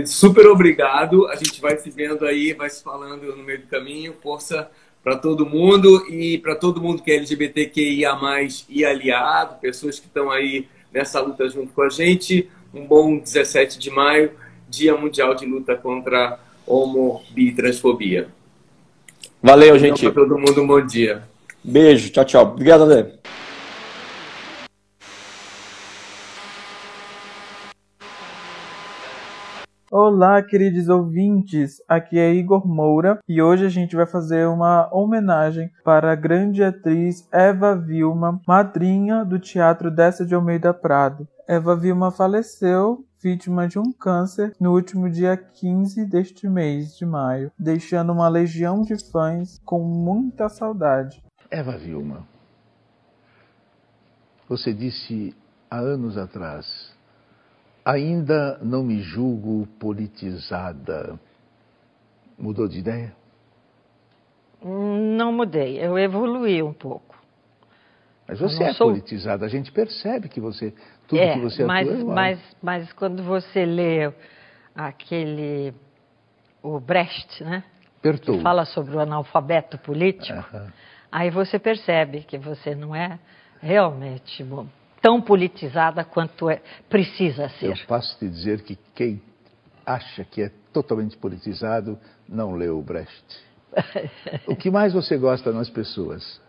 Super 0.05 0.47
obrigado. 0.47 1.27
A 1.29 1.35
gente 1.37 1.61
vai 1.61 1.77
se 1.77 1.89
vendo 1.89 2.25
aí, 2.25 2.51
vai 2.51 2.69
se 2.69 2.83
falando 2.83 3.33
no 3.37 3.41
meio 3.41 3.61
do 3.61 3.67
caminho. 3.67 4.15
Força 4.21 4.69
para 5.01 5.15
todo 5.15 5.45
mundo 5.45 6.05
e 6.09 6.37
para 6.37 6.53
todo 6.53 6.81
mundo 6.81 7.01
que 7.01 7.09
é 7.09 7.15
LGBTQIA+, 7.15 8.19
e 8.67 8.83
aliado, 8.83 9.61
pessoas 9.61 9.97
que 9.97 10.07
estão 10.07 10.29
aí 10.29 10.67
nessa 10.91 11.21
luta 11.21 11.47
junto 11.47 11.71
com 11.71 11.83
a 11.83 11.89
gente. 11.89 12.49
Um 12.73 12.85
bom 12.85 13.17
17 13.17 13.79
de 13.79 13.89
maio, 13.89 14.33
Dia 14.69 14.97
Mundial 14.97 15.33
de 15.35 15.45
Luta 15.45 15.73
contra 15.73 16.37
Homo, 16.67 17.23
Bi, 17.31 17.53
Transfobia. 17.53 18.40
Valeu, 19.43 19.77
gente. 19.79 20.03
Para 20.03 20.23
todo 20.23 20.37
mundo, 20.37 20.61
um 20.61 20.67
bom 20.67 20.85
dia. 20.85 21.23
Beijo, 21.63 22.11
tchau, 22.11 22.25
tchau. 22.25 22.43
Obrigado, 22.51 22.83
André. 22.83 23.13
Olá, 29.89 30.41
queridos 30.41 30.87
ouvintes. 30.87 31.81
Aqui 31.87 32.17
é 32.19 32.31
Igor 32.33 32.67
Moura 32.67 33.19
e 33.27 33.41
hoje 33.41 33.65
a 33.65 33.69
gente 33.69 33.95
vai 33.95 34.05
fazer 34.05 34.47
uma 34.47 34.87
homenagem 34.93 35.69
para 35.83 36.11
a 36.11 36.15
grande 36.15 36.63
atriz 36.63 37.27
Eva 37.31 37.75
Vilma, 37.75 38.39
madrinha 38.47 39.25
do 39.25 39.39
Teatro 39.39 39.89
Dessa 39.91 40.25
de 40.25 40.35
Almeida 40.35 40.73
Prado. 40.73 41.27
Eva 41.47 41.75
Vilma 41.75 42.11
faleceu 42.11 43.03
vítima 43.21 43.67
de 43.67 43.77
um 43.77 43.91
câncer 43.91 44.55
no 44.59 44.73
último 44.73 45.07
dia 45.07 45.37
15 45.37 46.05
deste 46.05 46.49
mês 46.49 46.97
de 46.97 47.05
maio, 47.05 47.51
deixando 47.57 48.11
uma 48.11 48.27
legião 48.27 48.81
de 48.81 48.95
fãs 49.11 49.61
com 49.63 49.79
muita 49.79 50.49
saudade. 50.49 51.23
Eva 51.49 51.77
Vilma, 51.77 52.25
você 54.49 54.73
disse 54.73 55.35
há 55.69 55.77
anos 55.77 56.17
atrás, 56.17 56.95
ainda 57.85 58.57
não 58.61 58.83
me 58.83 59.01
julgo 59.01 59.67
politizada. 59.79 61.19
Mudou 62.37 62.67
de 62.67 62.79
ideia? 62.79 63.15
Não 64.63 65.31
mudei, 65.31 65.77
eu 65.79 65.97
evoluí 65.97 66.61
um 66.63 66.73
pouco. 66.73 67.10
Mas 68.31 68.39
você 68.39 68.63
é 68.63 68.73
sou... 68.73 68.87
politizada, 68.87 69.45
a 69.45 69.49
gente 69.49 69.71
percebe 69.73 70.29
que 70.29 70.39
você 70.39 70.73
tudo 71.05 71.19
é, 71.19 71.33
que 71.33 71.39
você 71.39 71.65
mas, 71.65 71.87
atua 71.87 71.99
é 71.99 72.03
mas, 72.03 72.39
mas 72.63 72.93
quando 72.93 73.21
você 73.23 73.65
lê 73.65 74.11
aquele 74.73 75.73
o 76.63 76.79
Brecht, 76.79 77.43
né? 77.43 77.63
Pertou. 78.01 78.37
Que 78.37 78.41
fala 78.41 78.63
sobre 78.63 78.95
o 78.95 78.99
analfabeto 78.99 79.77
político, 79.77 80.39
uh 80.39 80.43
-huh. 80.43 80.73
aí 81.11 81.29
você 81.29 81.59
percebe 81.59 82.21
que 82.21 82.37
você 82.37 82.73
não 82.73 82.95
é 82.95 83.19
realmente 83.61 84.43
bom, 84.43 84.65
tão 85.01 85.21
politizada 85.21 86.05
quanto 86.05 86.49
é, 86.49 86.61
precisa 86.89 87.49
ser. 87.49 87.71
Eu 87.71 87.85
posso 87.85 88.17
te 88.17 88.29
dizer 88.29 88.61
que 88.61 88.77
quem 88.95 89.21
acha 89.85 90.23
que 90.23 90.41
é 90.41 90.51
totalmente 90.71 91.17
politizado 91.17 91.99
não 92.29 92.53
leu 92.53 92.79
o 92.79 92.81
Brecht. 92.81 93.25
o 94.47 94.55
que 94.55 94.71
mais 94.71 94.93
você 94.93 95.17
gosta 95.17 95.51
nas 95.51 95.69
pessoas? 95.69 96.41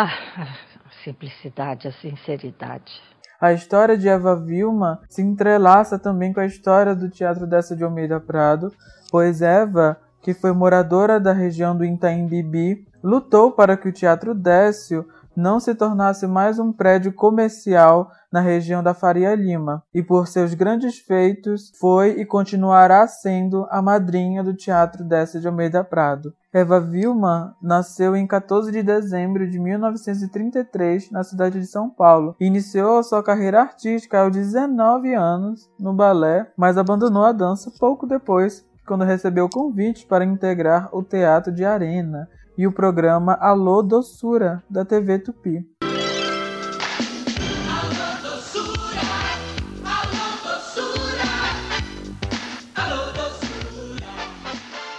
Ah, 0.00 0.12
a 0.36 1.02
simplicidade, 1.02 1.88
a 1.88 1.92
sinceridade. 1.92 3.02
A 3.40 3.52
história 3.52 3.98
de 3.98 4.08
Eva 4.08 4.36
Vilma 4.36 5.00
se 5.08 5.20
entrelaça 5.20 5.98
também 5.98 6.32
com 6.32 6.38
a 6.38 6.46
história 6.46 6.94
do 6.94 7.10
Teatro 7.10 7.48
Dessa 7.48 7.74
de 7.74 7.82
Almeida 7.82 8.20
Prado, 8.20 8.72
pois 9.10 9.42
Eva, 9.42 9.98
que 10.22 10.32
foi 10.32 10.52
moradora 10.52 11.18
da 11.18 11.32
região 11.32 11.76
do 11.76 11.84
Itaim 11.84 12.28
Bibi, 12.28 12.86
lutou 13.02 13.50
para 13.50 13.76
que 13.76 13.88
o 13.88 13.92
Teatro 13.92 14.36
Décio 14.36 15.04
não 15.34 15.58
se 15.58 15.74
tornasse 15.74 16.28
mais 16.28 16.60
um 16.60 16.72
prédio 16.72 17.12
comercial 17.12 18.08
na 18.30 18.40
região 18.40 18.84
da 18.84 18.94
Faria 18.94 19.34
Lima, 19.34 19.82
e 19.92 20.00
por 20.00 20.28
seus 20.28 20.54
grandes 20.54 20.98
feitos 21.00 21.72
foi 21.80 22.20
e 22.20 22.24
continuará 22.24 23.04
sendo 23.08 23.66
a 23.68 23.82
madrinha 23.82 24.44
do 24.44 24.54
Teatro 24.54 25.02
Décio 25.02 25.40
de 25.40 25.48
Almeida 25.48 25.82
Prado. 25.82 26.32
Eva 26.58 26.80
Vilma 26.80 27.56
nasceu 27.62 28.16
em 28.16 28.26
14 28.26 28.72
de 28.72 28.82
dezembro 28.82 29.48
de 29.48 29.60
1933 29.60 31.10
na 31.12 31.22
cidade 31.22 31.60
de 31.60 31.66
São 31.66 31.88
Paulo. 31.88 32.34
Iniciou 32.40 33.00
sua 33.04 33.22
carreira 33.22 33.60
artística 33.60 34.20
aos 34.20 34.32
19 34.32 35.14
anos 35.14 35.70
no 35.78 35.94
balé, 35.94 36.50
mas 36.56 36.76
abandonou 36.76 37.24
a 37.24 37.30
dança 37.30 37.72
pouco 37.78 38.06
depois, 38.06 38.66
quando 38.84 39.04
recebeu 39.04 39.48
convite 39.48 40.04
para 40.04 40.24
integrar 40.24 40.88
o 40.92 41.02
Teatro 41.02 41.52
de 41.52 41.64
Arena 41.64 42.28
e 42.56 42.66
o 42.66 42.72
programa 42.72 43.34
Alô 43.34 43.80
Doçura 43.80 44.60
da 44.68 44.84
TV 44.84 45.20
Tupi. 45.20 45.77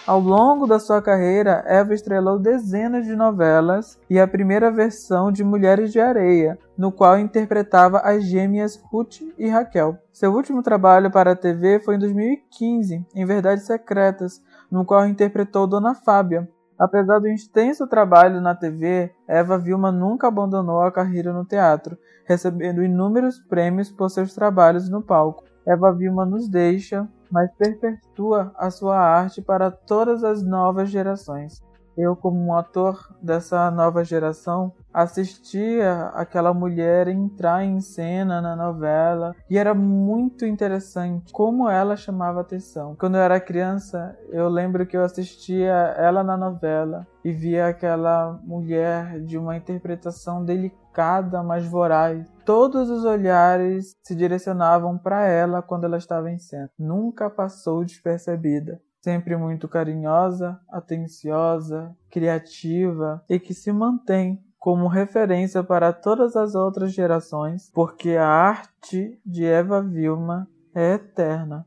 Ao 0.10 0.20
longo 0.20 0.66
da 0.66 0.80
sua 0.80 1.04
carreira, 1.04 1.64
Eva 1.68 1.94
estrelou 1.94 2.40
dezenas 2.40 3.06
de 3.06 3.16
novelas 3.16 4.00
e 4.10 4.20
a 4.20 4.28
primeira 4.28 4.72
versão 4.72 5.32
de 5.32 5.44
Mulheres 5.44 5.92
de 5.92 6.00
Areia, 6.00 6.58
no 6.76 6.92
qual 6.92 7.20
interpretava 7.20 8.00
as 8.00 8.24
gêmeas 8.24 8.82
Ruth 8.92 9.22
e 9.38 9.48
Raquel. 9.48 10.00
Seu 10.12 10.34
último 10.34 10.64
trabalho 10.64 11.12
para 11.12 11.34
a 11.34 11.36
TV 11.36 11.80
foi 11.80 11.94
em 11.94 12.00
2015, 12.00 13.06
em 13.14 13.24
Verdades 13.24 13.68
Secretas, 13.68 14.42
no 14.72 14.84
qual 14.84 15.06
interpretou 15.06 15.68
Dona 15.68 15.94
Fábia. 15.94 16.50
Apesar 16.76 17.20
do 17.20 17.28
extenso 17.28 17.86
trabalho 17.86 18.42
na 18.42 18.56
TV, 18.56 19.12
Eva 19.28 19.60
Vilma 19.60 19.92
nunca 19.92 20.28
abandonou 20.28 20.82
a 20.82 20.92
carreira 20.92 21.32
no 21.32 21.46
teatro, 21.46 21.96
recebendo 22.26 22.82
inúmeros 22.82 23.38
prêmios 23.38 23.92
por 23.92 24.10
seus 24.10 24.34
trabalhos 24.34 24.90
no 24.90 25.04
palco. 25.04 25.44
Eva 25.68 25.94
Vilma 25.94 26.26
nos 26.26 26.50
deixa, 26.50 27.08
mas 27.32 27.52
perpetua 27.58 28.52
a 28.56 28.72
sua 28.72 28.98
arte 28.98 29.42
para 29.42 29.70
todas 29.70 30.24
as 30.24 30.44
novas 30.44 30.90
gerações. 30.90 31.64
Eu, 31.98 32.16
como 32.16 32.40
um 32.40 32.56
ator 32.56 33.14
dessa 33.22 33.70
nova 33.70 34.04
geração, 34.04 34.74
assistia 34.94 36.12
aquela 36.14 36.54
mulher 36.54 37.08
entrar 37.08 37.64
em 37.64 37.80
cena 37.80 38.42
na 38.42 38.56
novela 38.56 39.36
e 39.50 39.58
era 39.58 39.74
muito 39.74 40.46
interessante 40.46 41.32
como 41.32 41.70
ela 41.70 41.96
chamava 41.96 42.42
atenção. 42.42 42.96
Quando 42.96 43.16
eu 43.16 43.22
era 43.22 43.40
criança, 43.40 44.18
eu 44.30 44.50
lembro 44.50 44.86
que 44.86 44.98
eu 44.98 45.04
assistia 45.04 45.72
ela 45.98 46.24
na 46.24 46.36
novela 46.36 47.08
e 47.24 47.32
via 47.32 47.68
aquela 47.68 48.40
mulher 48.44 49.20
de 49.22 49.38
uma 49.38 49.58
interpretação 49.58 50.44
delicada, 50.44 51.44
mas 51.44 51.66
voraz. 51.66 52.26
Todos 52.46 52.90
os 52.90 53.06
olhares 53.06 53.96
se 54.04 54.16
direcionavam 54.16 54.98
para 54.98 55.26
ela 55.26 55.62
quando 55.62 55.84
ela 55.84 55.98
estava 55.98 56.32
em 56.32 56.40
cena. 56.40 56.70
Nunca 56.78 57.30
passou 57.30 57.84
despercebida 57.84 58.82
sempre 59.02 59.36
muito 59.38 59.68
carinhosa, 59.68 60.60
atenciosa, 60.70 61.96
criativa 62.10 63.24
e 63.30 63.40
que 63.40 63.54
se 63.54 63.72
mantém 63.72 64.44
como 64.60 64.88
referência 64.88 65.64
para 65.64 65.94
todas 65.94 66.36
as 66.36 66.54
outras 66.54 66.92
gerações, 66.92 67.72
porque 67.74 68.12
a 68.12 68.28
arte 68.28 69.20
de 69.26 69.46
Eva 69.46 69.82
Vilma 69.82 70.48
é 70.76 70.96
eterna. 70.96 71.66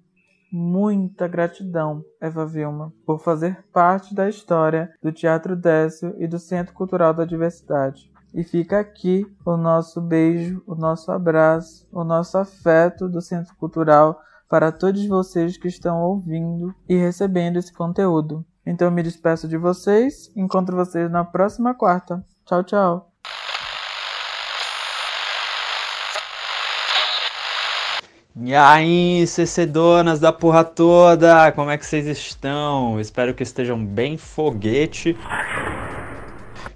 Muita 0.52 1.26
gratidão, 1.26 2.04
Eva 2.20 2.44
Vilma, 2.44 2.92
por 3.06 3.18
fazer 3.18 3.64
parte 3.72 4.14
da 4.14 4.28
história 4.28 4.92
do 5.02 5.10
Teatro 5.10 5.56
Décio 5.56 6.14
e 6.18 6.26
do 6.26 6.38
Centro 6.38 6.74
Cultural 6.74 7.14
da 7.14 7.24
Diversidade. 7.24 8.12
E 8.34 8.44
fica 8.44 8.78
aqui 8.78 9.26
o 9.44 9.56
nosso 9.56 10.00
beijo, 10.00 10.62
o 10.66 10.74
nosso 10.74 11.10
abraço, 11.10 11.88
o 11.90 12.04
nosso 12.04 12.36
afeto 12.36 13.08
do 13.08 13.22
Centro 13.22 13.56
Cultural 13.56 14.20
para 14.48 14.70
todos 14.70 15.06
vocês 15.06 15.56
que 15.56 15.68
estão 15.68 16.02
ouvindo 16.02 16.74
e 16.86 16.94
recebendo 16.94 17.58
esse 17.58 17.72
conteúdo. 17.72 18.44
Então 18.66 18.90
me 18.90 19.02
despeço 19.02 19.48
de 19.48 19.56
vocês, 19.56 20.30
encontro 20.36 20.76
vocês 20.76 21.10
na 21.10 21.24
próxima 21.24 21.74
quarta. 21.74 22.22
Tchau, 22.46 22.62
tchau. 22.64 23.12
E 28.34 28.54
aí, 28.54 29.26
cecedonas 29.26 30.18
da 30.18 30.32
porra 30.32 30.64
toda, 30.64 31.52
como 31.52 31.70
é 31.70 31.76
que 31.76 31.84
vocês 31.84 32.06
estão? 32.06 32.98
Espero 32.98 33.34
que 33.34 33.42
estejam 33.42 33.84
bem 33.84 34.16
foguete 34.16 35.16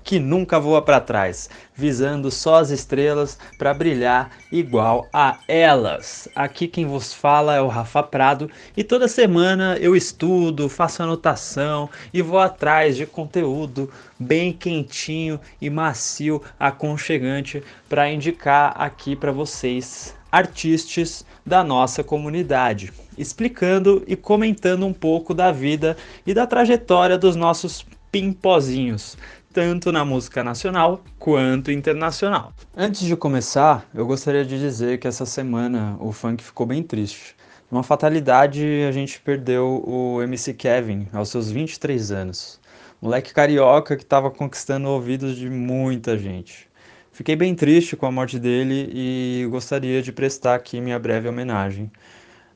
que 0.06 0.20
nunca 0.20 0.60
voa 0.60 0.80
para 0.80 1.00
trás, 1.00 1.50
visando 1.74 2.30
só 2.30 2.60
as 2.60 2.70
estrelas 2.70 3.36
para 3.58 3.74
brilhar 3.74 4.30
igual 4.52 5.08
a 5.12 5.40
elas. 5.48 6.28
Aqui 6.32 6.68
quem 6.68 6.86
vos 6.86 7.12
fala 7.12 7.56
é 7.56 7.60
o 7.60 7.66
Rafa 7.66 8.04
Prado 8.04 8.48
e 8.76 8.84
toda 8.84 9.08
semana 9.08 9.76
eu 9.80 9.96
estudo, 9.96 10.68
faço 10.68 11.02
anotação 11.02 11.90
e 12.14 12.22
vou 12.22 12.38
atrás 12.38 12.96
de 12.96 13.04
conteúdo 13.04 13.90
bem 14.16 14.52
quentinho 14.52 15.40
e 15.60 15.68
macio, 15.68 16.40
aconchegante 16.56 17.60
para 17.88 18.08
indicar 18.08 18.80
aqui 18.80 19.16
para 19.16 19.32
vocês, 19.32 20.14
artistas 20.30 21.26
da 21.44 21.64
nossa 21.64 22.04
comunidade, 22.04 22.92
explicando 23.18 24.04
e 24.06 24.14
comentando 24.14 24.86
um 24.86 24.92
pouco 24.92 25.34
da 25.34 25.50
vida 25.50 25.96
e 26.24 26.32
da 26.32 26.46
trajetória 26.46 27.18
dos 27.18 27.34
nossos 27.34 27.84
pimpozinhos 28.12 29.16
tanto 29.56 29.90
na 29.90 30.04
música 30.04 30.44
nacional 30.44 31.02
quanto 31.18 31.72
internacional. 31.72 32.52
Antes 32.76 33.00
de 33.06 33.16
começar, 33.16 33.88
eu 33.94 34.06
gostaria 34.06 34.44
de 34.44 34.58
dizer 34.58 34.98
que 34.98 35.08
essa 35.08 35.24
semana 35.24 35.96
o 35.98 36.12
funk 36.12 36.44
ficou 36.44 36.66
bem 36.66 36.82
triste. 36.82 37.34
Uma 37.72 37.82
fatalidade, 37.82 38.62
a 38.86 38.92
gente 38.92 39.18
perdeu 39.18 39.82
o 39.82 40.20
MC 40.20 40.52
Kevin 40.52 41.08
aos 41.10 41.30
seus 41.30 41.50
23 41.50 42.12
anos. 42.12 42.60
Moleque 43.00 43.32
carioca 43.32 43.96
que 43.96 44.02
estava 44.02 44.30
conquistando 44.30 44.90
ouvidos 44.90 45.34
de 45.34 45.48
muita 45.48 46.18
gente. 46.18 46.68
Fiquei 47.10 47.34
bem 47.34 47.54
triste 47.54 47.96
com 47.96 48.04
a 48.04 48.12
morte 48.12 48.38
dele 48.38 48.90
e 48.92 49.48
gostaria 49.50 50.02
de 50.02 50.12
prestar 50.12 50.56
aqui 50.56 50.82
minha 50.82 50.98
breve 50.98 51.30
homenagem 51.30 51.90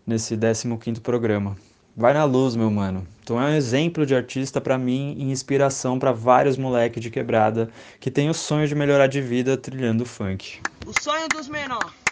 nesse 0.07 0.36
15º 0.36 1.01
programa. 1.01 1.57
Vai 1.97 2.14
na 2.14 2.24
luz, 2.24 2.55
meu 2.57 2.70
mano. 2.70 3.07
Tu 3.24 3.34
é 3.38 3.45
um 3.45 3.55
exemplo 3.55 4.07
de 4.07 4.14
artista 4.14 4.61
para 4.61 4.78
mim 4.78 5.14
e 5.18 5.30
inspiração 5.30 5.99
para 5.99 6.12
vários 6.12 6.57
moleques 6.57 7.03
de 7.03 7.11
quebrada 7.11 7.70
que 7.99 8.11
tem 8.11 8.30
o 8.30 8.34
sonho 8.34 8.66
de 8.66 8.74
melhorar 8.74 9.07
de 9.07 9.20
vida 9.20 9.57
trilhando 9.57 10.07
funk. 10.07 10.61
O 10.86 11.03
sonho 11.03 11.28
dos 11.28 11.49
menores. 11.49 12.09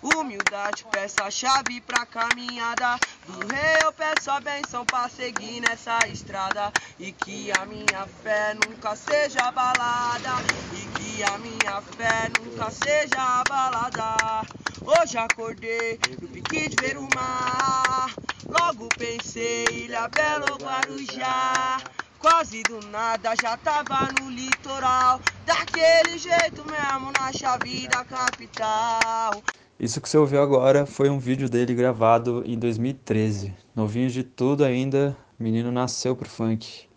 Humildade, 0.00 0.84
peça 0.92 1.24
a 1.24 1.30
chave 1.30 1.80
pra 1.80 2.06
caminhada 2.06 2.98
do 3.26 3.40
rei. 3.52 3.78
Eu 3.82 3.92
peço 3.92 4.30
a 4.30 4.40
benção 4.40 4.84
pra 4.86 5.08
seguir 5.08 5.60
nessa 5.60 5.98
estrada. 6.06 6.72
E 7.00 7.10
que 7.10 7.50
a 7.50 7.66
minha 7.66 8.06
fé 8.22 8.54
nunca 8.54 8.94
seja 8.94 9.42
abalada. 9.42 10.30
E 10.72 10.86
que 10.98 11.22
a 11.24 11.36
minha 11.38 11.82
fé 11.82 12.30
nunca 12.38 12.70
seja 12.70 13.40
abalada. 13.40 14.46
Hoje 14.82 15.18
acordei 15.18 15.98
no 16.22 16.28
pique 16.28 16.68
de 16.68 16.76
ver 16.80 16.96
o 16.96 17.08
mar. 17.14 18.14
Logo 18.46 18.88
pensei, 18.96 19.64
Ilha 19.72 20.08
Bela 20.08 20.46
ou 20.52 20.58
Guarujá. 20.58 21.78
Quase 22.20 22.62
do 22.62 22.80
nada 22.86 23.34
já 23.40 23.56
tava 23.56 24.08
no 24.20 24.30
litoral. 24.30 25.20
Daquele 25.44 26.18
jeito 26.18 26.64
mesmo 26.70 27.12
na 27.18 27.32
chave 27.32 27.88
da 27.88 28.04
capital. 28.04 29.42
Isso 29.80 30.00
que 30.00 30.08
você 30.08 30.18
ouviu 30.18 30.42
agora 30.42 30.84
foi 30.84 31.08
um 31.08 31.20
vídeo 31.20 31.48
dele 31.48 31.72
gravado 31.72 32.42
em 32.44 32.58
2013. 32.58 33.54
Novinho 33.76 34.10
de 34.10 34.24
tudo 34.24 34.64
ainda, 34.64 35.16
menino 35.38 35.70
nasceu 35.70 36.16
pro 36.16 36.28
funk. 36.28 36.88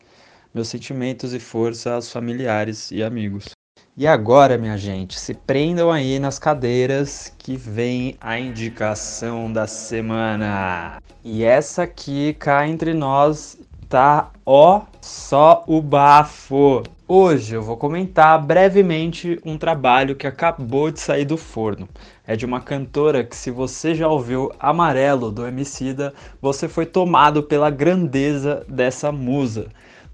Meus 0.51 0.69
sentimentos 0.69 1.31
e 1.31 1.39
força 1.39 1.93
aos 1.93 2.11
familiares 2.11 2.89
e 2.89 3.03
amigos. 3.03 3.49
E 3.95 4.07
agora, 4.07 4.57
minha 4.57 4.79
gente, 4.79 5.19
se 5.19 5.35
prendam 5.35 5.91
aí 5.91 6.17
nas 6.17 6.39
cadeiras 6.39 7.31
que 7.37 7.55
vem 7.55 8.17
a 8.19 8.39
indicação 8.39 9.53
da 9.53 9.67
semana. 9.67 10.99
E 11.23 11.43
essa 11.43 11.83
aqui, 11.83 12.33
cá 12.33 12.67
entre 12.67 12.95
nós, 12.95 13.59
tá 13.87 14.31
ó 14.43 14.81
só 15.01 15.63
o 15.67 15.83
bafo. 15.83 16.81
Hoje 17.13 17.55
eu 17.55 17.61
vou 17.61 17.75
comentar 17.75 18.41
brevemente 18.41 19.37
um 19.43 19.57
trabalho 19.57 20.15
que 20.15 20.25
acabou 20.25 20.89
de 20.89 21.01
sair 21.01 21.25
do 21.25 21.35
forno. 21.35 21.89
É 22.31 22.35
de 22.37 22.45
uma 22.45 22.61
cantora 22.61 23.25
que, 23.25 23.35
se 23.35 23.51
você 23.51 23.93
já 23.93 24.07
ouviu 24.07 24.53
Amarelo 24.57 25.29
do 25.29 25.45
Emicida, 25.45 26.13
você 26.41 26.65
foi 26.65 26.85
tomado 26.85 27.43
pela 27.43 27.69
grandeza 27.69 28.65
dessa 28.69 29.11
musa 29.11 29.67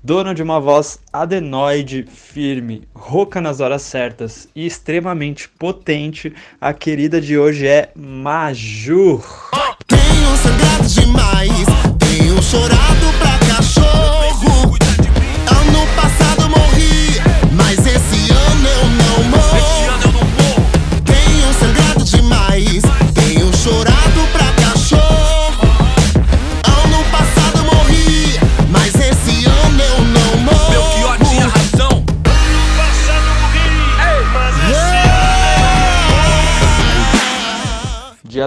dona 0.03 0.33
de 0.33 0.41
uma 0.41 0.59
voz 0.59 0.99
adenoide, 1.13 2.07
firme, 2.11 2.87
rouca 2.95 3.39
nas 3.39 3.59
horas 3.59 3.83
certas 3.83 4.47
e 4.55 4.65
extremamente 4.65 5.47
potente, 5.47 6.33
a 6.59 6.73
querida 6.73 7.21
de 7.21 7.37
hoje 7.37 7.67
é 7.67 7.91
Majur. 7.95 9.23
Tenho 9.85 10.37
sangrado 10.37 10.87
demais, 10.87 11.51
tenho 11.99 12.41
chorado 12.41 13.16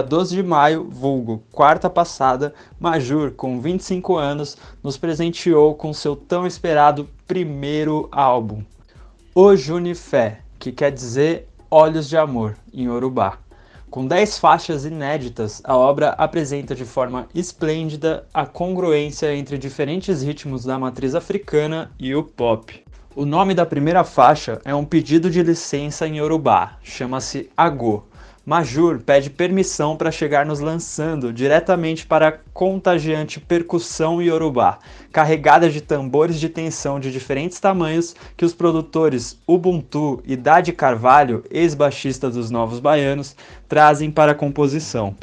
Dia 0.01 0.07
12 0.07 0.35
de 0.35 0.41
maio, 0.41 0.87
vulgo 0.89 1.43
quarta 1.51 1.87
passada, 1.87 2.55
Majur, 2.79 3.33
com 3.33 3.61
25 3.61 4.17
anos, 4.17 4.57
nos 4.81 4.97
presenteou 4.97 5.75
com 5.75 5.93
seu 5.93 6.15
tão 6.15 6.47
esperado 6.47 7.07
primeiro 7.27 8.09
álbum, 8.11 8.63
O 9.35 9.55
Junifé, 9.55 10.39
que 10.57 10.71
quer 10.71 10.91
dizer 10.91 11.47
Olhos 11.69 12.09
de 12.09 12.17
Amor, 12.17 12.57
em 12.73 12.87
Urubá. 12.87 13.37
Com 13.91 14.07
10 14.07 14.39
faixas 14.39 14.85
inéditas, 14.85 15.61
a 15.63 15.77
obra 15.77 16.15
apresenta 16.17 16.73
de 16.73 16.83
forma 16.83 17.27
esplêndida 17.35 18.25
a 18.33 18.43
congruência 18.43 19.35
entre 19.35 19.55
diferentes 19.55 20.23
ritmos 20.23 20.63
da 20.63 20.79
matriz 20.79 21.13
africana 21.13 21.91
e 21.99 22.15
o 22.15 22.23
pop. 22.23 22.83
O 23.15 23.23
nome 23.23 23.53
da 23.53 23.67
primeira 23.67 24.03
faixa 24.03 24.59
é 24.65 24.73
um 24.73 24.83
pedido 24.83 25.29
de 25.29 25.43
licença 25.43 26.07
em 26.07 26.17
Yorubá, 26.17 26.79
chama-se 26.81 27.51
Agô. 27.55 28.03
Majur 28.43 28.99
pede 28.99 29.29
permissão 29.29 29.95
para 29.95 30.09
chegar 30.09 30.47
nos 30.47 30.59
lançando 30.59 31.31
diretamente 31.31 32.07
para 32.07 32.27
a 32.29 32.31
contagiante 32.53 33.39
percussão 33.39 34.19
Yorubá, 34.19 34.79
carregada 35.11 35.69
de 35.69 35.79
tambores 35.79 36.39
de 36.39 36.49
tensão 36.49 36.99
de 36.99 37.11
diferentes 37.11 37.59
tamanhos 37.59 38.15
que 38.35 38.43
os 38.43 38.53
produtores 38.53 39.37
Ubuntu 39.45 40.23
e 40.25 40.35
Dade 40.35 40.73
Carvalho, 40.73 41.43
ex-baixista 41.51 42.31
dos 42.31 42.49
Novos 42.49 42.79
Baianos, 42.79 43.35
trazem 43.69 44.09
para 44.09 44.31
a 44.31 44.35
composição. 44.35 45.15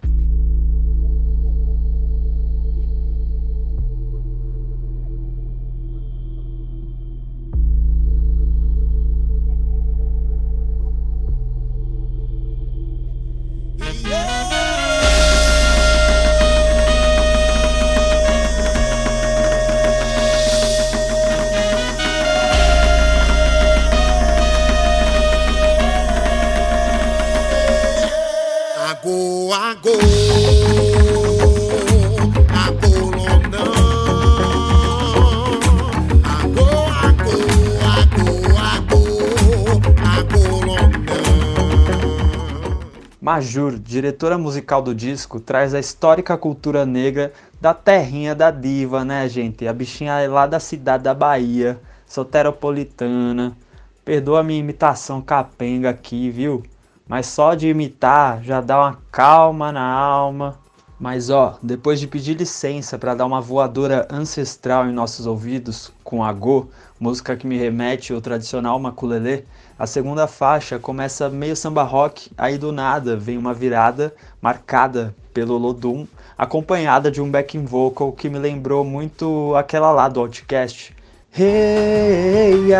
Majur, 43.29 43.79
diretora 43.79 44.39
musical 44.39 44.81
do 44.81 44.95
disco, 44.95 45.39
traz 45.39 45.75
a 45.75 45.79
histórica 45.79 46.35
cultura 46.39 46.87
negra 46.87 47.31
da 47.61 47.75
terrinha 47.75 48.35
da 48.35 48.51
diva, 48.51 49.05
né, 49.05 49.29
gente? 49.29 49.69
A 49.69 49.73
bichinha 49.75 50.19
é 50.19 50.27
lá 50.27 50.47
da 50.47 50.59
cidade 50.59 51.05
da 51.05 51.13
Bahia, 51.13 51.79
soteropolitana. 52.07 53.55
Perdoa 54.03 54.41
a 54.41 54.43
minha 54.43 54.59
imitação 54.59 55.21
capenga 55.21 55.91
aqui, 55.91 56.31
viu? 56.31 56.63
Mas 57.07 57.27
só 57.27 57.55
de 57.55 57.69
imitar 57.69 58.43
já 58.43 58.63
dá 58.63 58.79
uma 58.79 58.99
calma 59.13 59.71
na 59.71 59.87
alma. 59.87 60.59
Mas 60.99 61.29
ó, 61.29 61.59
depois 61.63 62.01
de 62.01 62.07
pedir 62.07 62.33
licença 62.33 62.99
para 62.99 63.15
dar 63.15 63.27
uma 63.27 63.43
voadora 63.43 64.09
ancestral 64.11 64.89
em 64.89 64.93
nossos 64.93 65.27
ouvidos 65.27 65.93
com 66.03 66.25
a 66.25 66.33
Go, 66.33 66.71
música 66.99 67.37
que 67.37 67.47
me 67.47 67.59
remete 67.59 68.11
ao 68.11 68.23
tradicional 68.23 68.79
maculelê, 68.79 69.45
a 69.79 69.87
segunda 69.87 70.27
faixa 70.27 70.79
começa 70.79 71.29
meio 71.29 71.55
samba 71.55 71.85
rock, 71.85 72.31
aí 72.37 72.59
do 72.59 72.73
nada 72.73 73.17
vem 73.17 73.39
uma 73.39 73.55
virada 73.55 74.13
marcada 74.43 75.15
pelo 75.33 75.57
Lodum, 75.57 76.05
acompanhada 76.37 77.13
de 77.13 77.23
um 77.23 77.31
backing 77.31 77.65
vocal 77.65 78.11
que 78.11 78.29
me 78.29 78.41
lembrou 78.41 78.85
muito 78.85 79.55
aquela 79.55 79.93
lá 79.93 80.09
do 80.09 80.19
Outcast. 80.19 80.97
Hey. 81.33 82.71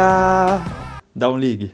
Dá 1.15 1.31
um 1.31 1.39
ligue. 1.39 1.73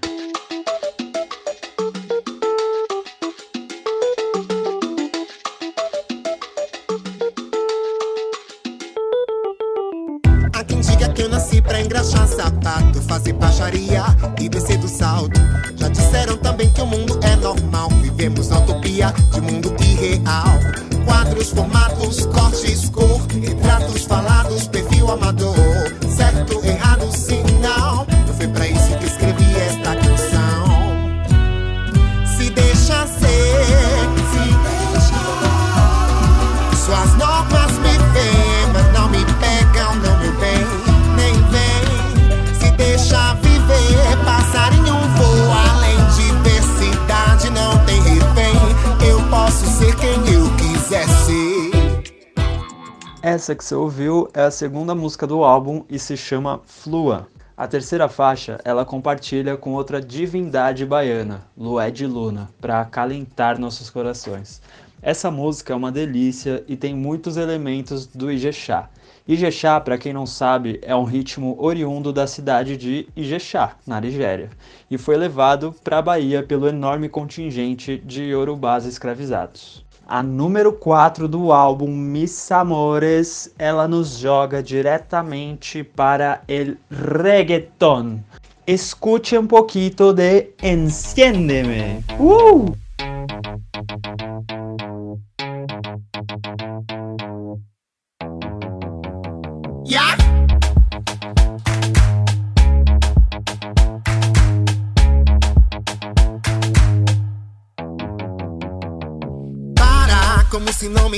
Há 10.53 10.64
quem 10.64 10.81
diga 10.81 11.09
que 11.09 11.22
eu 11.22 11.29
nasci 11.31 11.62
pra 11.62 11.81
engraxar 11.81 12.29
sapato, 12.29 13.01
fazer 13.03 13.33
baixaria 13.33 14.03
de 19.12 19.40
mundo 19.40 19.74
irreal. 19.80 20.61
Quadros, 21.05 21.50
formatos, 21.50 22.26
cortes, 22.26 22.90
cor, 22.90 23.20
retratos 23.32 24.07
falados, 24.07 24.68
perfil 24.68 25.11
amador. 25.11 25.64
Essa 53.35 53.53
que 53.53 53.64
você 53.64 53.74
ouviu 53.74 54.28
é 54.32 54.43
a 54.43 54.51
segunda 54.51 54.95
música 54.95 55.26
do 55.26 55.43
álbum 55.43 55.85
e 55.91 55.99
se 55.99 56.16
chama 56.16 56.61
Flua. 56.66 57.26
A 57.57 57.66
terceira 57.66 58.09
faixa 58.09 58.61
ela 58.64 58.85
compartilha 58.85 59.57
com 59.57 59.72
outra 59.72 60.01
divindade 60.01 60.87
baiana, 60.87 61.45
Lué 61.59 61.91
de 61.91 62.07
Luna, 62.07 62.49
para 62.61 62.80
acalentar 62.80 63.59
nossos 63.59 63.91
corações. 63.91 64.62
Essa 65.03 65.32
música 65.32 65.72
é 65.72 65.76
uma 65.76 65.91
delícia 65.91 66.62
e 66.68 66.76
tem 66.76 66.95
muitos 66.95 67.37
elementos 67.37 68.07
do 68.07 68.30
Ijexá. 68.30 68.89
Ijexá, 69.26 69.80
para 69.80 69.99
quem 69.99 70.12
não 70.12 70.26
sabe, 70.26 70.78
é 70.80 70.95
um 70.95 71.03
ritmo 71.03 71.57
oriundo 71.59 72.12
da 72.12 72.28
cidade 72.28 72.76
de 72.76 73.09
Ijexá, 73.16 73.74
na 73.85 74.01
Nigéria, 74.01 74.49
e 74.89 74.97
foi 74.97 75.16
levado 75.16 75.74
para 75.82 75.99
a 75.99 76.03
Bahia 76.03 76.45
pelo 76.45 76.68
enorme 76.68 77.09
contingente 77.09 77.99
de 77.99 78.22
iorubás 78.22 78.85
escravizados. 78.85 79.85
A 80.07 80.22
número 80.22 80.70
4 80.70 81.26
do 81.26 81.50
álbum 81.50 81.88
Miss 81.88 82.52
Amores, 82.52 83.50
ela 83.59 83.88
nos 83.88 84.18
joga 84.18 84.62
diretamente 84.62 85.82
para 85.82 86.42
el 86.46 86.76
reggaeton. 86.90 88.20
Escute 88.66 89.38
um 89.38 89.46
pouquinho 89.46 90.12
de 90.12 90.50
Enciéndeme. 90.62 92.05
Uh! 92.20 92.72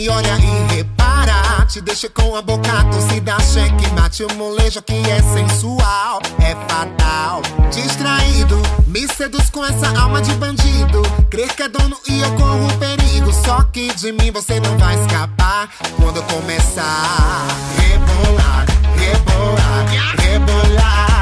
Olha 0.09 0.37
e 0.39 0.75
repara. 0.75 1.65
Te 1.67 1.81
deixa 1.81 2.09
com 2.09 2.37
a 2.37 2.43
boca 2.43 2.85
torcida, 2.85 3.37
cheque, 3.41 3.91
mate 3.93 4.23
o 4.25 4.35
molejo 4.35 4.81
que 4.83 4.95
é 4.95 5.23
sensual, 5.23 6.21
é 6.39 6.55
fatal. 6.69 7.43
Distraído, 7.73 8.61
me 8.87 9.07
seduz 9.09 9.51
com 9.51 9.65
essa 9.65 9.89
alma 9.99 10.23
de 10.23 10.33
bandido. 10.35 11.03
Crer 11.29 11.55
que 11.55 11.63
é 11.63 11.69
dono 11.69 11.97
e 12.09 12.21
eu 12.21 12.33
corro 12.37 12.69
perigo. 12.79 13.33
Só 13.45 13.63
que 13.65 13.93
de 13.95 14.13
mim 14.13 14.31
você 14.31 14.61
não 14.61 14.79
vai 14.79 14.99
escapar 15.01 15.69
quando 15.97 16.19
eu 16.19 16.23
começar 16.25 17.47
rebolar, 17.77 18.67
rebolar, 18.97 20.17
rebolar 20.19 21.16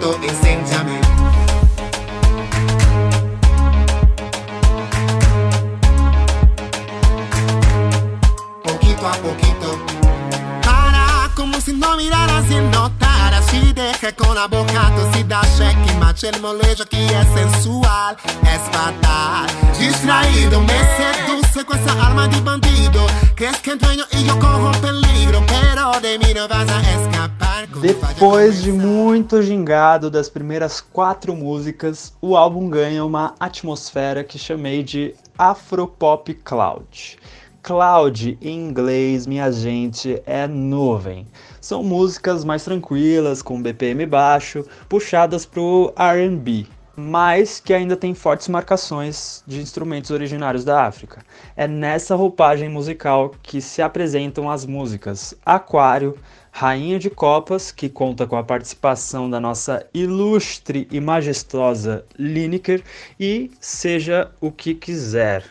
a 0.00 0.82
poquito, 8.62 9.06
a 9.06 9.12
poquito. 9.12 9.78
Para, 10.62 11.30
como 11.34 11.60
si 11.60 11.74
no 11.74 11.96
miraras 11.96 12.50
y 12.50 12.54
notaras. 12.54 13.44
Si 13.50 13.72
deja 13.72 14.12
con 14.12 14.34
la 14.34 14.46
boca 14.46 14.90
torcida, 14.96 15.42
cheque, 15.56 15.92
mate 15.98 16.28
el 16.28 16.40
molejo 16.40 16.84
que 16.86 17.04
es 17.04 17.26
sensual, 17.34 18.16
es 18.42 18.62
fatal. 18.72 19.46
Distraído, 19.78 20.60
me 20.62 20.78
seduce 20.96 21.64
con 21.64 21.78
esa 21.78 22.06
alma 22.06 22.26
de 22.28 22.40
bandido. 22.40 23.06
Crees 23.34 23.58
que 23.58 23.74
dueño 23.76 24.04
y 24.12 24.24
yo 24.24 24.38
corro 24.38 24.72
peligro, 24.80 25.44
pero 25.46 26.00
de 26.00 26.18
mí 26.18 26.32
no 26.34 26.48
vas 26.48 26.68
a 26.68 26.80
escapar. 26.80 27.39
Depois 27.68 28.62
de 28.62 28.72
muito 28.72 29.42
gingado 29.42 30.10
das 30.10 30.30
primeiras 30.30 30.80
quatro 30.80 31.34
músicas, 31.34 32.14
o 32.20 32.34
álbum 32.34 32.70
ganha 32.70 33.04
uma 33.04 33.34
atmosfera 33.38 34.24
que 34.24 34.38
chamei 34.38 34.82
de 34.82 35.14
Afropop 35.36 36.32
Cloud. 36.34 37.18
Cloud 37.62 38.38
em 38.40 38.68
inglês, 38.68 39.26
minha 39.26 39.52
gente, 39.52 40.22
é 40.24 40.46
nuvem. 40.46 41.26
São 41.60 41.82
músicas 41.82 42.44
mais 42.44 42.64
tranquilas, 42.64 43.42
com 43.42 43.60
BPM 43.60 44.06
baixo, 44.06 44.64
puxadas 44.88 45.44
pro 45.44 45.92
R&B, 45.96 46.66
mas 46.96 47.60
que 47.60 47.74
ainda 47.74 47.96
tem 47.96 48.14
fortes 48.14 48.48
marcações 48.48 49.44
de 49.46 49.60
instrumentos 49.60 50.10
originários 50.10 50.64
da 50.64 50.86
África. 50.86 51.22
É 51.54 51.68
nessa 51.68 52.14
roupagem 52.14 52.70
musical 52.70 53.32
que 53.42 53.60
se 53.60 53.82
apresentam 53.82 54.50
as 54.50 54.64
músicas 54.64 55.34
Aquário, 55.44 56.16
Rainha 56.52 56.98
de 56.98 57.08
Copas, 57.08 57.70
que 57.72 57.88
conta 57.88 58.26
com 58.26 58.36
a 58.36 58.42
participação 58.42 59.30
da 59.30 59.40
nossa 59.40 59.86
ilustre 59.94 60.86
e 60.90 61.00
majestosa 61.00 62.04
Lineker, 62.18 62.82
e 63.18 63.50
Seja 63.60 64.30
o 64.40 64.50
que 64.50 64.74
Quiser. 64.74 65.44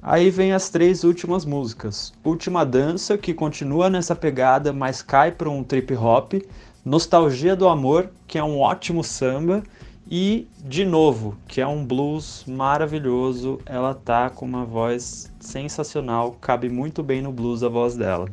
Aí 0.00 0.30
vem 0.30 0.52
as 0.52 0.70
três 0.70 1.02
últimas 1.02 1.44
músicas. 1.44 2.12
Última 2.22 2.64
Dança, 2.64 3.18
que 3.18 3.34
continua 3.34 3.90
nessa 3.90 4.14
pegada, 4.14 4.72
mas 4.72 5.02
cai 5.02 5.32
para 5.32 5.50
um 5.50 5.64
trip 5.64 5.92
hop. 5.94 6.34
Nostalgia 6.84 7.56
do 7.56 7.66
Amor, 7.66 8.08
que 8.26 8.38
é 8.38 8.44
um 8.44 8.60
ótimo 8.60 9.02
samba. 9.02 9.62
E 10.10 10.46
De 10.64 10.84
Novo, 10.84 11.36
que 11.46 11.60
é 11.60 11.66
um 11.66 11.84
blues 11.84 12.44
maravilhoso. 12.46 13.58
Ela 13.66 13.92
tá 13.92 14.30
com 14.30 14.46
uma 14.46 14.64
voz 14.64 15.30
sensacional, 15.40 16.36
cabe 16.40 16.68
muito 16.70 17.02
bem 17.02 17.20
no 17.20 17.32
blues 17.32 17.62
a 17.62 17.68
voz 17.68 17.94
dela. 17.94 18.26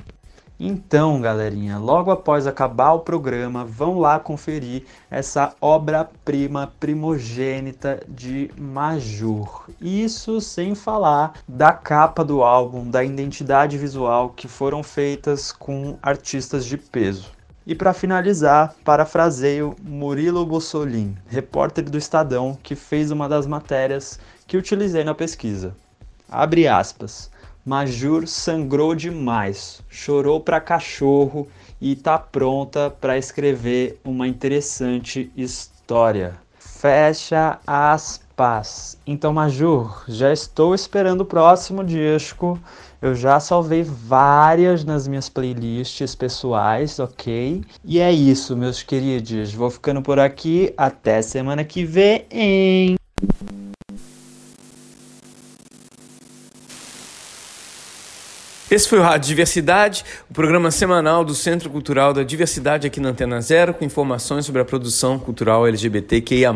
Então, 0.58 1.20
galerinha, 1.20 1.78
logo 1.78 2.10
após 2.10 2.48
acabar 2.48 2.94
o 2.94 3.02
programa, 3.02 3.66
vão 3.66 4.00
lá 4.00 4.18
conferir 4.18 4.84
essa 5.12 5.54
obra-prima 5.60 6.72
primogênita 6.80 8.02
de 8.08 8.50
Majur. 8.58 9.70
Isso 9.82 10.40
sem 10.40 10.74
falar 10.74 11.34
da 11.46 11.74
capa 11.74 12.24
do 12.24 12.42
álbum, 12.42 12.90
da 12.90 13.04
identidade 13.04 13.78
visual 13.78 14.30
que 14.30 14.48
foram 14.48 14.82
feitas 14.82 15.52
com 15.52 15.98
artistas 16.02 16.66
de 16.66 16.78
peso. 16.78 17.32
E 17.68 17.76
para 17.76 17.94
finalizar, 17.94 18.76
parafraseio 18.86 19.76
Murilo 19.82 20.46
Bussolin, 20.46 21.18
repórter 21.28 21.84
do 21.90 21.98
Estadão, 21.98 22.58
que 22.64 22.76
fez 22.76 23.12
uma 23.12 23.28
das 23.28 23.46
matérias 23.46 24.20
que 24.48 24.56
utilizei 24.56 25.04
na 25.04 25.16
pesquisa. 25.16 25.76
Abre 26.30 26.68
aspas. 26.68 27.30
Majur 27.66 28.28
sangrou 28.28 28.94
demais, 28.94 29.82
chorou 29.90 30.40
pra 30.40 30.62
cachorro 30.62 31.48
e 31.82 31.96
tá 31.96 32.16
pronta 32.16 32.92
para 32.92 33.18
escrever 33.18 34.00
uma 34.06 34.28
interessante 34.28 35.32
história. 35.36 36.36
Fecha 36.60 37.58
aspas. 37.66 39.00
Então, 39.08 39.34
Majur, 39.34 40.04
já 40.08 40.32
estou 40.32 40.76
esperando 40.76 41.22
o 41.22 41.26
próximo 41.26 41.84
disco. 41.84 42.60
Eu 43.02 43.16
já 43.16 43.40
salvei 43.40 43.82
várias 43.82 44.84
nas 44.84 45.08
minhas 45.08 45.28
playlists 45.28 46.14
pessoais, 46.14 47.00
ok? 47.00 47.64
E 47.84 48.00
é 48.00 48.12
isso, 48.12 48.56
meus 48.56 48.84
queridos. 48.84 49.52
Vou 49.52 49.72
ficando 49.72 50.04
por 50.04 50.20
aqui. 50.20 50.72
Até 50.78 51.20
semana 51.24 51.64
que 51.64 51.84
vem. 51.84 52.96
Esse 58.70 58.90
foi 58.90 58.98
o 58.98 59.04
Rádio 59.04 59.28
Diversidade, 59.28 60.04
o 60.28 60.34
programa 60.34 60.72
semanal 60.72 61.24
do 61.24 61.36
Centro 61.36 61.70
Cultural 61.70 62.12
da 62.16 62.24
Diversidade 62.24 62.88
aqui 62.88 63.00
na 63.00 63.10
Antena 63.10 63.40
Zero, 63.40 63.76
com 63.76 63.86
informações 63.86 64.44
sobre 64.44 64.60
a 64.60 64.66
produção 64.66 65.20
cultural 65.20 65.68
LGBTQIA+. 65.68 66.52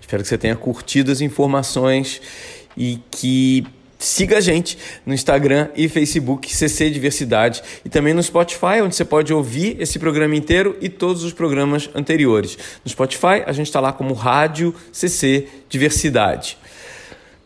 Espero 0.00 0.22
que 0.24 0.28
você 0.28 0.36
tenha 0.36 0.56
curtido 0.56 1.12
as 1.12 1.20
informações 1.20 2.20
e 2.76 2.98
que 3.08 3.64
siga 4.00 4.38
a 4.38 4.40
gente 4.40 4.76
no 5.06 5.14
Instagram 5.14 5.68
e 5.76 5.88
Facebook 5.88 6.52
CC 6.52 6.90
Diversidade 6.90 7.62
e 7.84 7.88
também 7.88 8.12
no 8.12 8.22
Spotify, 8.22 8.82
onde 8.82 8.96
você 8.96 9.04
pode 9.04 9.32
ouvir 9.32 9.76
esse 9.80 10.00
programa 10.00 10.34
inteiro 10.34 10.76
e 10.80 10.88
todos 10.88 11.22
os 11.22 11.32
programas 11.32 11.88
anteriores. 11.94 12.58
No 12.84 12.90
Spotify, 12.90 13.44
a 13.46 13.52
gente 13.52 13.68
está 13.68 13.78
lá 13.78 13.92
como 13.92 14.12
Rádio 14.12 14.74
CC 14.90 15.46
Diversidade. 15.68 16.58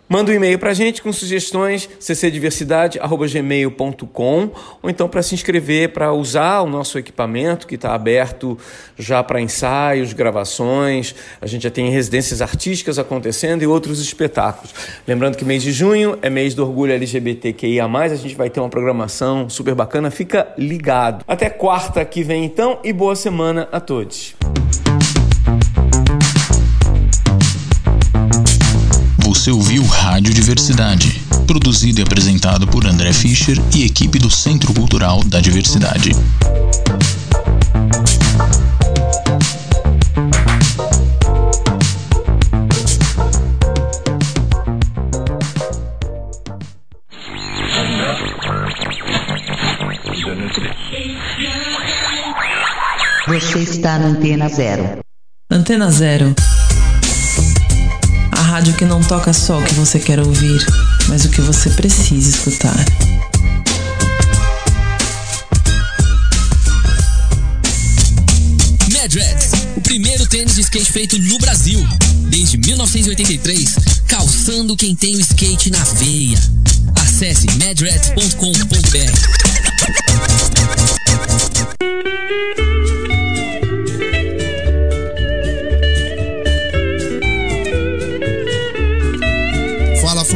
Manda 0.09 0.31
um 0.31 0.35
e-mail 0.35 0.57
para 0.57 0.71
a 0.71 0.75
gente 0.75 1.03
com 1.03 1.13
sugestões 1.13 1.89
ccdiversidade.gmail.com 1.99 4.51
ou 4.81 4.89
então 4.89 5.09
para 5.09 5.21
se 5.21 5.35
inscrever 5.35 5.93
para 5.93 6.13
usar 6.13 6.61
o 6.61 6.69
nosso 6.69 6.97
equipamento 6.97 7.67
que 7.67 7.75
está 7.75 7.93
aberto 7.93 8.57
já 8.97 9.21
para 9.25 9.41
ensaios, 9.41 10.13
gravações. 10.13 11.13
A 11.41 11.47
gente 11.47 11.65
já 11.65 11.71
tem 11.71 11.91
residências 11.91 12.41
artísticas 12.41 13.01
acontecendo 13.01 13.63
e 13.63 13.67
outros 13.67 14.01
espetáculos. 14.01 14.73
Lembrando 15.09 15.37
que 15.37 15.45
mês 15.45 15.65
de 15.65 15.73
junho 15.73 16.17
é 16.23 16.31
mês 16.31 16.55
do 16.55 16.63
orgulho 16.63 16.93
LGBTQIA+, 16.93 17.87
a 17.87 18.15
gente 18.15 18.37
vai 18.37 18.49
ter 18.49 18.61
uma 18.61 18.69
programação 18.69 19.51
super 19.51 19.75
bacana. 19.75 20.13
Fica 20.13 20.55
ligado. 20.57 21.25
Até 21.27 21.51
quarta 21.51 22.05
que 22.05 22.23
vem 22.23 22.45
então 22.45 22.79
e 22.85 22.93
boa 22.93 23.17
semana 23.17 23.69
a 23.73 23.81
todos. 23.81 24.37
Você 29.37 29.51
ouviu 29.51 29.85
Rádio 29.85 30.33
Diversidade, 30.33 31.21
produzido 31.47 32.01
e 32.01 32.03
apresentado 32.03 32.67
por 32.67 32.87
André 32.87 33.13
Fischer 33.13 33.57
e 33.77 33.85
equipe 33.85 34.19
do 34.19 34.31
Centro 34.31 34.73
Cultural 34.73 35.23
da 35.25 35.41
Diversidade. 35.41 36.11
Você 53.29 53.59
está 53.59 53.99
na 53.99 54.07
Antena 54.07 54.49
Zero. 54.49 55.01
Antena 55.51 55.91
Zero. 55.91 56.35
Rádio 58.57 58.73
que 58.73 58.87
não 58.87 59.03
toca 59.03 59.35
só 59.35 59.59
o 59.59 59.63
que 59.63 59.75
você 59.75 59.99
quer 59.99 60.19
ouvir, 60.19 60.65
mas 61.09 61.27
o 61.27 61.29
que 61.29 61.43
você 61.43 61.69
precisa 61.69 62.31
escutar. 62.31 62.75
Madreds, 68.91 69.53
o 69.77 69.81
primeiro 69.83 70.27
tênis 70.27 70.55
de 70.55 70.63
skate 70.63 70.91
feito 70.91 71.19
no 71.19 71.37
Brasil. 71.37 71.87
Desde 72.31 72.57
1983, 72.57 73.77
calçando 74.07 74.75
quem 74.75 74.97
tem 74.97 75.17
o 75.17 75.21
skate 75.21 75.71
na 75.71 75.85
veia. 75.85 76.39
Acesse 76.99 77.47
madreds.com.br. 77.59 80.16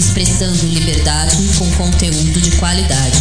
Expressando 0.00 0.64
liberdade 0.64 1.36
com 1.58 1.70
conteúdo 1.72 2.40
de 2.40 2.50
qualidade. 2.52 3.18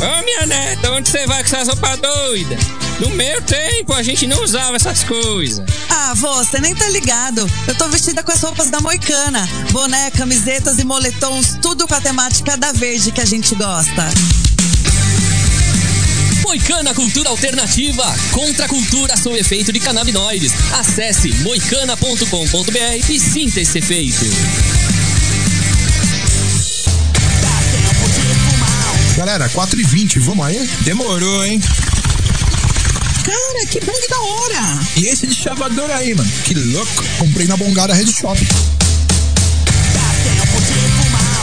Ô 0.00 0.24
minha 0.24 0.46
neta, 0.46 0.92
onde 0.92 1.08
você 1.08 1.26
vai 1.26 1.42
com 1.42 1.56
essa 1.56 1.72
roupa 1.72 1.96
doida? 1.96 2.77
No 3.00 3.10
meu 3.10 3.40
tempo 3.42 3.92
a 3.92 4.02
gente 4.02 4.26
não 4.26 4.42
usava 4.42 4.76
essas 4.76 5.04
coisas. 5.04 5.64
Ah, 5.88 6.14
vô, 6.14 6.34
você 6.34 6.60
nem 6.60 6.74
tá 6.74 6.88
ligado. 6.88 7.48
Eu 7.66 7.74
tô 7.76 7.88
vestida 7.88 8.22
com 8.22 8.32
as 8.32 8.42
roupas 8.42 8.70
da 8.70 8.80
Moicana. 8.80 9.48
Boné, 9.70 10.10
camisetas 10.10 10.78
e 10.78 10.84
moletons, 10.84 11.58
tudo 11.62 11.86
com 11.86 11.94
a 11.94 12.00
temática 12.00 12.56
da 12.56 12.72
verde 12.72 13.12
que 13.12 13.20
a 13.20 13.24
gente 13.24 13.54
gosta. 13.54 14.08
Moicana 16.42 16.94
Cultura 16.94 17.28
Alternativa, 17.28 18.04
contra 18.32 18.64
a 18.64 18.68
cultura 18.68 19.16
sob 19.16 19.38
efeito 19.38 19.70
de 19.70 19.78
canabinoides. 19.78 20.52
Acesse 20.72 21.28
moicana.com.br 21.42 23.10
e 23.10 23.20
sinta 23.20 23.60
esse 23.60 23.78
efeito. 23.78 24.24
Galera, 29.16 29.48
4h20, 29.50 30.20
vamos 30.20 30.46
aí? 30.46 30.68
Demorou, 30.84 31.44
hein? 31.44 31.60
Cara, 33.28 33.66
que 33.66 33.80
bang 33.80 34.08
da 34.08 34.20
hora! 34.20 34.80
E 34.96 35.06
esse 35.06 35.26
de 35.26 35.34
chavador 35.34 35.90
aí, 35.90 36.14
mano? 36.14 36.30
Que 36.44 36.54
louco! 36.54 37.04
Comprei 37.18 37.46
na 37.46 37.58
Bongada 37.58 37.92
Red 37.92 38.06
Shop. 38.06 38.38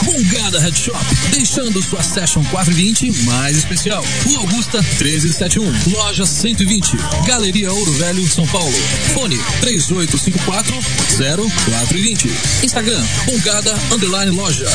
Bongada 0.02 0.58
Head 0.60 0.76
Shop, 0.76 1.04
deixando 1.30 1.80
sua 1.82 2.02
Session 2.02 2.42
420 2.50 3.12
mais 3.24 3.56
especial. 3.56 4.04
Rua 4.24 4.38
Augusta 4.38 4.82
1371, 4.82 5.92
Loja 5.92 6.26
120, 6.26 6.96
Galeria 7.26 7.72
Ouro 7.72 7.92
Velho, 7.92 8.26
São 8.28 8.46
Paulo. 8.48 8.72
Fone 9.14 9.38
3854 9.60 10.74
0420. 11.18 12.30
Instagram, 12.64 13.04
Bongada 13.26 13.74
Underline 13.92 14.30
Loja. 14.32 14.66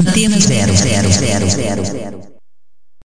Antena 0.00 0.40
zero 0.40 0.76
zero 0.76 1.12
zero 1.12 1.50
zero 1.50 1.84
zero. 1.84 2.39